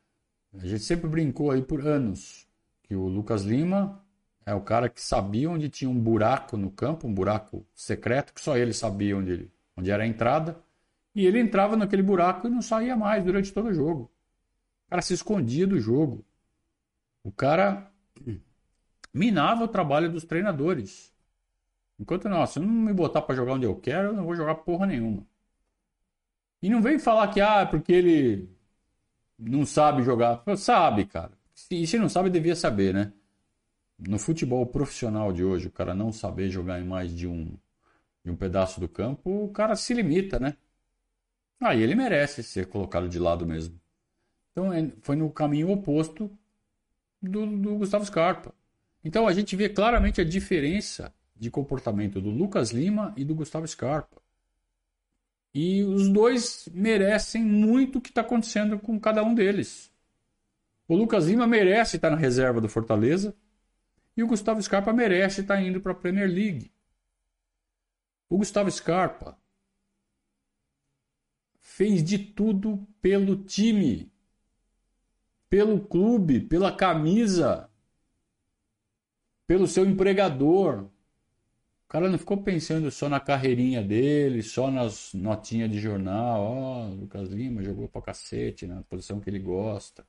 A 0.55 0.67
gente 0.67 0.83
sempre 0.83 1.09
brincou 1.09 1.51
aí 1.51 1.63
por 1.63 1.87
anos 1.87 2.49
que 2.83 2.95
o 2.95 3.07
Lucas 3.07 3.43
Lima 3.43 4.03
é 4.47 4.55
o 4.55 4.63
cara 4.63 4.89
que 4.89 5.01
sabia 5.01 5.51
onde 5.51 5.69
tinha 5.69 5.91
um 5.91 6.01
buraco 6.01 6.57
no 6.57 6.71
campo, 6.71 7.07
um 7.07 7.13
buraco 7.13 7.67
secreto, 7.75 8.33
que 8.33 8.41
só 8.41 8.57
ele 8.57 8.73
sabia 8.73 9.15
onde, 9.15 9.31
ele, 9.31 9.53
onde 9.77 9.91
era 9.91 10.05
a 10.05 10.07
entrada. 10.07 10.59
E 11.19 11.27
ele 11.27 11.41
entrava 11.41 11.77
naquele 11.77 12.01
buraco 12.01 12.47
e 12.47 12.51
não 12.51 12.63
saía 12.63 12.95
mais 12.95 13.25
durante 13.25 13.53
todo 13.53 13.71
o 13.71 13.75
jogo. 13.75 14.05
O 14.87 14.91
cara 14.91 15.03
se 15.03 15.15
escondia 15.15 15.67
do 15.67 15.81
jogo. 15.81 16.25
O 17.25 17.33
cara 17.33 17.91
minava 19.13 19.65
o 19.65 19.69
trabalho 19.69 20.13
dos 20.13 20.23
treinadores. 20.23 21.13
Enquanto 21.99 22.29
não, 22.29 22.47
se 22.47 22.61
não 22.61 22.69
me 22.69 22.93
botar 22.93 23.21
para 23.23 23.35
jogar 23.35 23.55
onde 23.55 23.67
eu 23.67 23.75
quero, 23.75 24.11
eu 24.11 24.13
não 24.13 24.25
vou 24.25 24.37
jogar 24.37 24.55
porra 24.55 24.87
nenhuma. 24.87 25.27
E 26.63 26.71
não 26.71 26.81
vem 26.81 27.01
falar 27.01 27.27
que 27.33 27.41
ah, 27.41 27.67
porque 27.67 27.93
ele 27.93 28.49
não 29.37 29.67
sabe 29.67 30.05
jogar. 30.05 30.45
Sabe, 30.57 31.05
cara. 31.05 31.33
E 31.69 31.85
se 31.85 31.99
não 31.99 32.09
sabe, 32.09 32.31
devia 32.31 32.55
saber, 32.55 32.95
né? 32.95 33.13
No 33.99 34.21
futebol 34.21 34.65
profissional 34.67 35.33
de 35.33 35.43
hoje, 35.43 35.67
o 35.67 35.73
cara 35.73 35.97
não 35.97 36.13
saber 36.13 36.49
jogar 36.49 36.79
em 36.81 36.85
mais 36.85 37.13
de 37.13 37.27
um, 37.27 37.57
de 38.25 38.31
um 38.31 38.37
pedaço 38.37 38.79
do 38.79 38.89
campo, 38.89 39.47
o 39.47 39.49
cara 39.49 39.75
se 39.75 39.93
limita, 39.93 40.39
né? 40.39 40.55
Aí 41.61 41.83
ele 41.83 41.95
merece 41.95 42.43
ser 42.43 42.67
colocado 42.67 43.09
de 43.09 43.19
lado 43.19 43.47
mesmo. 43.47 43.81
Então 44.53 44.73
é, 44.73 44.91
foi 45.03 45.17
no 45.17 45.31
caminho 45.31 45.71
oposto 45.71 46.31
do, 47.21 47.47
do 47.47 47.77
Gustavo 47.77 48.05
Scarpa. 48.05 48.55
Então 49.05 49.27
a 49.27 49.33
gente 49.33 49.57
vê 49.57 49.69
claramente 49.69 50.21
a 50.21 50.25
diferença 50.25 51.15
de 51.35 51.51
comportamento 51.51 52.21
do 52.21 52.31
Lucas 52.31 52.71
Lima 52.71 53.13
e 53.17 53.25
do 53.25 53.35
Gustavo 53.35 53.67
Scarpa. 53.67 54.21
E 55.55 55.83
os 55.83 56.09
dois 56.09 56.69
merecem 56.73 57.43
muito 57.43 57.99
o 57.99 58.01
que 58.01 58.11
está 58.11 58.21
acontecendo 58.21 58.79
com 58.79 58.99
cada 58.99 59.23
um 59.23 59.35
deles. 59.35 59.93
O 60.87 60.97
Lucas 60.97 61.27
Lima 61.27 61.47
merece 61.47 61.97
estar 61.97 62.11
na 62.11 62.17
reserva 62.17 62.61
do 62.61 62.69
Fortaleza 62.69 63.35
e 64.17 64.23
o 64.23 64.27
Gustavo 64.27 64.61
Scarpa 64.61 64.93
merece 64.93 65.43
estar 65.43 65.63
indo 65.63 65.81
para 65.81 65.93
a 65.93 65.95
Premier 65.95 66.29
League. 66.29 66.73
O 68.29 68.39
Gustavo 68.39 68.71
Scarpa 68.71 69.38
fez 71.79 72.03
de 72.03 72.19
tudo 72.19 72.85
pelo 73.01 73.37
time, 73.45 74.11
pelo 75.49 75.81
clube, 75.81 76.41
pela 76.41 76.75
camisa, 76.75 77.71
pelo 79.47 79.69
seu 79.69 79.87
empregador, 79.87 80.87
o 80.87 81.89
cara 81.89 82.11
não 82.11 82.19
ficou 82.19 82.43
pensando 82.43 82.91
só 82.91 83.09
na 83.09 83.21
carreirinha 83.21 83.81
dele, 83.81 84.43
só 84.43 84.73
nas 84.73 85.15
notinhas 85.15 85.71
de 85.71 85.79
jornal. 85.79 86.41
Ó, 86.41 86.89
oh, 86.89 86.95
Lucas 86.95 87.29
Lima 87.29 87.63
jogou 87.63 87.89
pra 87.89 88.03
cacete 88.03 88.67
na 88.67 88.83
posição 88.83 89.21
que 89.21 89.31
ele 89.31 89.39
gosta. 89.39 90.05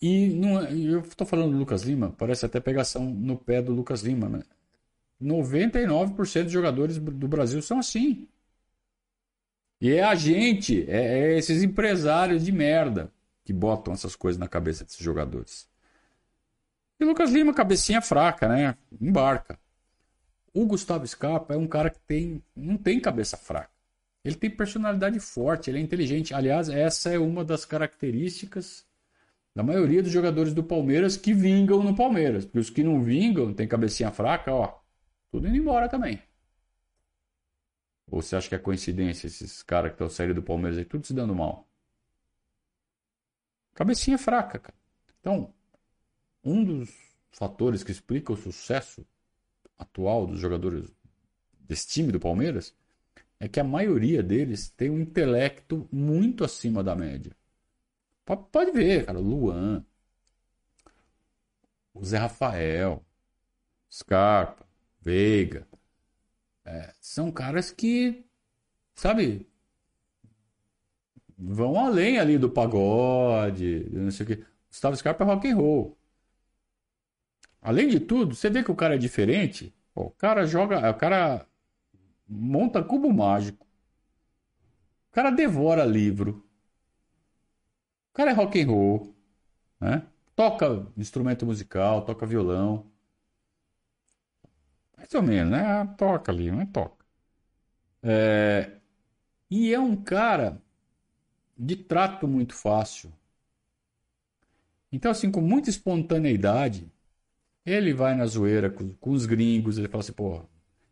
E 0.00 0.28
não, 0.28 0.60
é, 0.60 0.74
eu 0.74 1.00
estou 1.00 1.26
falando 1.26 1.52
do 1.52 1.58
Lucas 1.58 1.84
Lima, 1.84 2.12
parece 2.18 2.44
até 2.44 2.60
pegação 2.60 3.02
no 3.08 3.38
pé 3.38 3.62
do 3.62 3.72
Lucas 3.72 4.02
Lima, 4.02 4.28
né? 4.28 4.42
99% 5.22 6.42
dos 6.44 6.52
jogadores 6.52 6.98
do 6.98 7.28
Brasil 7.28 7.62
são 7.62 7.78
assim. 7.78 8.28
E 9.82 9.94
é 9.94 10.04
a 10.04 10.14
gente, 10.14 10.88
é, 10.88 11.32
é 11.32 11.36
esses 11.36 11.60
empresários 11.60 12.44
de 12.44 12.52
merda 12.52 13.12
que 13.44 13.52
botam 13.52 13.92
essas 13.92 14.14
coisas 14.14 14.38
na 14.38 14.46
cabeça 14.46 14.84
desses 14.84 15.00
jogadores. 15.00 15.68
E 17.00 17.04
Lucas 17.04 17.32
Lima, 17.32 17.52
cabecinha 17.52 18.00
fraca, 18.00 18.46
né? 18.46 18.76
Embarca. 19.00 19.58
O 20.54 20.64
Gustavo 20.66 21.04
Scarpa 21.04 21.54
é 21.54 21.56
um 21.56 21.66
cara 21.66 21.90
que 21.90 21.98
tem, 22.06 22.40
não 22.54 22.76
tem 22.76 23.00
cabeça 23.00 23.36
fraca. 23.36 23.72
Ele 24.24 24.36
tem 24.36 24.48
personalidade 24.48 25.18
forte, 25.18 25.68
ele 25.68 25.78
é 25.78 25.82
inteligente. 25.82 26.32
Aliás, 26.32 26.68
essa 26.68 27.10
é 27.10 27.18
uma 27.18 27.44
das 27.44 27.64
características 27.64 28.86
da 29.52 29.64
maioria 29.64 30.00
dos 30.00 30.12
jogadores 30.12 30.54
do 30.54 30.62
Palmeiras 30.62 31.16
que 31.16 31.34
vingam 31.34 31.82
no 31.82 31.96
Palmeiras. 31.96 32.44
Porque 32.44 32.60
os 32.60 32.70
que 32.70 32.84
não 32.84 33.02
vingam, 33.02 33.52
tem 33.52 33.66
cabecinha 33.66 34.12
fraca, 34.12 34.54
ó, 34.54 34.78
tudo 35.28 35.48
indo 35.48 35.56
embora 35.56 35.88
também. 35.88 36.22
Ou 38.12 38.20
você 38.20 38.36
acha 38.36 38.46
que 38.46 38.54
é 38.54 38.58
coincidência 38.58 39.26
esses 39.26 39.62
caras 39.62 39.90
que 39.90 39.94
estão 39.94 40.10
saindo 40.10 40.34
do 40.34 40.42
Palmeiras 40.42 40.76
aí, 40.76 40.84
tudo 40.84 41.06
se 41.06 41.14
dando 41.14 41.34
mal? 41.34 41.66
Cabecinha 43.72 44.18
fraca, 44.18 44.58
cara. 44.58 44.76
Então, 45.18 45.54
um 46.44 46.62
dos 46.62 46.94
fatores 47.30 47.82
que 47.82 47.90
explica 47.90 48.30
o 48.30 48.36
sucesso 48.36 49.06
atual 49.78 50.26
dos 50.26 50.38
jogadores 50.38 50.92
desse 51.58 51.88
time 51.88 52.12
do 52.12 52.20
Palmeiras 52.20 52.76
é 53.40 53.48
que 53.48 53.58
a 53.58 53.64
maioria 53.64 54.22
deles 54.22 54.68
tem 54.68 54.90
um 54.90 55.00
intelecto 55.00 55.88
muito 55.90 56.44
acima 56.44 56.84
da 56.84 56.94
média. 56.94 57.34
Pode 58.26 58.72
ver, 58.72 59.06
cara, 59.06 59.18
Luan, 59.18 59.82
o 61.94 62.04
Zé 62.04 62.18
Rafael, 62.18 63.02
Scarpa, 63.90 64.66
Veiga, 65.00 65.66
é, 66.64 66.94
são 67.00 67.30
caras 67.30 67.70
que, 67.70 68.24
sabe, 68.94 69.48
vão 71.38 71.78
além 71.78 72.18
ali 72.18 72.38
do 72.38 72.50
pagode, 72.50 73.88
não 73.92 74.10
sei 74.10 74.24
o 74.24 74.28
que. 74.28 74.44
Gustavo 74.68 74.96
Scarpa 74.96 75.24
é 75.24 75.26
rock 75.26 75.48
and 75.48 75.56
roll. 75.56 75.98
Além 77.60 77.88
de 77.88 78.00
tudo, 78.00 78.34
você 78.34 78.50
vê 78.50 78.62
que 78.62 78.70
o 78.70 78.76
cara 78.76 78.94
é 78.96 78.98
diferente. 78.98 79.74
o 79.94 80.10
cara 80.10 80.46
joga, 80.46 80.90
o 80.90 80.94
cara 80.94 81.46
monta 82.28 82.82
cubo 82.82 83.12
mágico. 83.12 83.66
O 85.10 85.12
cara 85.12 85.30
devora 85.30 85.84
livro. 85.84 86.44
O 88.10 88.14
cara 88.14 88.30
é 88.30 88.34
rock 88.34 88.60
and 88.60 88.66
roll, 88.66 89.14
né? 89.80 90.06
Toca 90.34 90.86
instrumento 90.96 91.46
musical, 91.46 92.04
toca 92.04 92.26
violão. 92.26 92.91
Mais 95.02 95.14
ou 95.14 95.22
menos, 95.22 95.50
né? 95.50 95.84
Toca 95.98 96.30
ali, 96.30 96.50
mas 96.52 96.68
toca. 96.70 97.04
É... 98.02 98.70
E 99.50 99.74
é 99.74 99.80
um 99.80 99.96
cara 99.96 100.62
de 101.58 101.76
trato 101.76 102.28
muito 102.28 102.54
fácil. 102.54 103.12
Então, 104.92 105.10
assim, 105.10 105.30
com 105.30 105.40
muita 105.40 105.70
espontaneidade, 105.70 106.90
ele 107.66 107.92
vai 107.92 108.14
na 108.14 108.26
zoeira 108.26 108.70
com, 108.70 108.94
com 108.94 109.10
os 109.10 109.26
gringos, 109.26 109.78
ele 109.78 109.88
fala 109.88 110.02
assim, 110.02 110.12
pô, 110.12 110.42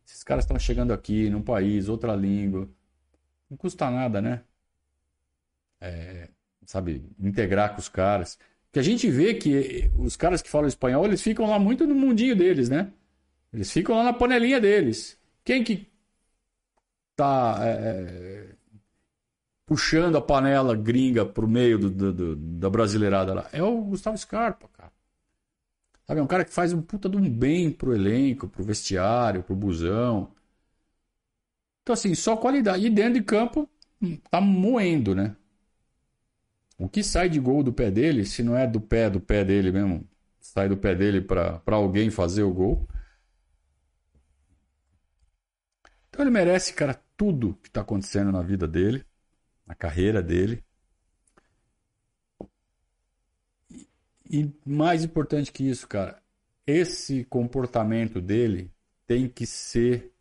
esses 0.06 0.24
caras 0.24 0.44
estão 0.44 0.58
chegando 0.58 0.92
aqui 0.92 1.30
num 1.30 1.42
país, 1.42 1.88
outra 1.88 2.14
língua. 2.16 2.68
Não 3.48 3.56
custa 3.56 3.90
nada, 3.90 4.20
né? 4.20 4.42
É, 5.80 6.28
sabe, 6.66 7.04
integrar 7.18 7.74
com 7.74 7.80
os 7.80 7.88
caras. 7.88 8.38
Que 8.72 8.78
a 8.78 8.82
gente 8.82 9.10
vê 9.10 9.34
que 9.34 9.90
os 9.98 10.16
caras 10.16 10.42
que 10.42 10.50
falam 10.50 10.68
espanhol, 10.68 11.04
eles 11.06 11.22
ficam 11.22 11.46
lá 11.48 11.58
muito 11.58 11.86
no 11.86 11.94
mundinho 11.94 12.36
deles, 12.36 12.68
né? 12.68 12.92
Eles 13.52 13.70
ficam 13.70 13.96
lá 13.96 14.04
na 14.04 14.12
panelinha 14.12 14.60
deles. 14.60 15.18
Quem 15.44 15.64
que 15.64 15.88
tá 17.16 17.58
é, 17.62 17.70
é 17.70 18.54
puxando 19.66 20.16
a 20.16 20.20
panela 20.20 20.74
gringa 20.74 21.24
pro 21.24 21.46
meio 21.46 21.78
do, 21.78 21.90
do, 21.90 22.12
do, 22.12 22.36
da 22.36 22.68
brasileirada 22.68 23.34
lá? 23.34 23.48
É 23.52 23.62
o 23.62 23.82
Gustavo 23.82 24.18
Scarpa, 24.18 24.68
cara. 24.72 24.92
Sabe, 26.06 26.18
é 26.18 26.22
um 26.22 26.26
cara 26.26 26.44
que 26.44 26.52
faz 26.52 26.72
um 26.72 26.82
puta 26.82 27.08
de 27.08 27.16
um 27.16 27.30
bem 27.30 27.70
pro 27.70 27.94
elenco, 27.94 28.48
pro 28.48 28.64
vestiário, 28.64 29.44
pro 29.44 29.54
busão. 29.54 30.32
Então, 31.82 31.94
assim, 31.94 32.14
só 32.16 32.36
qualidade. 32.36 32.84
E 32.84 32.90
dentro 32.90 33.14
de 33.14 33.22
campo, 33.22 33.68
tá 34.28 34.40
moendo, 34.40 35.14
né? 35.14 35.36
O 36.76 36.88
que 36.88 37.04
sai 37.04 37.28
de 37.28 37.38
gol 37.38 37.62
do 37.62 37.72
pé 37.72 37.90
dele, 37.90 38.24
se 38.24 38.42
não 38.42 38.56
é 38.56 38.66
do 38.66 38.80
pé 38.80 39.08
do 39.08 39.20
pé 39.20 39.44
dele 39.44 39.70
mesmo, 39.70 40.04
sai 40.40 40.68
do 40.68 40.76
pé 40.76 40.94
dele 40.94 41.20
para 41.20 41.62
alguém 41.66 42.10
fazer 42.10 42.42
o 42.42 42.52
gol. 42.52 42.88
Então 46.10 46.22
ele 46.22 46.30
merece, 46.30 46.74
cara, 46.74 47.00
tudo 47.16 47.54
que 47.62 47.70
tá 47.70 47.80
acontecendo 47.80 48.30
na 48.30 48.42
vida 48.42 48.68
dele, 48.68 49.06
na 49.64 49.74
carreira 49.74 50.20
dele. 50.20 50.62
E 54.28 54.52
mais 54.64 55.02
importante 55.02 55.50
que 55.50 55.68
isso, 55.68 55.88
cara, 55.88 56.22
esse 56.66 57.24
comportamento 57.24 58.20
dele 58.20 58.70
tem 59.06 59.28
que 59.28 59.46
ser 59.46 60.12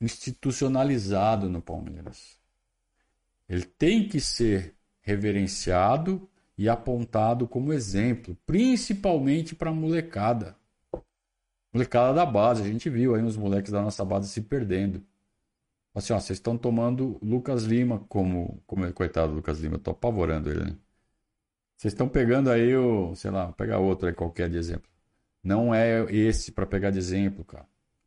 institucionalizado 0.00 1.48
no 1.48 1.62
Palmeiras. 1.62 2.38
Ele 3.48 3.64
tem 3.64 4.08
que 4.08 4.20
ser 4.20 4.74
reverenciado 5.00 6.28
e 6.56 6.68
apontado 6.68 7.46
como 7.46 7.72
exemplo, 7.72 8.36
principalmente 8.46 9.54
para 9.54 9.70
a 9.70 9.74
molecada. 9.74 10.56
Molecada 11.74 12.14
da 12.14 12.24
base, 12.24 12.62
a 12.62 12.64
gente 12.64 12.88
viu 12.88 13.16
aí 13.16 13.22
os 13.24 13.36
moleques 13.36 13.72
da 13.72 13.82
nossa 13.82 14.04
base 14.04 14.28
se 14.28 14.40
perdendo. 14.42 15.02
Assim, 15.92 16.12
ó, 16.12 16.20
vocês 16.20 16.38
estão 16.38 16.56
tomando 16.56 17.18
Lucas 17.20 17.64
Lima 17.64 17.98
como, 18.08 18.62
como 18.64 18.90
coitado 18.92 19.32
do 19.32 19.36
Lucas 19.36 19.58
Lima, 19.58 19.74
eu 19.74 19.80
tô 19.80 19.90
apavorando 19.90 20.48
ele, 20.50 20.66
né? 20.66 20.76
Vocês 21.76 21.92
estão 21.92 22.08
pegando 22.08 22.48
aí 22.48 22.76
o, 22.76 23.16
sei 23.16 23.32
lá, 23.32 23.52
pega 23.52 23.76
outro 23.78 24.06
aí 24.06 24.14
qualquer 24.14 24.48
de 24.48 24.56
exemplo. 24.56 24.88
Não 25.42 25.74
é 25.74 26.04
esse 26.14 26.52
para 26.52 26.64
pegar 26.64 26.90
de 26.90 26.98
exemplo, 26.98 27.44
cara. 27.44 27.66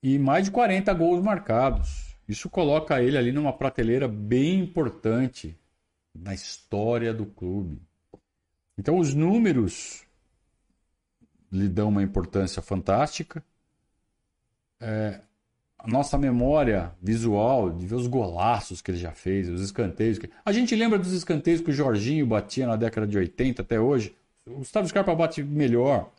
E 0.03 0.19
mais 0.19 0.47
de 0.47 0.51
40 0.51 0.93
gols 0.95 1.23
marcados. 1.23 2.17
Isso 2.27 2.49
coloca 2.49 3.03
ele 3.03 3.19
ali 3.19 3.33
numa 3.33 3.53
prateleira 3.53 4.09
bem 4.09 4.61
importante 4.61 5.59
na 6.15 6.35
história 6.35 7.13
do 7.13 7.27
clube. 7.27 7.83
Então 8.79 8.99
os 8.99 9.15
números 9.15 10.07
lhe 11.51 11.69
dão 11.69 11.89
uma 11.89 12.03
importância 12.03 12.63
fantástica. 12.63 13.45
É, 14.81 15.21
a 15.83 15.89
nossa 15.89 16.17
memória 16.17 16.93
visual 17.03 17.69
de 17.71 17.87
ver 17.87 17.97
os 17.97 18.07
golaços 18.07 18.81
que 18.81 18.93
ele 18.93 18.99
já 18.99 19.11
fez, 19.11 19.49
os 19.49 19.61
escanteios. 19.61 20.17
Que... 20.17 20.31
A 20.45 20.53
gente 20.53 20.77
lembra 20.77 20.97
dos 20.97 21.13
escanteios 21.13 21.61
que 21.61 21.71
o 21.71 21.75
Jorginho 21.75 22.25
batia 22.25 22.69
na 22.69 22.77
década 22.77 23.05
de 23.07 23.19
80 23.19 23.63
até 23.63 23.81
hoje. 23.81 24.15
O 24.47 24.59
Gustavo 24.59 24.87
Scarpa 24.87 25.13
bate 25.15 25.43
melhor. 25.43 26.11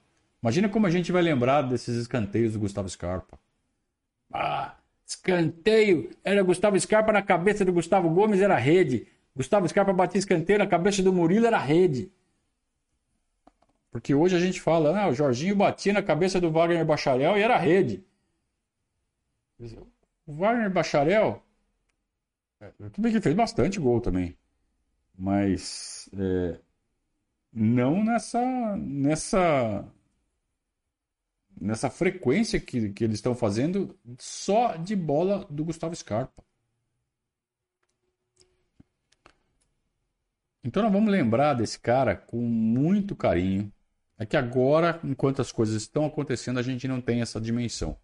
Imagina 0.41 0.67
como 0.67 0.85
a 0.85 0.89
gente 0.89 1.13
vai 1.13 1.21
lembrar 1.21 1.61
desses 1.61 1.95
escanteios 1.95 2.53
do 2.53 2.59
Gustavo 2.59 2.89
Scarpa. 2.89 3.39
Ah, 4.33 4.75
escanteio 5.07 6.09
era 6.25 6.43
Gustavo 6.43 6.77
Scarpa 6.77 7.13
na 7.13 7.21
cabeça 7.21 7.63
do 7.63 7.71
Gustavo 7.71 8.09
Gomes 8.09 8.41
era 8.41 8.57
rede. 8.57 9.07
Gustavo 9.33 9.67
Scarpa 9.69 9.93
batia 9.93 10.19
escanteio 10.19 10.59
na 10.59 10.67
cabeça 10.67 11.01
do 11.01 11.13
Murilo 11.13 11.45
era 11.45 11.57
rede. 11.57 12.11
Porque 13.89 14.13
hoje 14.13 14.35
a 14.35 14.39
gente 14.39 14.59
fala, 14.59 14.99
ah, 14.99 15.07
o 15.07 15.13
Jorginho 15.13 15.55
batia 15.55 15.93
na 15.93 16.01
cabeça 16.01 16.41
do 16.41 16.51
Wagner 16.51 16.83
Bacharel 16.83 17.37
e 17.37 17.41
era 17.41 17.57
rede. 17.57 18.03
O 20.25 20.33
Wagner 20.33 20.71
Bacharel, 20.71 21.43
é, 22.59 22.69
tudo 22.71 23.01
bem 23.01 23.11
que 23.11 23.17
ele 23.17 23.23
fez 23.23 23.35
bastante 23.35 23.79
gol 23.79 24.01
também, 24.01 24.37
mas 25.17 26.09
é, 26.17 26.59
não 27.51 28.03
nessa 28.03 28.75
nessa 28.77 29.85
nessa 31.59 31.89
frequência 31.89 32.59
que, 32.59 32.91
que 32.91 33.03
eles 33.03 33.15
estão 33.17 33.35
fazendo 33.35 33.97
só 34.19 34.75
de 34.75 34.95
bola 34.95 35.45
do 35.49 35.63
Gustavo 35.63 35.95
Scarpa. 35.95 36.43
Então 40.63 40.81
nós 40.83 40.91
vamos 40.91 41.11
lembrar 41.11 41.53
desse 41.53 41.79
cara 41.79 42.15
com 42.15 42.37
muito 42.41 43.15
carinho. 43.15 43.71
É 44.17 44.25
que 44.25 44.37
agora, 44.37 44.99
enquanto 45.03 45.41
as 45.41 45.51
coisas 45.51 45.75
estão 45.81 46.05
acontecendo, 46.05 46.59
a 46.59 46.61
gente 46.61 46.87
não 46.87 47.01
tem 47.01 47.21
essa 47.21 47.41
dimensão 47.41 47.97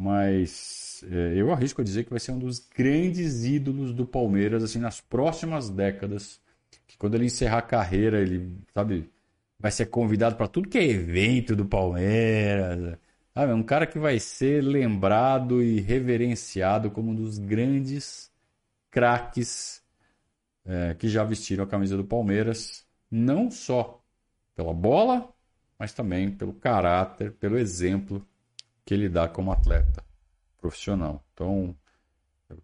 mas 0.00 1.02
é, 1.10 1.32
eu 1.34 1.50
arrisco 1.52 1.80
a 1.80 1.84
dizer 1.84 2.04
que 2.04 2.10
vai 2.10 2.20
ser 2.20 2.30
um 2.30 2.38
dos 2.38 2.60
grandes 2.60 3.44
ídolos 3.44 3.92
do 3.92 4.06
Palmeiras 4.06 4.62
assim 4.62 4.78
nas 4.78 5.00
próximas 5.00 5.68
décadas. 5.68 6.40
Que 6.86 6.96
quando 6.96 7.16
ele 7.16 7.26
encerrar 7.26 7.58
a 7.58 7.62
carreira, 7.62 8.20
ele, 8.20 8.56
sabe, 8.72 9.10
vai 9.58 9.72
ser 9.72 9.86
convidado 9.86 10.36
para 10.36 10.46
tudo 10.46 10.68
que 10.68 10.78
é 10.78 10.84
evento 10.84 11.56
do 11.56 11.66
Palmeiras. 11.66 12.96
Sabe? 13.34 13.50
É 13.50 13.54
um 13.56 13.62
cara 13.64 13.88
que 13.88 13.98
vai 13.98 14.20
ser 14.20 14.62
lembrado 14.62 15.60
e 15.60 15.80
reverenciado 15.80 16.92
como 16.92 17.10
um 17.10 17.14
dos 17.16 17.36
grandes 17.36 18.30
craques 18.92 19.82
é, 20.64 20.94
que 20.94 21.08
já 21.08 21.24
vestiram 21.24 21.64
a 21.64 21.66
camisa 21.66 21.96
do 21.96 22.04
Palmeiras, 22.04 22.86
não 23.10 23.50
só 23.50 24.00
pela 24.54 24.72
bola, 24.72 25.28
mas 25.76 25.92
também 25.92 26.30
pelo 26.30 26.52
caráter, 26.52 27.32
pelo 27.32 27.58
exemplo 27.58 28.24
que 28.88 28.94
ele 28.94 29.06
dá 29.06 29.28
como 29.28 29.52
atleta 29.52 30.02
profissional. 30.56 31.22
Então, 31.34 31.76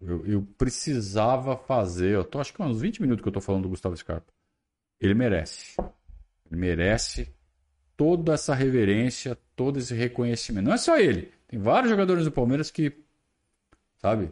eu, 0.01 0.25
eu 0.25 0.41
precisava 0.57 1.55
fazer, 1.55 2.15
eu 2.15 2.23
tô, 2.23 2.39
acho 2.39 2.51
que 2.51 2.59
uns 2.63 2.81
20 2.81 2.99
minutos 2.99 3.21
que 3.21 3.27
eu 3.27 3.29
estou 3.29 3.43
falando 3.43 3.61
do 3.61 3.69
Gustavo 3.69 3.95
Scarpa. 3.95 4.33
Ele 4.99 5.13
merece. 5.13 5.79
Ele 6.49 6.59
merece 6.59 7.31
toda 7.95 8.33
essa 8.33 8.55
reverência, 8.55 9.37
todo 9.55 9.77
esse 9.77 9.93
reconhecimento. 9.93 10.65
Não 10.65 10.73
é 10.73 10.77
só 10.77 10.97
ele. 10.97 11.31
Tem 11.47 11.59
vários 11.59 11.91
jogadores 11.91 12.25
do 12.25 12.31
Palmeiras 12.31 12.71
que, 12.71 12.91
sabe? 13.99 14.31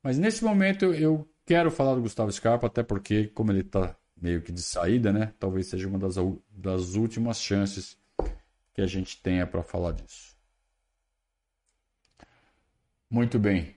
Mas 0.00 0.18
nesse 0.18 0.44
momento 0.44 0.94
eu 0.94 1.28
quero 1.44 1.72
falar 1.72 1.96
do 1.96 2.02
Gustavo 2.02 2.30
Scarpa, 2.30 2.68
até 2.68 2.84
porque, 2.84 3.26
como 3.26 3.50
ele 3.50 3.62
está 3.62 3.96
meio 4.16 4.42
que 4.42 4.52
de 4.52 4.62
saída, 4.62 5.12
né? 5.12 5.34
Talvez 5.40 5.66
seja 5.66 5.88
uma 5.88 5.98
das, 5.98 6.14
das 6.48 6.94
últimas 6.94 7.42
chances 7.42 7.98
que 8.72 8.80
a 8.80 8.86
gente 8.86 9.20
tenha 9.20 9.44
para 9.44 9.64
falar 9.64 9.90
disso. 9.90 10.31
Muito 13.12 13.38
bem. 13.38 13.76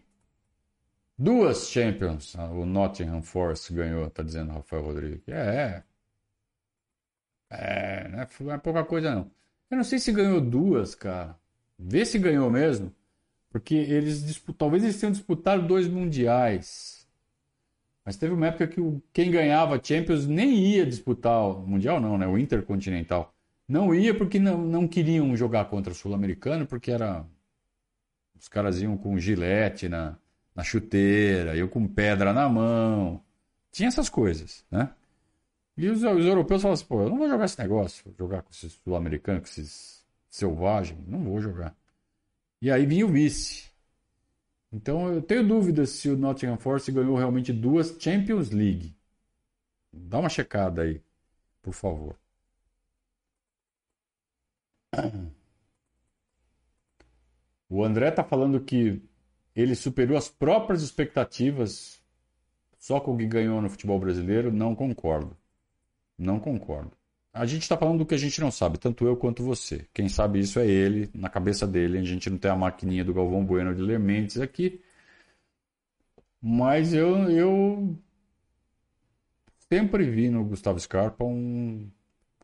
Duas 1.18 1.70
Champions. 1.70 2.36
Ah, 2.38 2.50
o 2.50 2.66
Nottingham 2.66 3.22
Forest 3.22 3.74
ganhou, 3.74 4.10
tá 4.10 4.24
dizendo 4.24 4.54
Rafael 4.54 4.82
Rodrigues. 4.82 5.28
É. 5.28 5.84
É, 7.50 8.08
não 8.08 8.54
é 8.54 8.58
pouca 8.58 8.86
coisa 8.86 9.14
não. 9.14 9.32
Eu 9.70 9.78
não 9.78 9.84
sei 9.84 10.00
se 10.00 10.14
ganhou 10.14 10.40
duas, 10.40 10.96
cara. 10.96 11.38
Vê 11.78 12.06
se 12.06 12.18
ganhou 12.18 12.50
mesmo. 12.50 12.96
Porque 13.50 13.76
eles 13.76 14.42
talvez 14.58 14.84
eles 14.84 15.00
tenham 15.00 15.12
disputado 15.12 15.68
dois 15.68 15.86
mundiais. 15.88 17.06
Mas 18.06 18.16
teve 18.18 18.34
uma 18.34 18.48
época 18.48 18.68
que 18.68 18.80
o, 18.80 19.02
quem 19.12 19.32
ganhava 19.32 19.82
Champions 19.84 20.26
nem 20.26 20.56
ia 20.56 20.86
disputar 20.86 21.42
o 21.42 21.68
Mundial, 21.68 22.00
não, 22.00 22.18
né? 22.18 22.28
O 22.28 22.38
Intercontinental. 22.38 23.34
Não 23.68 23.94
ia 23.94 24.18
porque 24.18 24.40
não, 24.40 24.60
não 24.60 24.88
queriam 24.88 25.36
jogar 25.36 25.66
contra 25.66 25.92
o 25.92 25.96
Sul-Americano, 25.96 26.66
porque 26.68 26.92
era. 26.92 27.26
Os 28.46 28.50
caras 28.50 28.80
iam 28.80 28.96
com 28.96 29.18
gilete 29.18 29.90
na, 29.90 30.16
na 30.54 30.64
chuteira, 30.64 31.58
eu 31.58 31.68
com 31.68 31.88
pedra 31.88 32.32
na 32.32 32.48
mão. 32.48 33.20
Tinha 33.72 33.88
essas 33.88 34.08
coisas, 34.08 34.64
né? 34.70 34.94
E 35.76 35.90
os, 35.90 36.04
os 36.04 36.26
europeus 36.26 36.62
falavam 36.62 36.74
assim, 36.76 36.86
pô, 36.86 37.02
eu 37.02 37.10
não 37.10 37.18
vou 37.18 37.28
jogar 37.28 37.46
esse 37.46 37.58
negócio, 37.58 38.14
jogar 38.16 38.44
com 38.44 38.52
esses 38.52 38.74
sul-americanos, 38.74 39.42
com 39.42 39.48
esses 39.48 40.06
selvagens, 40.30 41.00
não 41.08 41.24
vou 41.24 41.42
jogar. 41.42 41.76
E 42.62 42.70
aí 42.70 42.86
vinha 42.86 43.08
o 43.08 43.10
vice. 43.10 43.72
Então 44.72 45.12
eu 45.12 45.24
tenho 45.24 45.48
dúvidas 45.48 45.90
se 45.90 46.08
o 46.08 46.16
Nottingham 46.16 46.60
Forest 46.60 46.92
ganhou 46.92 47.16
realmente 47.18 47.52
duas 47.52 47.98
Champions 48.00 48.52
League. 48.52 48.96
Dá 49.92 50.20
uma 50.20 50.30
checada 50.30 50.84
aí, 50.84 51.02
por 51.64 51.74
favor. 51.74 52.16
O 57.70 57.84
André 57.84 58.12
tá 58.12 58.24
falando 58.24 58.60
que 58.60 59.02
ele 59.56 59.76
superou 59.76 60.18
as 60.18 60.30
próprias 60.30 60.82
expectativas 60.84 62.02
só 62.78 63.00
com 63.00 63.14
o 63.14 63.18
que 63.18 63.26
ganhou 63.26 63.62
no 63.62 63.70
futebol 63.70 64.00
brasileiro. 64.00 64.52
Não 64.52 64.76
concordo. 64.76 65.36
Não 66.18 66.40
concordo. 66.40 66.92
A 67.34 67.46
gente 67.46 67.64
está 67.64 67.76
falando 67.76 68.00
do 68.00 68.06
que 68.06 68.16
a 68.16 68.18
gente 68.18 68.40
não 68.40 68.50
sabe, 68.50 68.78
tanto 68.78 69.06
eu 69.06 69.18
quanto 69.18 69.44
você. 69.44 69.86
Quem 69.94 70.08
sabe 70.08 70.40
isso 70.40 70.58
é 70.60 70.66
ele, 70.68 71.10
na 71.14 71.30
cabeça 71.30 71.68
dele. 71.68 71.98
A 71.98 72.04
gente 72.04 72.30
não 72.30 72.38
tem 72.38 72.50
a 72.50 72.56
maquininha 72.56 73.04
do 73.04 73.14
Galvão 73.14 73.46
Bueno 73.46 73.76
de 73.76 73.82
ler 73.82 74.00
mentes 74.00 74.40
aqui. 74.40 74.82
Mas 76.42 76.94
eu, 76.94 77.30
eu 77.30 77.98
sempre 79.70 80.10
vi 80.10 80.30
no 80.30 80.46
Gustavo 80.46 80.80
Scarpa 80.80 81.26
um 81.26 81.90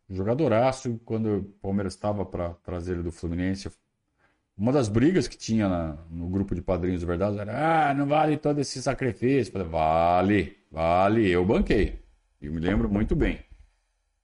jogadoraço. 0.09 0.99
Quando 1.05 1.37
o 1.37 1.43
Palmeiras 1.61 1.93
estava 1.93 2.25
para 2.25 2.55
trazer 2.55 2.93
ele 2.93 3.03
do 3.03 3.11
Fluminense, 3.11 3.69
uma 4.57 4.71
das 4.71 4.87
brigas 4.89 5.27
que 5.27 5.37
tinha 5.37 5.67
na, 5.67 5.97
no 6.09 6.29
grupo 6.29 6.53
de 6.53 6.61
padrinhos 6.61 7.01
do 7.01 7.07
Verdade 7.07 7.39
era: 7.39 7.89
ah, 7.89 7.93
não 7.93 8.05
vale 8.05 8.37
todo 8.37 8.59
esse 8.59 8.81
sacrifício. 8.81 9.51
Falei, 9.51 9.67
vale, 9.67 10.57
vale, 10.71 11.29
eu 11.29 11.45
banquei. 11.45 11.99
Eu 12.41 12.53
me 12.53 12.59
lembro 12.59 12.89
muito 12.89 13.15
bem. 13.15 13.39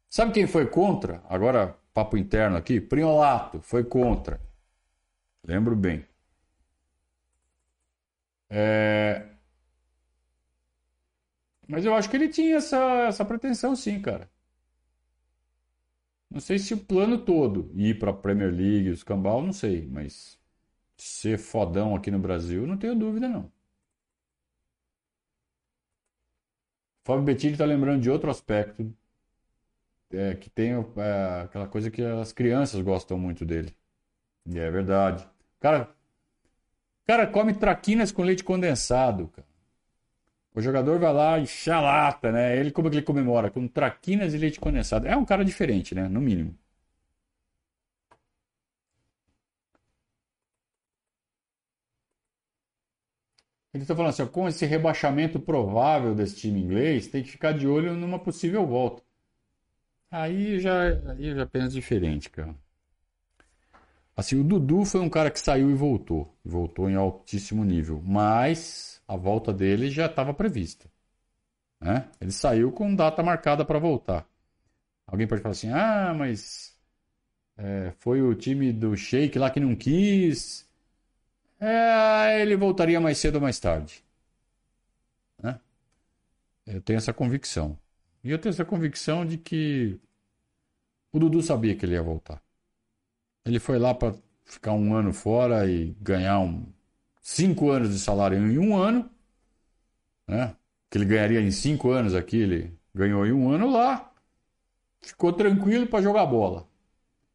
Sabe 0.09 0.31
quem 0.31 0.47
foi 0.47 0.65
contra? 0.67 1.23
Agora, 1.29 1.75
papo 1.93 2.17
interno 2.17 2.57
aqui. 2.57 2.79
Priolato 2.79 3.61
foi 3.61 3.83
contra. 3.83 4.39
Lembro 5.45 5.75
bem. 5.75 6.05
É... 8.49 9.25
Mas 11.67 11.83
eu 11.85 11.93
acho 11.93 12.09
que 12.09 12.15
ele 12.15 12.29
tinha 12.29 12.57
essa, 12.57 12.77
essa 13.07 13.25
pretensão, 13.25 13.75
sim, 13.75 13.99
cara. 14.01 14.29
Não 16.29 16.39
sei 16.39 16.59
se 16.59 16.73
o 16.73 16.77
plano 16.77 17.17
todo, 17.23 17.71
ir 17.75 17.99
para 17.99 18.11
a 18.11 18.13
Premier 18.13 18.51
League, 18.53 18.89
os 18.89 19.03
cambal, 19.03 19.41
não 19.41 19.53
sei, 19.53 19.87
mas 19.87 20.37
ser 20.97 21.37
fodão 21.39 21.95
aqui 21.95 22.11
no 22.11 22.19
Brasil, 22.19 22.67
não 22.67 22.77
tenho 22.77 22.95
dúvida, 22.95 23.29
não. 23.29 23.51
Fábio 27.03 27.23
Bettini 27.23 27.53
está 27.53 27.65
lembrando 27.65 28.01
de 28.01 28.09
outro 28.09 28.29
aspecto 28.29 28.93
é, 30.11 30.35
que 30.35 30.49
tem 30.49 30.71
é, 30.73 31.41
aquela 31.43 31.67
coisa 31.67 31.89
que 31.91 32.03
as 32.03 32.31
crianças 32.33 32.81
gostam 32.81 33.17
muito 33.17 33.45
dele. 33.45 33.75
E 34.45 34.59
é 34.59 34.69
verdade. 34.71 35.27
Cara, 35.59 35.95
cara 37.05 37.27
come 37.27 37.53
traquinas 37.53 38.11
com 38.11 38.23
leite 38.23 38.43
condensado, 38.43 39.29
cara. 39.29 39.46
O 40.57 40.61
jogador 40.61 40.99
vai 40.99 41.13
lá 41.13 41.39
e 41.39 41.45
lata, 41.69 42.31
né? 42.31 42.57
Ele 42.57 42.71
como 42.71 42.87
é 42.87 42.91
que 42.91 42.97
ele 42.97 43.05
comemora? 43.05 43.51
Com 43.51 43.67
traquinas 43.67 44.33
e 44.33 44.37
leite 44.37 44.59
condensado. 44.59 45.07
É 45.07 45.15
um 45.15 45.23
cara 45.23 45.45
diferente, 45.45 45.93
né? 45.95 46.07
No 46.09 46.19
mínimo. 46.19 46.57
Ele 53.73 53.83
está 53.83 53.95
falando 53.95 54.09
assim, 54.09 54.23
ó, 54.23 54.27
com 54.27 54.45
esse 54.45 54.65
rebaixamento 54.65 55.39
provável 55.39 56.13
desse 56.13 56.35
time 56.35 56.59
inglês, 56.59 57.07
tem 57.07 57.23
que 57.23 57.29
ficar 57.31 57.53
de 57.53 57.65
olho 57.65 57.93
numa 57.95 58.19
possível 58.19 58.67
volta. 58.67 59.01
Aí 60.11 60.59
já, 60.59 60.89
aí 61.11 61.33
já 61.33 61.45
penso 61.45 61.73
diferente, 61.75 62.29
cara. 62.29 62.53
Assim, 64.15 64.39
o 64.39 64.43
Dudu 64.43 64.83
foi 64.83 64.99
um 64.99 65.09
cara 65.09 65.29
que 65.31 65.39
saiu 65.39 65.69
e 65.69 65.73
voltou. 65.75 66.35
Voltou 66.43 66.89
em 66.89 66.95
altíssimo 66.95 67.63
nível. 67.63 68.01
Mas 68.03 68.96
a 69.07 69.15
volta 69.15 69.53
dele 69.53 69.89
já 69.89 70.07
estava 70.07 70.33
prevista. 70.33 70.89
Né? 71.79 72.09
Ele 72.19 72.31
saiu 72.31 72.71
com 72.71 72.95
data 72.95 73.23
marcada 73.23 73.63
para 73.63 73.79
voltar. 73.79 74.27
Alguém 75.05 75.27
pode 75.27 75.41
falar 75.41 75.53
assim: 75.53 75.69
ah, 75.71 76.13
mas 76.17 76.77
é, 77.57 77.93
foi 77.99 78.21
o 78.21 78.35
time 78.35 78.73
do 78.73 78.95
Sheik 78.95 79.37
lá 79.39 79.49
que 79.49 79.59
não 79.59 79.75
quis. 79.75 80.67
É, 81.59 82.41
ele 82.41 82.55
voltaria 82.55 82.99
mais 82.99 83.17
cedo 83.17 83.35
ou 83.35 83.41
mais 83.41 83.59
tarde. 83.59 84.03
Né? 85.41 85.59
Eu 86.65 86.81
tenho 86.81 86.97
essa 86.97 87.13
convicção. 87.13 87.77
E 88.23 88.31
eu 88.31 88.37
tenho 88.37 88.51
essa 88.51 88.65
convicção 88.65 89.25
de 89.25 89.37
que 89.37 89.99
o 91.11 91.19
Dudu 91.19 91.41
sabia 91.41 91.75
que 91.75 91.85
ele 91.85 91.93
ia 91.93 92.03
voltar. 92.03 92.41
Ele 93.45 93.59
foi 93.59 93.79
lá 93.79 93.93
para 93.93 94.13
ficar 94.43 94.73
um 94.73 94.93
ano 94.93 95.13
fora 95.13 95.69
e 95.69 95.95
ganhar 96.01 96.39
um, 96.39 96.65
cinco 97.27 97.69
anos 97.69 97.89
de 97.89 97.99
salário 97.99 98.37
em 98.37 98.57
um 98.57 98.77
ano, 98.77 99.09
né? 100.25 100.55
Que 100.89 100.97
ele 100.97 101.05
ganharia 101.05 101.41
em 101.41 101.51
cinco 101.51 101.91
anos 101.91 102.15
aqui, 102.15 102.37
ele 102.37 102.73
ganhou 102.95 103.25
em 103.25 103.33
um 103.33 103.51
ano 103.51 103.69
lá, 103.69 104.13
ficou 105.01 105.33
tranquilo 105.33 105.87
para 105.87 106.01
jogar 106.01 106.25
bola. 106.25 106.65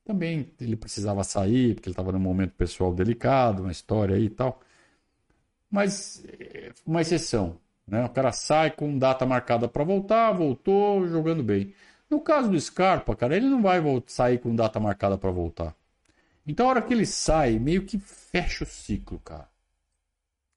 Também 0.02 0.50
ele 0.58 0.76
precisava 0.76 1.22
sair, 1.22 1.74
porque 1.74 1.88
ele 1.88 1.92
estava 1.92 2.10
num 2.10 2.18
momento 2.18 2.52
pessoal 2.54 2.94
delicado, 2.94 3.62
uma 3.62 3.70
história 3.72 4.16
aí 4.16 4.24
e 4.24 4.30
tal. 4.30 4.62
Mas 5.70 6.24
é, 6.26 6.72
uma 6.86 7.02
exceção. 7.02 7.58
Né? 7.86 8.02
O 8.04 8.08
cara 8.08 8.32
sai 8.32 8.70
com 8.70 8.98
data 8.98 9.26
marcada 9.26 9.68
para 9.68 9.84
voltar, 9.84 10.32
voltou 10.32 11.06
jogando 11.06 11.42
bem. 11.42 11.74
No 12.08 12.20
caso 12.20 12.50
do 12.50 12.58
Scarpa, 12.58 13.14
cara, 13.14 13.36
ele 13.36 13.46
não 13.46 13.60
vai 13.62 13.80
sair 14.06 14.38
com 14.38 14.56
data 14.56 14.80
marcada 14.80 15.18
para 15.18 15.30
voltar. 15.30 15.74
Então 16.46 16.66
a 16.66 16.70
hora 16.70 16.82
que 16.82 16.94
ele 16.94 17.06
sai, 17.06 17.58
meio 17.58 17.84
que 17.84 17.98
fecha 17.98 18.64
o 18.64 18.66
ciclo, 18.66 19.18
cara. 19.20 19.51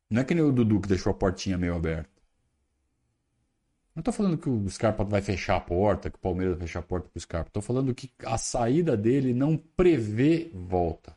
Não 0.09 0.21
é 0.21 0.23
que 0.23 0.35
nem 0.35 0.43
o 0.43 0.51
Dudu 0.51 0.79
que 0.81 0.87
deixou 0.87 1.11
a 1.11 1.15
portinha 1.15 1.57
meio 1.57 1.75
aberta. 1.75 2.09
Não 3.95 4.01
estou 4.01 4.13
falando 4.13 4.37
que 4.37 4.49
o 4.49 4.69
Scarpa 4.69 5.05
vai 5.05 5.21
fechar 5.21 5.55
a 5.55 5.61
porta, 5.61 6.09
que 6.09 6.17
o 6.17 6.19
Palmeiras 6.19 6.57
vai 6.57 6.67
fechar 6.67 6.79
a 6.79 6.83
porta 6.83 7.07
para 7.07 7.17
o 7.17 7.21
Scarpa. 7.21 7.47
Estou 7.47 7.63
falando 7.63 7.95
que 7.95 8.11
a 8.25 8.37
saída 8.37 8.97
dele 8.97 9.33
não 9.33 9.55
prevê 9.55 10.51
volta. 10.53 11.15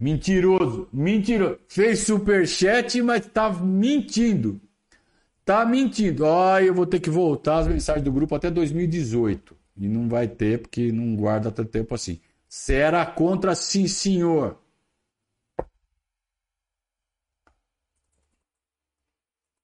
Mentiroso, 0.00 0.88
mentiroso. 0.90 1.58
Fez 1.68 2.00
superchat, 2.00 3.02
mas 3.02 3.26
tá 3.26 3.52
mentindo. 3.52 4.58
Tá 5.44 5.66
mentindo. 5.66 6.24
Ah, 6.24 6.62
eu 6.62 6.72
vou 6.72 6.86
ter 6.86 7.00
que 7.00 7.10
voltar 7.10 7.58
as 7.58 7.68
mensagens 7.68 8.04
do 8.04 8.12
grupo 8.12 8.34
até 8.34 8.50
2018. 8.50 9.54
E 9.76 9.86
não 9.86 10.08
vai 10.08 10.28
ter, 10.28 10.62
porque 10.62 10.90
não 10.90 11.14
guarda 11.14 11.50
tanto 11.50 11.70
tempo 11.70 11.94
assim. 11.94 12.20
Será 12.48 13.04
contra 13.04 13.54
sim, 13.54 13.86
senhor. 13.86 14.58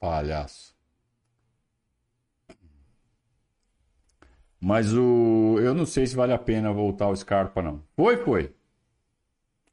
Palhaço. 0.04 0.76
Mas 4.60 4.92
o. 4.92 5.58
Eu 5.60 5.74
não 5.74 5.86
sei 5.86 6.06
se 6.06 6.14
vale 6.14 6.34
a 6.34 6.38
pena 6.38 6.70
voltar 6.70 7.08
o 7.08 7.16
Scarpa, 7.16 7.62
não. 7.62 7.82
Foi, 7.96 8.18
foi. 8.18 8.54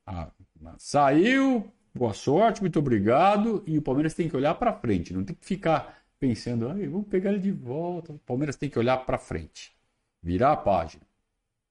Ah, 0.05 0.31
Saiu, 0.77 1.69
boa 1.93 2.13
sorte, 2.13 2.61
muito 2.61 2.79
obrigado. 2.79 3.61
E 3.67 3.77
o 3.77 3.81
Palmeiras 3.81 4.13
tem 4.13 4.29
que 4.29 4.35
olhar 4.37 4.55
para 4.55 4.71
frente, 4.73 5.13
não 5.13 5.25
tem 5.25 5.35
que 5.35 5.45
ficar 5.45 6.01
pensando, 6.17 6.69
ah, 6.69 6.73
vamos 6.75 7.07
pegar 7.09 7.31
ele 7.31 7.39
de 7.39 7.51
volta. 7.51 8.13
O 8.13 8.19
Palmeiras 8.19 8.55
tem 8.55 8.69
que 8.69 8.79
olhar 8.79 8.99
para 9.05 9.17
frente, 9.17 9.75
virar 10.23 10.53
a 10.53 10.57
página. 10.57 11.03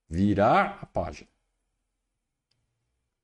Virar 0.07 0.77
a 0.83 0.85
página. 0.85 1.29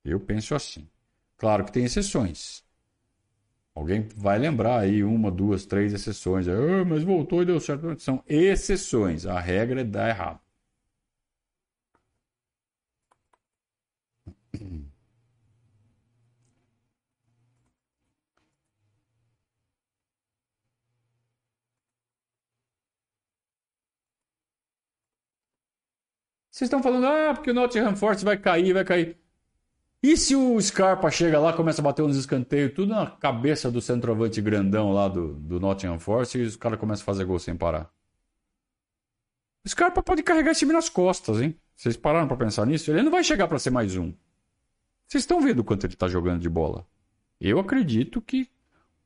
Eu 0.03 0.19
penso 0.19 0.55
assim. 0.55 0.89
Claro 1.37 1.63
que 1.63 1.71
tem 1.71 1.85
exceções. 1.85 2.66
Alguém 3.77 4.07
vai 4.15 4.39
lembrar 4.39 4.79
aí 4.79 5.03
uma, 5.03 5.29
duas, 5.31 5.65
três 5.65 5.93
exceções. 5.93 6.47
Ah, 6.47 6.83
mas 6.83 7.03
voltou 7.03 7.43
e 7.43 7.45
deu 7.45 7.59
certo. 7.59 7.97
São 7.99 8.23
exceções. 8.27 9.25
A 9.27 9.39
regra 9.39 9.81
é 9.81 9.83
dar 9.83 10.09
errado. 10.09 10.39
Vocês 26.51 26.67
estão 26.67 26.81
falando, 26.83 27.05
ah, 27.05 27.33
porque 27.33 27.51
o 27.51 27.53
Nottingham 27.53 27.95
Forest 27.95 28.25
vai 28.25 28.37
cair, 28.37 28.73
vai 28.73 28.83
cair. 28.83 29.17
E 30.07 30.15
se 30.15 30.37
o 30.37 30.57
Scarpa 30.61 31.11
chega 31.11 31.37
lá, 31.37 31.51
começa 31.51 31.81
a 31.81 31.83
bater 31.83 32.01
uns 32.01 32.15
escanteios, 32.15 32.71
tudo 32.73 32.95
na 32.95 33.07
cabeça 33.07 33.69
do 33.69 33.81
centroavante 33.81 34.41
grandão 34.41 34.93
lá 34.93 35.09
do, 35.09 35.33
do 35.33 35.59
Nottingham 35.59 35.99
Forest, 35.99 36.37
e 36.37 36.43
os 36.43 36.55
caras 36.55 36.79
começam 36.79 37.03
a 37.03 37.05
fazer 37.05 37.25
gol 37.25 37.37
sem 37.37 37.57
parar? 37.57 37.91
O 39.65 39.69
Scarpa 39.69 40.01
pode 40.01 40.23
carregar 40.23 40.51
esse 40.51 40.61
time 40.61 40.71
nas 40.71 40.87
costas, 40.87 41.41
hein? 41.41 41.59
Vocês 41.75 41.97
pararam 41.97 42.25
para 42.25 42.37
pensar 42.37 42.65
nisso? 42.65 42.89
Ele 42.89 43.01
não 43.01 43.11
vai 43.11 43.21
chegar 43.21 43.49
para 43.49 43.59
ser 43.59 43.69
mais 43.69 43.97
um. 43.97 44.13
Vocês 45.05 45.23
estão 45.23 45.41
vendo 45.41 45.59
o 45.59 45.63
quanto 45.65 45.85
ele 45.85 45.97
tá 45.97 46.07
jogando 46.07 46.39
de 46.39 46.47
bola? 46.47 46.87
Eu 47.37 47.59
acredito 47.59 48.21
que 48.21 48.49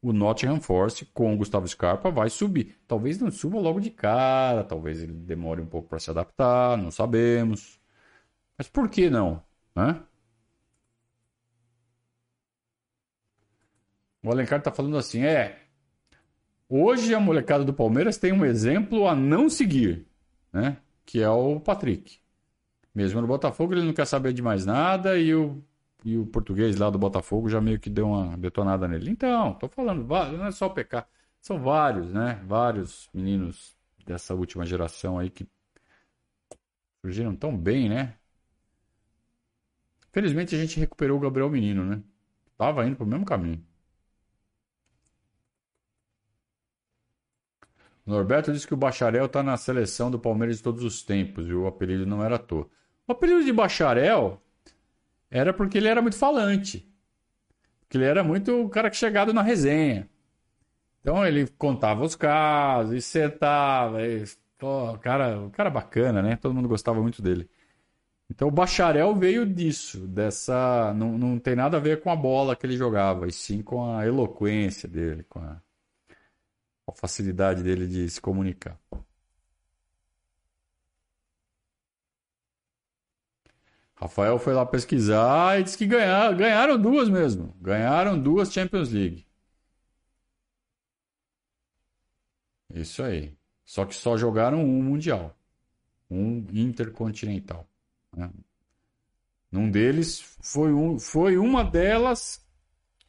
o 0.03 0.13
Nottingham 0.13 0.61
Forest 0.61 1.05
com 1.15 1.33
o 1.33 1.37
Gustavo 1.37 1.67
Scarpa 1.67 2.11
vai 2.11 2.29
subir. 2.29 2.77
Talvez 2.87 3.17
não 3.17 3.31
suba 3.31 3.57
logo 3.57 3.79
de 3.79 3.89
cara, 3.89 4.63
talvez 4.63 5.01
ele 5.01 5.13
demore 5.13 5.61
um 5.61 5.65
pouco 5.65 5.89
para 5.89 5.97
se 5.97 6.11
adaptar, 6.11 6.77
não 6.77 6.91
sabemos. 6.91 7.79
Mas 8.55 8.69
por 8.69 8.87
que 8.87 9.09
não? 9.09 9.41
Hã? 9.75 10.03
O 14.23 14.31
Alencar 14.31 14.59
está 14.59 14.71
falando 14.71 14.97
assim: 14.97 15.23
é. 15.23 15.59
Hoje 16.69 17.13
a 17.13 17.19
molecada 17.19 17.65
do 17.65 17.73
Palmeiras 17.73 18.17
tem 18.17 18.31
um 18.31 18.45
exemplo 18.45 19.07
a 19.07 19.15
não 19.15 19.49
seguir, 19.49 20.07
né? 20.53 20.77
Que 21.05 21.21
é 21.21 21.29
o 21.29 21.59
Patrick. 21.59 22.19
Mesmo 22.93 23.21
no 23.21 23.27
Botafogo, 23.27 23.73
ele 23.73 23.83
não 23.83 23.93
quer 23.93 24.05
saber 24.05 24.33
de 24.33 24.41
mais 24.41 24.65
nada 24.65 25.17
e 25.17 25.33
o, 25.33 25.63
e 26.03 26.17
o 26.17 26.25
português 26.25 26.77
lá 26.77 26.89
do 26.89 26.99
Botafogo 26.99 27.49
já 27.49 27.59
meio 27.61 27.79
que 27.79 27.89
deu 27.89 28.07
uma 28.07 28.37
detonada 28.37 28.87
nele. 28.87 29.09
Então, 29.11 29.53
tô 29.55 29.67
falando, 29.67 30.05
não 30.07 30.45
é 30.45 30.51
só 30.51 30.67
o 30.67 30.73
PK. 30.73 31.05
São 31.41 31.59
vários, 31.59 32.13
né? 32.13 32.41
Vários 32.45 33.09
meninos 33.13 33.75
dessa 34.05 34.33
última 34.35 34.65
geração 34.65 35.17
aí 35.17 35.29
que 35.29 35.47
surgiram 37.01 37.35
tão 37.35 37.57
bem, 37.57 37.89
né? 37.89 38.15
Felizmente 40.11 40.55
a 40.55 40.57
gente 40.59 40.79
recuperou 40.79 41.17
o 41.17 41.21
Gabriel 41.21 41.49
Menino, 41.49 41.85
né? 41.85 42.01
Tava 42.57 42.85
indo 42.85 42.95
pro 42.95 43.05
mesmo 43.05 43.25
caminho. 43.25 43.65
Norberto 48.11 48.51
disse 48.51 48.67
que 48.67 48.73
o 48.73 48.77
Bacharel 48.77 49.25
está 49.25 49.41
na 49.41 49.57
seleção 49.57 50.11
do 50.11 50.19
Palmeiras 50.19 50.57
de 50.57 50.63
todos 50.63 50.83
os 50.83 51.01
tempos 51.01 51.47
e 51.47 51.53
o 51.53 51.65
apelido 51.65 52.05
não 52.05 52.23
era 52.23 52.35
à 52.35 52.39
toa. 52.39 52.67
O 53.07 53.11
apelido 53.11 53.43
de 53.43 53.51
Bacharel 53.51 54.41
era 55.29 55.53
porque 55.53 55.77
ele 55.77 55.87
era 55.87 56.01
muito 56.01 56.17
falante. 56.17 56.87
Porque 57.81 57.97
ele 57.97 58.05
era 58.05 58.23
muito 58.23 58.61
o 58.61 58.69
cara 58.69 58.89
que 58.89 58.97
chegado 58.97 59.33
na 59.33 59.41
resenha. 59.41 60.09
Então 60.99 61.25
ele 61.25 61.47
contava 61.57 62.03
os 62.03 62.15
casos 62.15 62.93
e 62.93 63.01
sentava. 63.01 64.05
E, 64.05 64.23
pô, 64.57 64.97
cara, 64.99 65.39
o 65.39 65.49
cara 65.49 65.69
bacana, 65.69 66.21
né? 66.21 66.35
Todo 66.35 66.53
mundo 66.53 66.69
gostava 66.69 67.01
muito 67.01 67.21
dele. 67.21 67.49
Então 68.29 68.47
o 68.47 68.51
Bacharel 68.51 69.13
veio 69.15 69.45
disso, 69.45 70.07
dessa. 70.07 70.93
Não, 70.95 71.17
não 71.17 71.39
tem 71.39 71.55
nada 71.55 71.77
a 71.77 71.79
ver 71.79 72.01
com 72.01 72.09
a 72.09 72.15
bola 72.15 72.55
que 72.55 72.65
ele 72.65 72.77
jogava, 72.77 73.27
e 73.27 73.31
sim 73.31 73.61
com 73.61 73.93
a 73.93 74.05
eloquência 74.05 74.87
dele, 74.87 75.23
com 75.27 75.39
a 75.39 75.61
a 76.91 76.95
facilidade 76.95 77.63
dele 77.63 77.87
de 77.87 78.09
se 78.09 78.19
comunicar. 78.21 78.79
Rafael 83.95 84.39
foi 84.39 84.53
lá 84.53 84.65
pesquisar 84.65 85.59
e 85.59 85.63
disse 85.63 85.77
que 85.77 85.85
ganharam, 85.85 86.35
ganharam 86.35 86.81
duas 86.81 87.07
mesmo. 87.07 87.55
Ganharam 87.61 88.19
duas 88.19 88.51
Champions 88.51 88.89
League. 88.91 89.27
Isso 92.73 93.03
aí. 93.03 93.37
Só 93.63 93.85
que 93.85 93.93
só 93.93 94.17
jogaram 94.17 94.63
um 94.63 94.81
Mundial. 94.81 95.37
Um 96.09 96.45
Intercontinental. 96.51 97.69
Né? 98.15 98.29
Num 99.51 99.69
deles 99.69 100.19
foi, 100.41 100.73
um, 100.73 100.97
foi 100.97 101.37
uma 101.37 101.63
delas. 101.63 102.43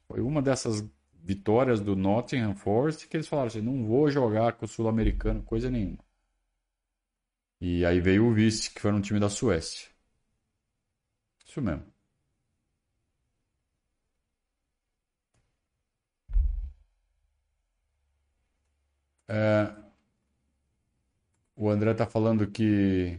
Foi 0.06 0.20
uma 0.20 0.42
dessas 0.42 0.84
vitórias 1.22 1.80
do 1.80 1.96
Nottingham 1.96 2.54
Forest 2.54 3.08
que 3.08 3.16
eles 3.16 3.28
falaram 3.28 3.48
assim: 3.48 3.60
não 3.60 3.84
vou 3.86 4.10
jogar 4.10 4.54
com 4.54 4.64
o 4.66 4.68
Sul-Americano, 4.68 5.42
coisa 5.42 5.70
nenhuma. 5.70 5.98
E 7.60 7.84
aí 7.86 7.98
veio 8.00 8.26
o 8.26 8.34
vice, 8.34 8.70
que 8.70 8.80
foi 8.80 8.92
um 8.92 9.00
time 9.00 9.18
da 9.20 9.28
Suécia. 9.30 9.88
Isso 11.46 11.60
mesmo. 11.62 11.84
É, 19.28 19.72
o 21.56 21.68
André 21.70 21.94
tá 21.94 22.06
falando 22.06 22.46
que 22.50 23.18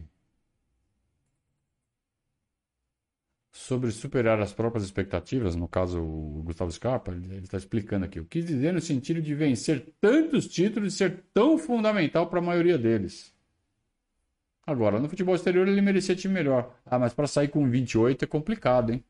sobre 3.54 3.92
superar 3.92 4.40
as 4.40 4.52
próprias 4.52 4.82
expectativas, 4.84 5.54
no 5.54 5.68
caso 5.68 6.02
o 6.02 6.42
Gustavo 6.42 6.72
Scarpa, 6.72 7.12
ele 7.12 7.36
está 7.36 7.56
explicando 7.56 8.04
aqui. 8.04 8.18
O 8.18 8.24
que 8.24 8.42
dizer 8.42 8.72
no 8.72 8.80
sentido 8.80 9.22
de 9.22 9.32
vencer 9.32 9.94
tantos 10.00 10.48
títulos 10.48 10.92
e 10.92 10.96
ser 10.96 11.24
tão 11.32 11.56
fundamental 11.56 12.26
para 12.28 12.40
a 12.40 12.42
maioria 12.42 12.76
deles. 12.76 13.32
Agora, 14.66 14.98
no 14.98 15.08
futebol 15.08 15.36
exterior 15.36 15.68
ele 15.68 15.80
merecia 15.80 16.16
time 16.16 16.34
melhor. 16.34 16.76
Ah, 16.84 16.98
mas 16.98 17.14
para 17.14 17.28
sair 17.28 17.46
com 17.46 17.70
28 17.70 18.24
é 18.24 18.26
complicado, 18.26 18.92
hein? 18.92 19.04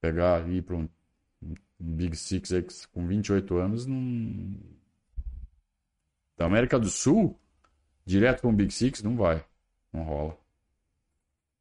Pegar 0.00 0.48
e 0.48 0.56
ir 0.56 0.62
para 0.62 0.76
um 0.76 0.88
Big 1.78 2.16
Six 2.16 2.86
com 2.86 3.06
28 3.06 3.56
anos 3.58 3.84
não. 3.84 4.56
Da 6.38 6.46
América 6.46 6.78
do 6.78 6.88
Sul, 6.88 7.38
direto 8.06 8.40
para 8.40 8.48
um 8.48 8.56
Big 8.56 8.72
Six, 8.72 9.02
não 9.02 9.16
vai. 9.16 9.44
Não 9.92 10.02
rola. 10.02 10.38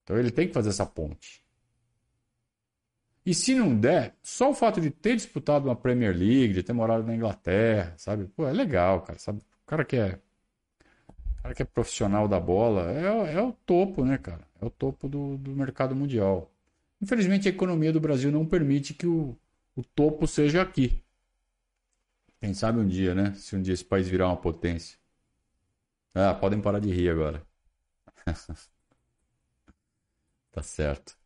Então 0.03 0.17
ele 0.17 0.31
tem 0.31 0.47
que 0.47 0.53
fazer 0.53 0.69
essa 0.69 0.85
ponte. 0.85 1.40
E 3.25 3.33
se 3.33 3.53
não 3.55 3.75
der, 3.79 4.15
só 4.23 4.49
o 4.51 4.53
fato 4.55 4.81
de 4.81 4.89
ter 4.89 5.15
disputado 5.15 5.67
uma 5.67 5.75
Premier 5.75 6.15
League, 6.15 6.53
de 6.53 6.63
ter 6.63 6.73
morado 6.73 7.03
na 7.03 7.15
Inglaterra, 7.15 7.93
sabe? 7.97 8.25
Pô, 8.27 8.47
é 8.47 8.53
legal, 8.53 9.01
cara, 9.01 9.19
sabe? 9.19 9.39
O 9.63 9.67
cara 9.67 9.85
que 9.85 9.95
é, 9.95 10.19
cara 11.41 11.55
que 11.55 11.61
é 11.61 11.65
profissional 11.65 12.27
da 12.27 12.39
bola 12.39 12.91
é, 12.91 13.35
é 13.35 13.41
o 13.41 13.51
topo, 13.51 14.05
né, 14.05 14.17
cara? 14.17 14.41
É 14.61 14.65
o 14.65 14.69
topo 14.69 15.07
do, 15.09 15.37
do 15.37 15.51
mercado 15.51 15.95
mundial. 15.95 16.51
Infelizmente, 17.01 17.47
a 17.47 17.51
economia 17.51 17.91
do 17.91 17.99
Brasil 17.99 18.31
não 18.31 18.45
permite 18.45 18.93
que 18.93 19.07
o, 19.07 19.35
o 19.75 19.83
topo 19.83 20.27
seja 20.27 20.61
aqui. 20.61 21.01
Quem 22.39 22.53
sabe 22.53 22.79
um 22.79 22.87
dia, 22.87 23.15
né? 23.15 23.33
Se 23.35 23.55
um 23.55 23.61
dia 23.61 23.73
esse 23.73 23.85
país 23.85 24.07
virar 24.07 24.27
uma 24.27 24.37
potência. 24.37 24.97
Ah, 26.13 26.33
podem 26.33 26.61
parar 26.61 26.79
de 26.79 26.89
rir 26.91 27.09
agora. 27.09 27.45
Tá 30.51 30.61
certo. 30.63 31.17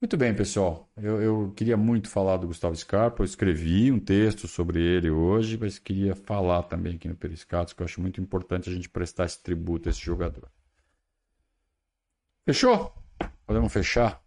Muito 0.00 0.16
bem, 0.16 0.32
pessoal. 0.32 0.88
Eu, 0.96 1.20
eu, 1.20 1.52
queria 1.56 1.76
muito 1.76 2.08
falar 2.08 2.36
do 2.36 2.46
Gustavo 2.46 2.74
Scarpa. 2.76 3.22
Eu 3.22 3.24
escrevi 3.24 3.90
um 3.90 3.98
texto 3.98 4.46
sobre 4.46 4.80
ele 4.80 5.10
hoje, 5.10 5.58
mas 5.58 5.76
queria 5.78 6.14
falar 6.14 6.62
também 6.62 6.94
aqui 6.94 7.08
no 7.08 7.16
Periscatos, 7.16 7.72
que 7.72 7.82
eu 7.82 7.84
acho 7.84 8.00
muito 8.00 8.20
importante 8.20 8.70
a 8.70 8.72
gente 8.72 8.88
prestar 8.88 9.24
esse 9.24 9.42
tributo 9.42 9.88
a 9.88 9.90
esse 9.90 10.00
jogador. 10.00 10.48
Fechou? 12.44 12.94
Podemos 13.44 13.72
fechar 13.72 14.22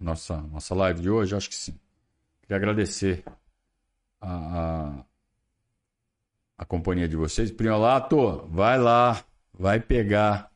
nossa, 0.00 0.38
nossa 0.38 0.74
live 0.74 1.02
de 1.02 1.10
hoje? 1.10 1.36
Acho 1.36 1.50
que 1.50 1.54
sim. 1.54 1.78
Queria 2.40 2.56
agradecer 2.56 3.24
a, 4.20 5.00
a, 5.00 5.04
a 6.58 6.64
companhia 6.64 7.06
de 7.08 7.16
vocês. 7.16 7.50
Primolato, 7.50 8.48
vai 8.48 8.78
lá, 8.78 9.22
vai 9.52 9.80
pegar 9.80 10.50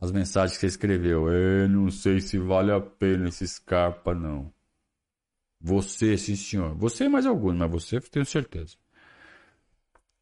as 0.00 0.12
mensagens 0.12 0.56
que 0.56 0.60
você 0.60 0.66
escreveu. 0.66 1.28
Eu 1.32 1.68
não 1.68 1.90
sei 1.90 2.20
se 2.20 2.38
vale 2.38 2.72
a 2.72 2.80
pena 2.80 3.28
esse 3.28 3.46
Scarpa, 3.46 4.14
não. 4.14 4.52
Você, 5.60 6.16
sim, 6.16 6.36
senhor. 6.36 6.74
Você 6.76 7.04
e 7.04 7.08
mais 7.08 7.26
alguns, 7.26 7.56
mas 7.56 7.70
você 7.70 8.00
tenho 8.00 8.24
certeza. 8.26 8.76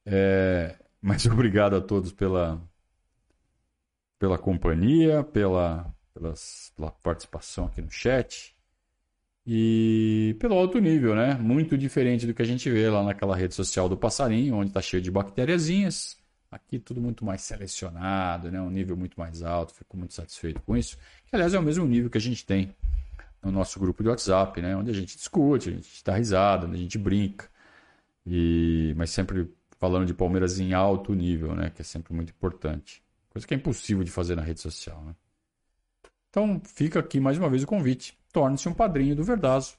É, 0.04 0.78
mas 1.00 1.26
obrigado 1.26 1.76
a 1.76 1.80
todos 1.80 2.12
pela, 2.12 2.60
pela 4.18 4.38
companhia, 4.38 5.22
pela, 5.24 5.94
pelas, 6.14 6.72
pela 6.76 6.90
participação 6.90 7.66
aqui 7.66 7.82
no 7.82 7.90
chat 7.90 8.56
e 9.46 10.36
pelo 10.40 10.54
alto 10.54 10.78
nível, 10.80 11.14
né? 11.14 11.34
Muito 11.34 11.78
diferente 11.78 12.26
do 12.26 12.34
que 12.34 12.42
a 12.42 12.44
gente 12.44 12.70
vê 12.70 12.88
lá 12.90 13.02
naquela 13.04 13.36
rede 13.36 13.54
social 13.54 13.88
do 13.88 13.96
passarinho, 13.96 14.56
onde 14.56 14.70
está 14.70 14.82
cheio 14.82 15.02
de 15.02 15.10
bactériazinhas. 15.10 16.16
Aqui 16.56 16.78
tudo 16.78 17.02
muito 17.02 17.22
mais 17.22 17.42
selecionado, 17.42 18.50
né? 18.50 18.58
um 18.60 18.70
nível 18.70 18.96
muito 18.96 19.20
mais 19.20 19.42
alto, 19.42 19.74
fico 19.74 19.94
muito 19.94 20.14
satisfeito 20.14 20.62
com 20.62 20.74
isso. 20.74 20.96
Que, 21.26 21.36
aliás, 21.36 21.52
é 21.52 21.58
o 21.58 21.62
mesmo 21.62 21.84
nível 21.84 22.08
que 22.08 22.16
a 22.16 22.20
gente 22.20 22.46
tem 22.46 22.74
no 23.42 23.52
nosso 23.52 23.78
grupo 23.78 24.02
de 24.02 24.08
WhatsApp, 24.08 24.62
né? 24.62 24.74
onde 24.74 24.90
a 24.90 24.94
gente 24.94 25.16
discute, 25.16 25.68
a 25.68 25.72
gente 25.72 26.02
dá 26.02 26.16
risada, 26.16 26.66
a 26.66 26.76
gente 26.76 26.96
brinca. 26.96 27.46
E... 28.26 28.94
Mas 28.96 29.10
sempre 29.10 29.52
falando 29.78 30.06
de 30.06 30.14
Palmeiras 30.14 30.58
em 30.58 30.72
alto 30.72 31.12
nível, 31.12 31.54
né? 31.54 31.68
que 31.68 31.82
é 31.82 31.84
sempre 31.84 32.14
muito 32.14 32.30
importante. 32.30 33.02
Coisa 33.28 33.46
que 33.46 33.52
é 33.52 33.56
impossível 33.58 34.02
de 34.02 34.10
fazer 34.10 34.34
na 34.34 34.42
rede 34.42 34.60
social. 34.60 35.02
Né? 35.04 35.14
Então 36.30 36.58
fica 36.64 37.00
aqui 37.00 37.20
mais 37.20 37.36
uma 37.36 37.50
vez 37.50 37.62
o 37.64 37.66
convite. 37.66 38.18
Torne-se 38.32 38.66
um 38.66 38.72
padrinho 38.72 39.14
do 39.14 39.22
Verdazo 39.22 39.76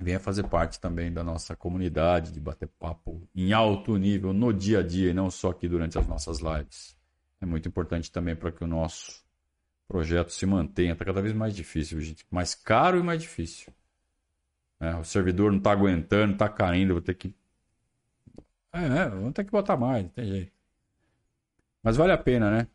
venha 0.00 0.20
fazer 0.20 0.44
parte 0.44 0.80
também 0.80 1.12
da 1.12 1.24
nossa 1.24 1.56
comunidade 1.56 2.32
de 2.32 2.40
bater 2.40 2.68
papo 2.68 3.26
em 3.34 3.52
alto 3.52 3.96
nível 3.96 4.32
no 4.32 4.52
dia 4.52 4.80
a 4.80 4.82
dia 4.82 5.10
e 5.10 5.14
não 5.14 5.30
só 5.30 5.50
aqui 5.50 5.68
durante 5.68 5.98
as 5.98 6.06
nossas 6.06 6.38
lives. 6.38 6.96
É 7.40 7.46
muito 7.46 7.68
importante 7.68 8.10
também 8.10 8.34
para 8.36 8.52
que 8.52 8.62
o 8.62 8.66
nosso 8.66 9.24
projeto 9.86 10.30
se 10.30 10.44
mantenha. 10.44 10.92
Está 10.92 11.04
cada 11.04 11.22
vez 11.22 11.34
mais 11.34 11.54
difícil, 11.54 12.00
gente. 12.00 12.24
Mais 12.30 12.54
caro 12.54 12.98
e 12.98 13.02
mais 13.02 13.22
difícil. 13.22 13.72
É, 14.80 14.94
o 14.94 15.04
servidor 15.04 15.50
não 15.50 15.58
está 15.58 15.72
aguentando, 15.72 16.34
está 16.34 16.48
caindo, 16.48 16.94
vou 16.94 17.02
ter 17.02 17.14
que. 17.14 17.34
É, 18.72 18.84
é, 18.84 19.08
vamos 19.08 19.32
ter 19.32 19.44
que 19.44 19.50
botar 19.50 19.76
mais, 19.76 20.04
não 20.04 20.10
tem 20.10 20.26
jeito. 20.26 20.52
Mas 21.82 21.96
vale 21.96 22.12
a 22.12 22.18
pena, 22.18 22.50
né? 22.50 22.68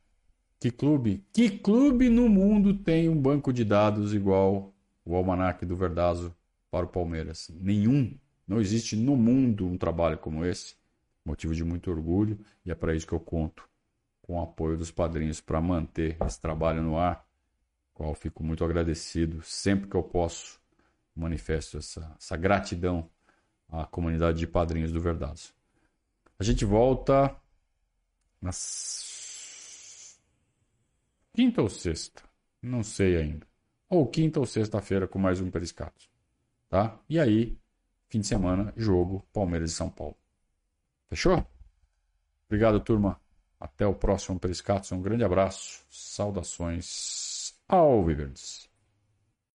Que 0.59 0.71
clube? 0.71 1.23
Que 1.31 1.49
clube 1.49 2.09
no 2.09 2.27
mundo 2.27 2.73
tem 2.73 3.07
um 3.07 3.21
banco 3.21 3.53
de 3.53 3.63
dados 3.63 4.13
igual 4.13 4.73
o 5.05 5.15
Almanac 5.15 5.65
do 5.65 5.75
Verdazo 5.75 6.35
para 6.73 6.87
o 6.87 6.89
Palmeiras? 6.89 7.51
Nenhum. 7.53 8.17
Não 8.47 8.59
existe 8.59 8.95
no 8.95 9.15
mundo 9.15 9.67
um 9.67 9.77
trabalho 9.77 10.17
como 10.17 10.43
esse. 10.43 10.75
Motivo 11.23 11.53
de 11.53 11.63
muito 11.63 11.91
orgulho 11.91 12.39
e 12.65 12.71
é 12.71 12.75
para 12.75 12.95
isso 12.95 13.05
que 13.05 13.13
eu 13.13 13.19
conto 13.19 13.69
com 14.23 14.39
o 14.39 14.41
apoio 14.41 14.75
dos 14.75 14.89
padrinhos 14.89 15.39
para 15.39 15.61
manter 15.61 16.17
esse 16.25 16.41
trabalho 16.41 16.81
no 16.81 16.97
ar, 16.97 17.25
qual 17.93 18.15
fico 18.15 18.43
muito 18.43 18.65
agradecido 18.65 19.41
sempre 19.43 19.87
que 19.87 19.95
eu 19.95 20.01
posso 20.01 20.59
manifesto 21.15 21.77
essa, 21.77 22.13
essa 22.17 22.35
gratidão 22.35 23.07
à 23.69 23.85
comunidade 23.85 24.39
de 24.39 24.47
padrinhos 24.47 24.91
do 24.91 24.99
Verdazo. 24.99 25.53
A 26.39 26.43
gente 26.43 26.65
volta 26.65 27.33
na 28.41 28.51
quinta 31.33 31.61
ou 31.61 31.69
sexta, 31.69 32.23
não 32.61 32.83
sei 32.83 33.15
ainda. 33.15 33.47
Ou 33.87 34.07
quinta 34.07 34.39
ou 34.39 34.45
sexta-feira 34.45 35.07
com 35.07 35.19
mais 35.19 35.39
um 35.39 35.51
Periscato. 35.51 36.12
Tá? 36.73 36.97
E 37.07 37.19
aí, 37.19 37.55
fim 38.09 38.19
de 38.19 38.25
semana, 38.25 38.73
jogo 38.75 39.23
Palmeiras 39.31 39.69
e 39.69 39.75
São 39.75 39.91
Paulo. 39.91 40.17
Fechou? 41.07 41.45
Obrigado, 42.47 42.79
turma. 42.79 43.21
Até 43.59 43.85
o 43.85 43.93
próximo 43.93 44.39
Periscato. 44.39 44.95
Um 44.95 44.99
grande 44.99 45.23
abraço. 45.23 45.85
Saudações 45.87 47.53
ao 47.67 48.03
Viverdes. 48.03 48.72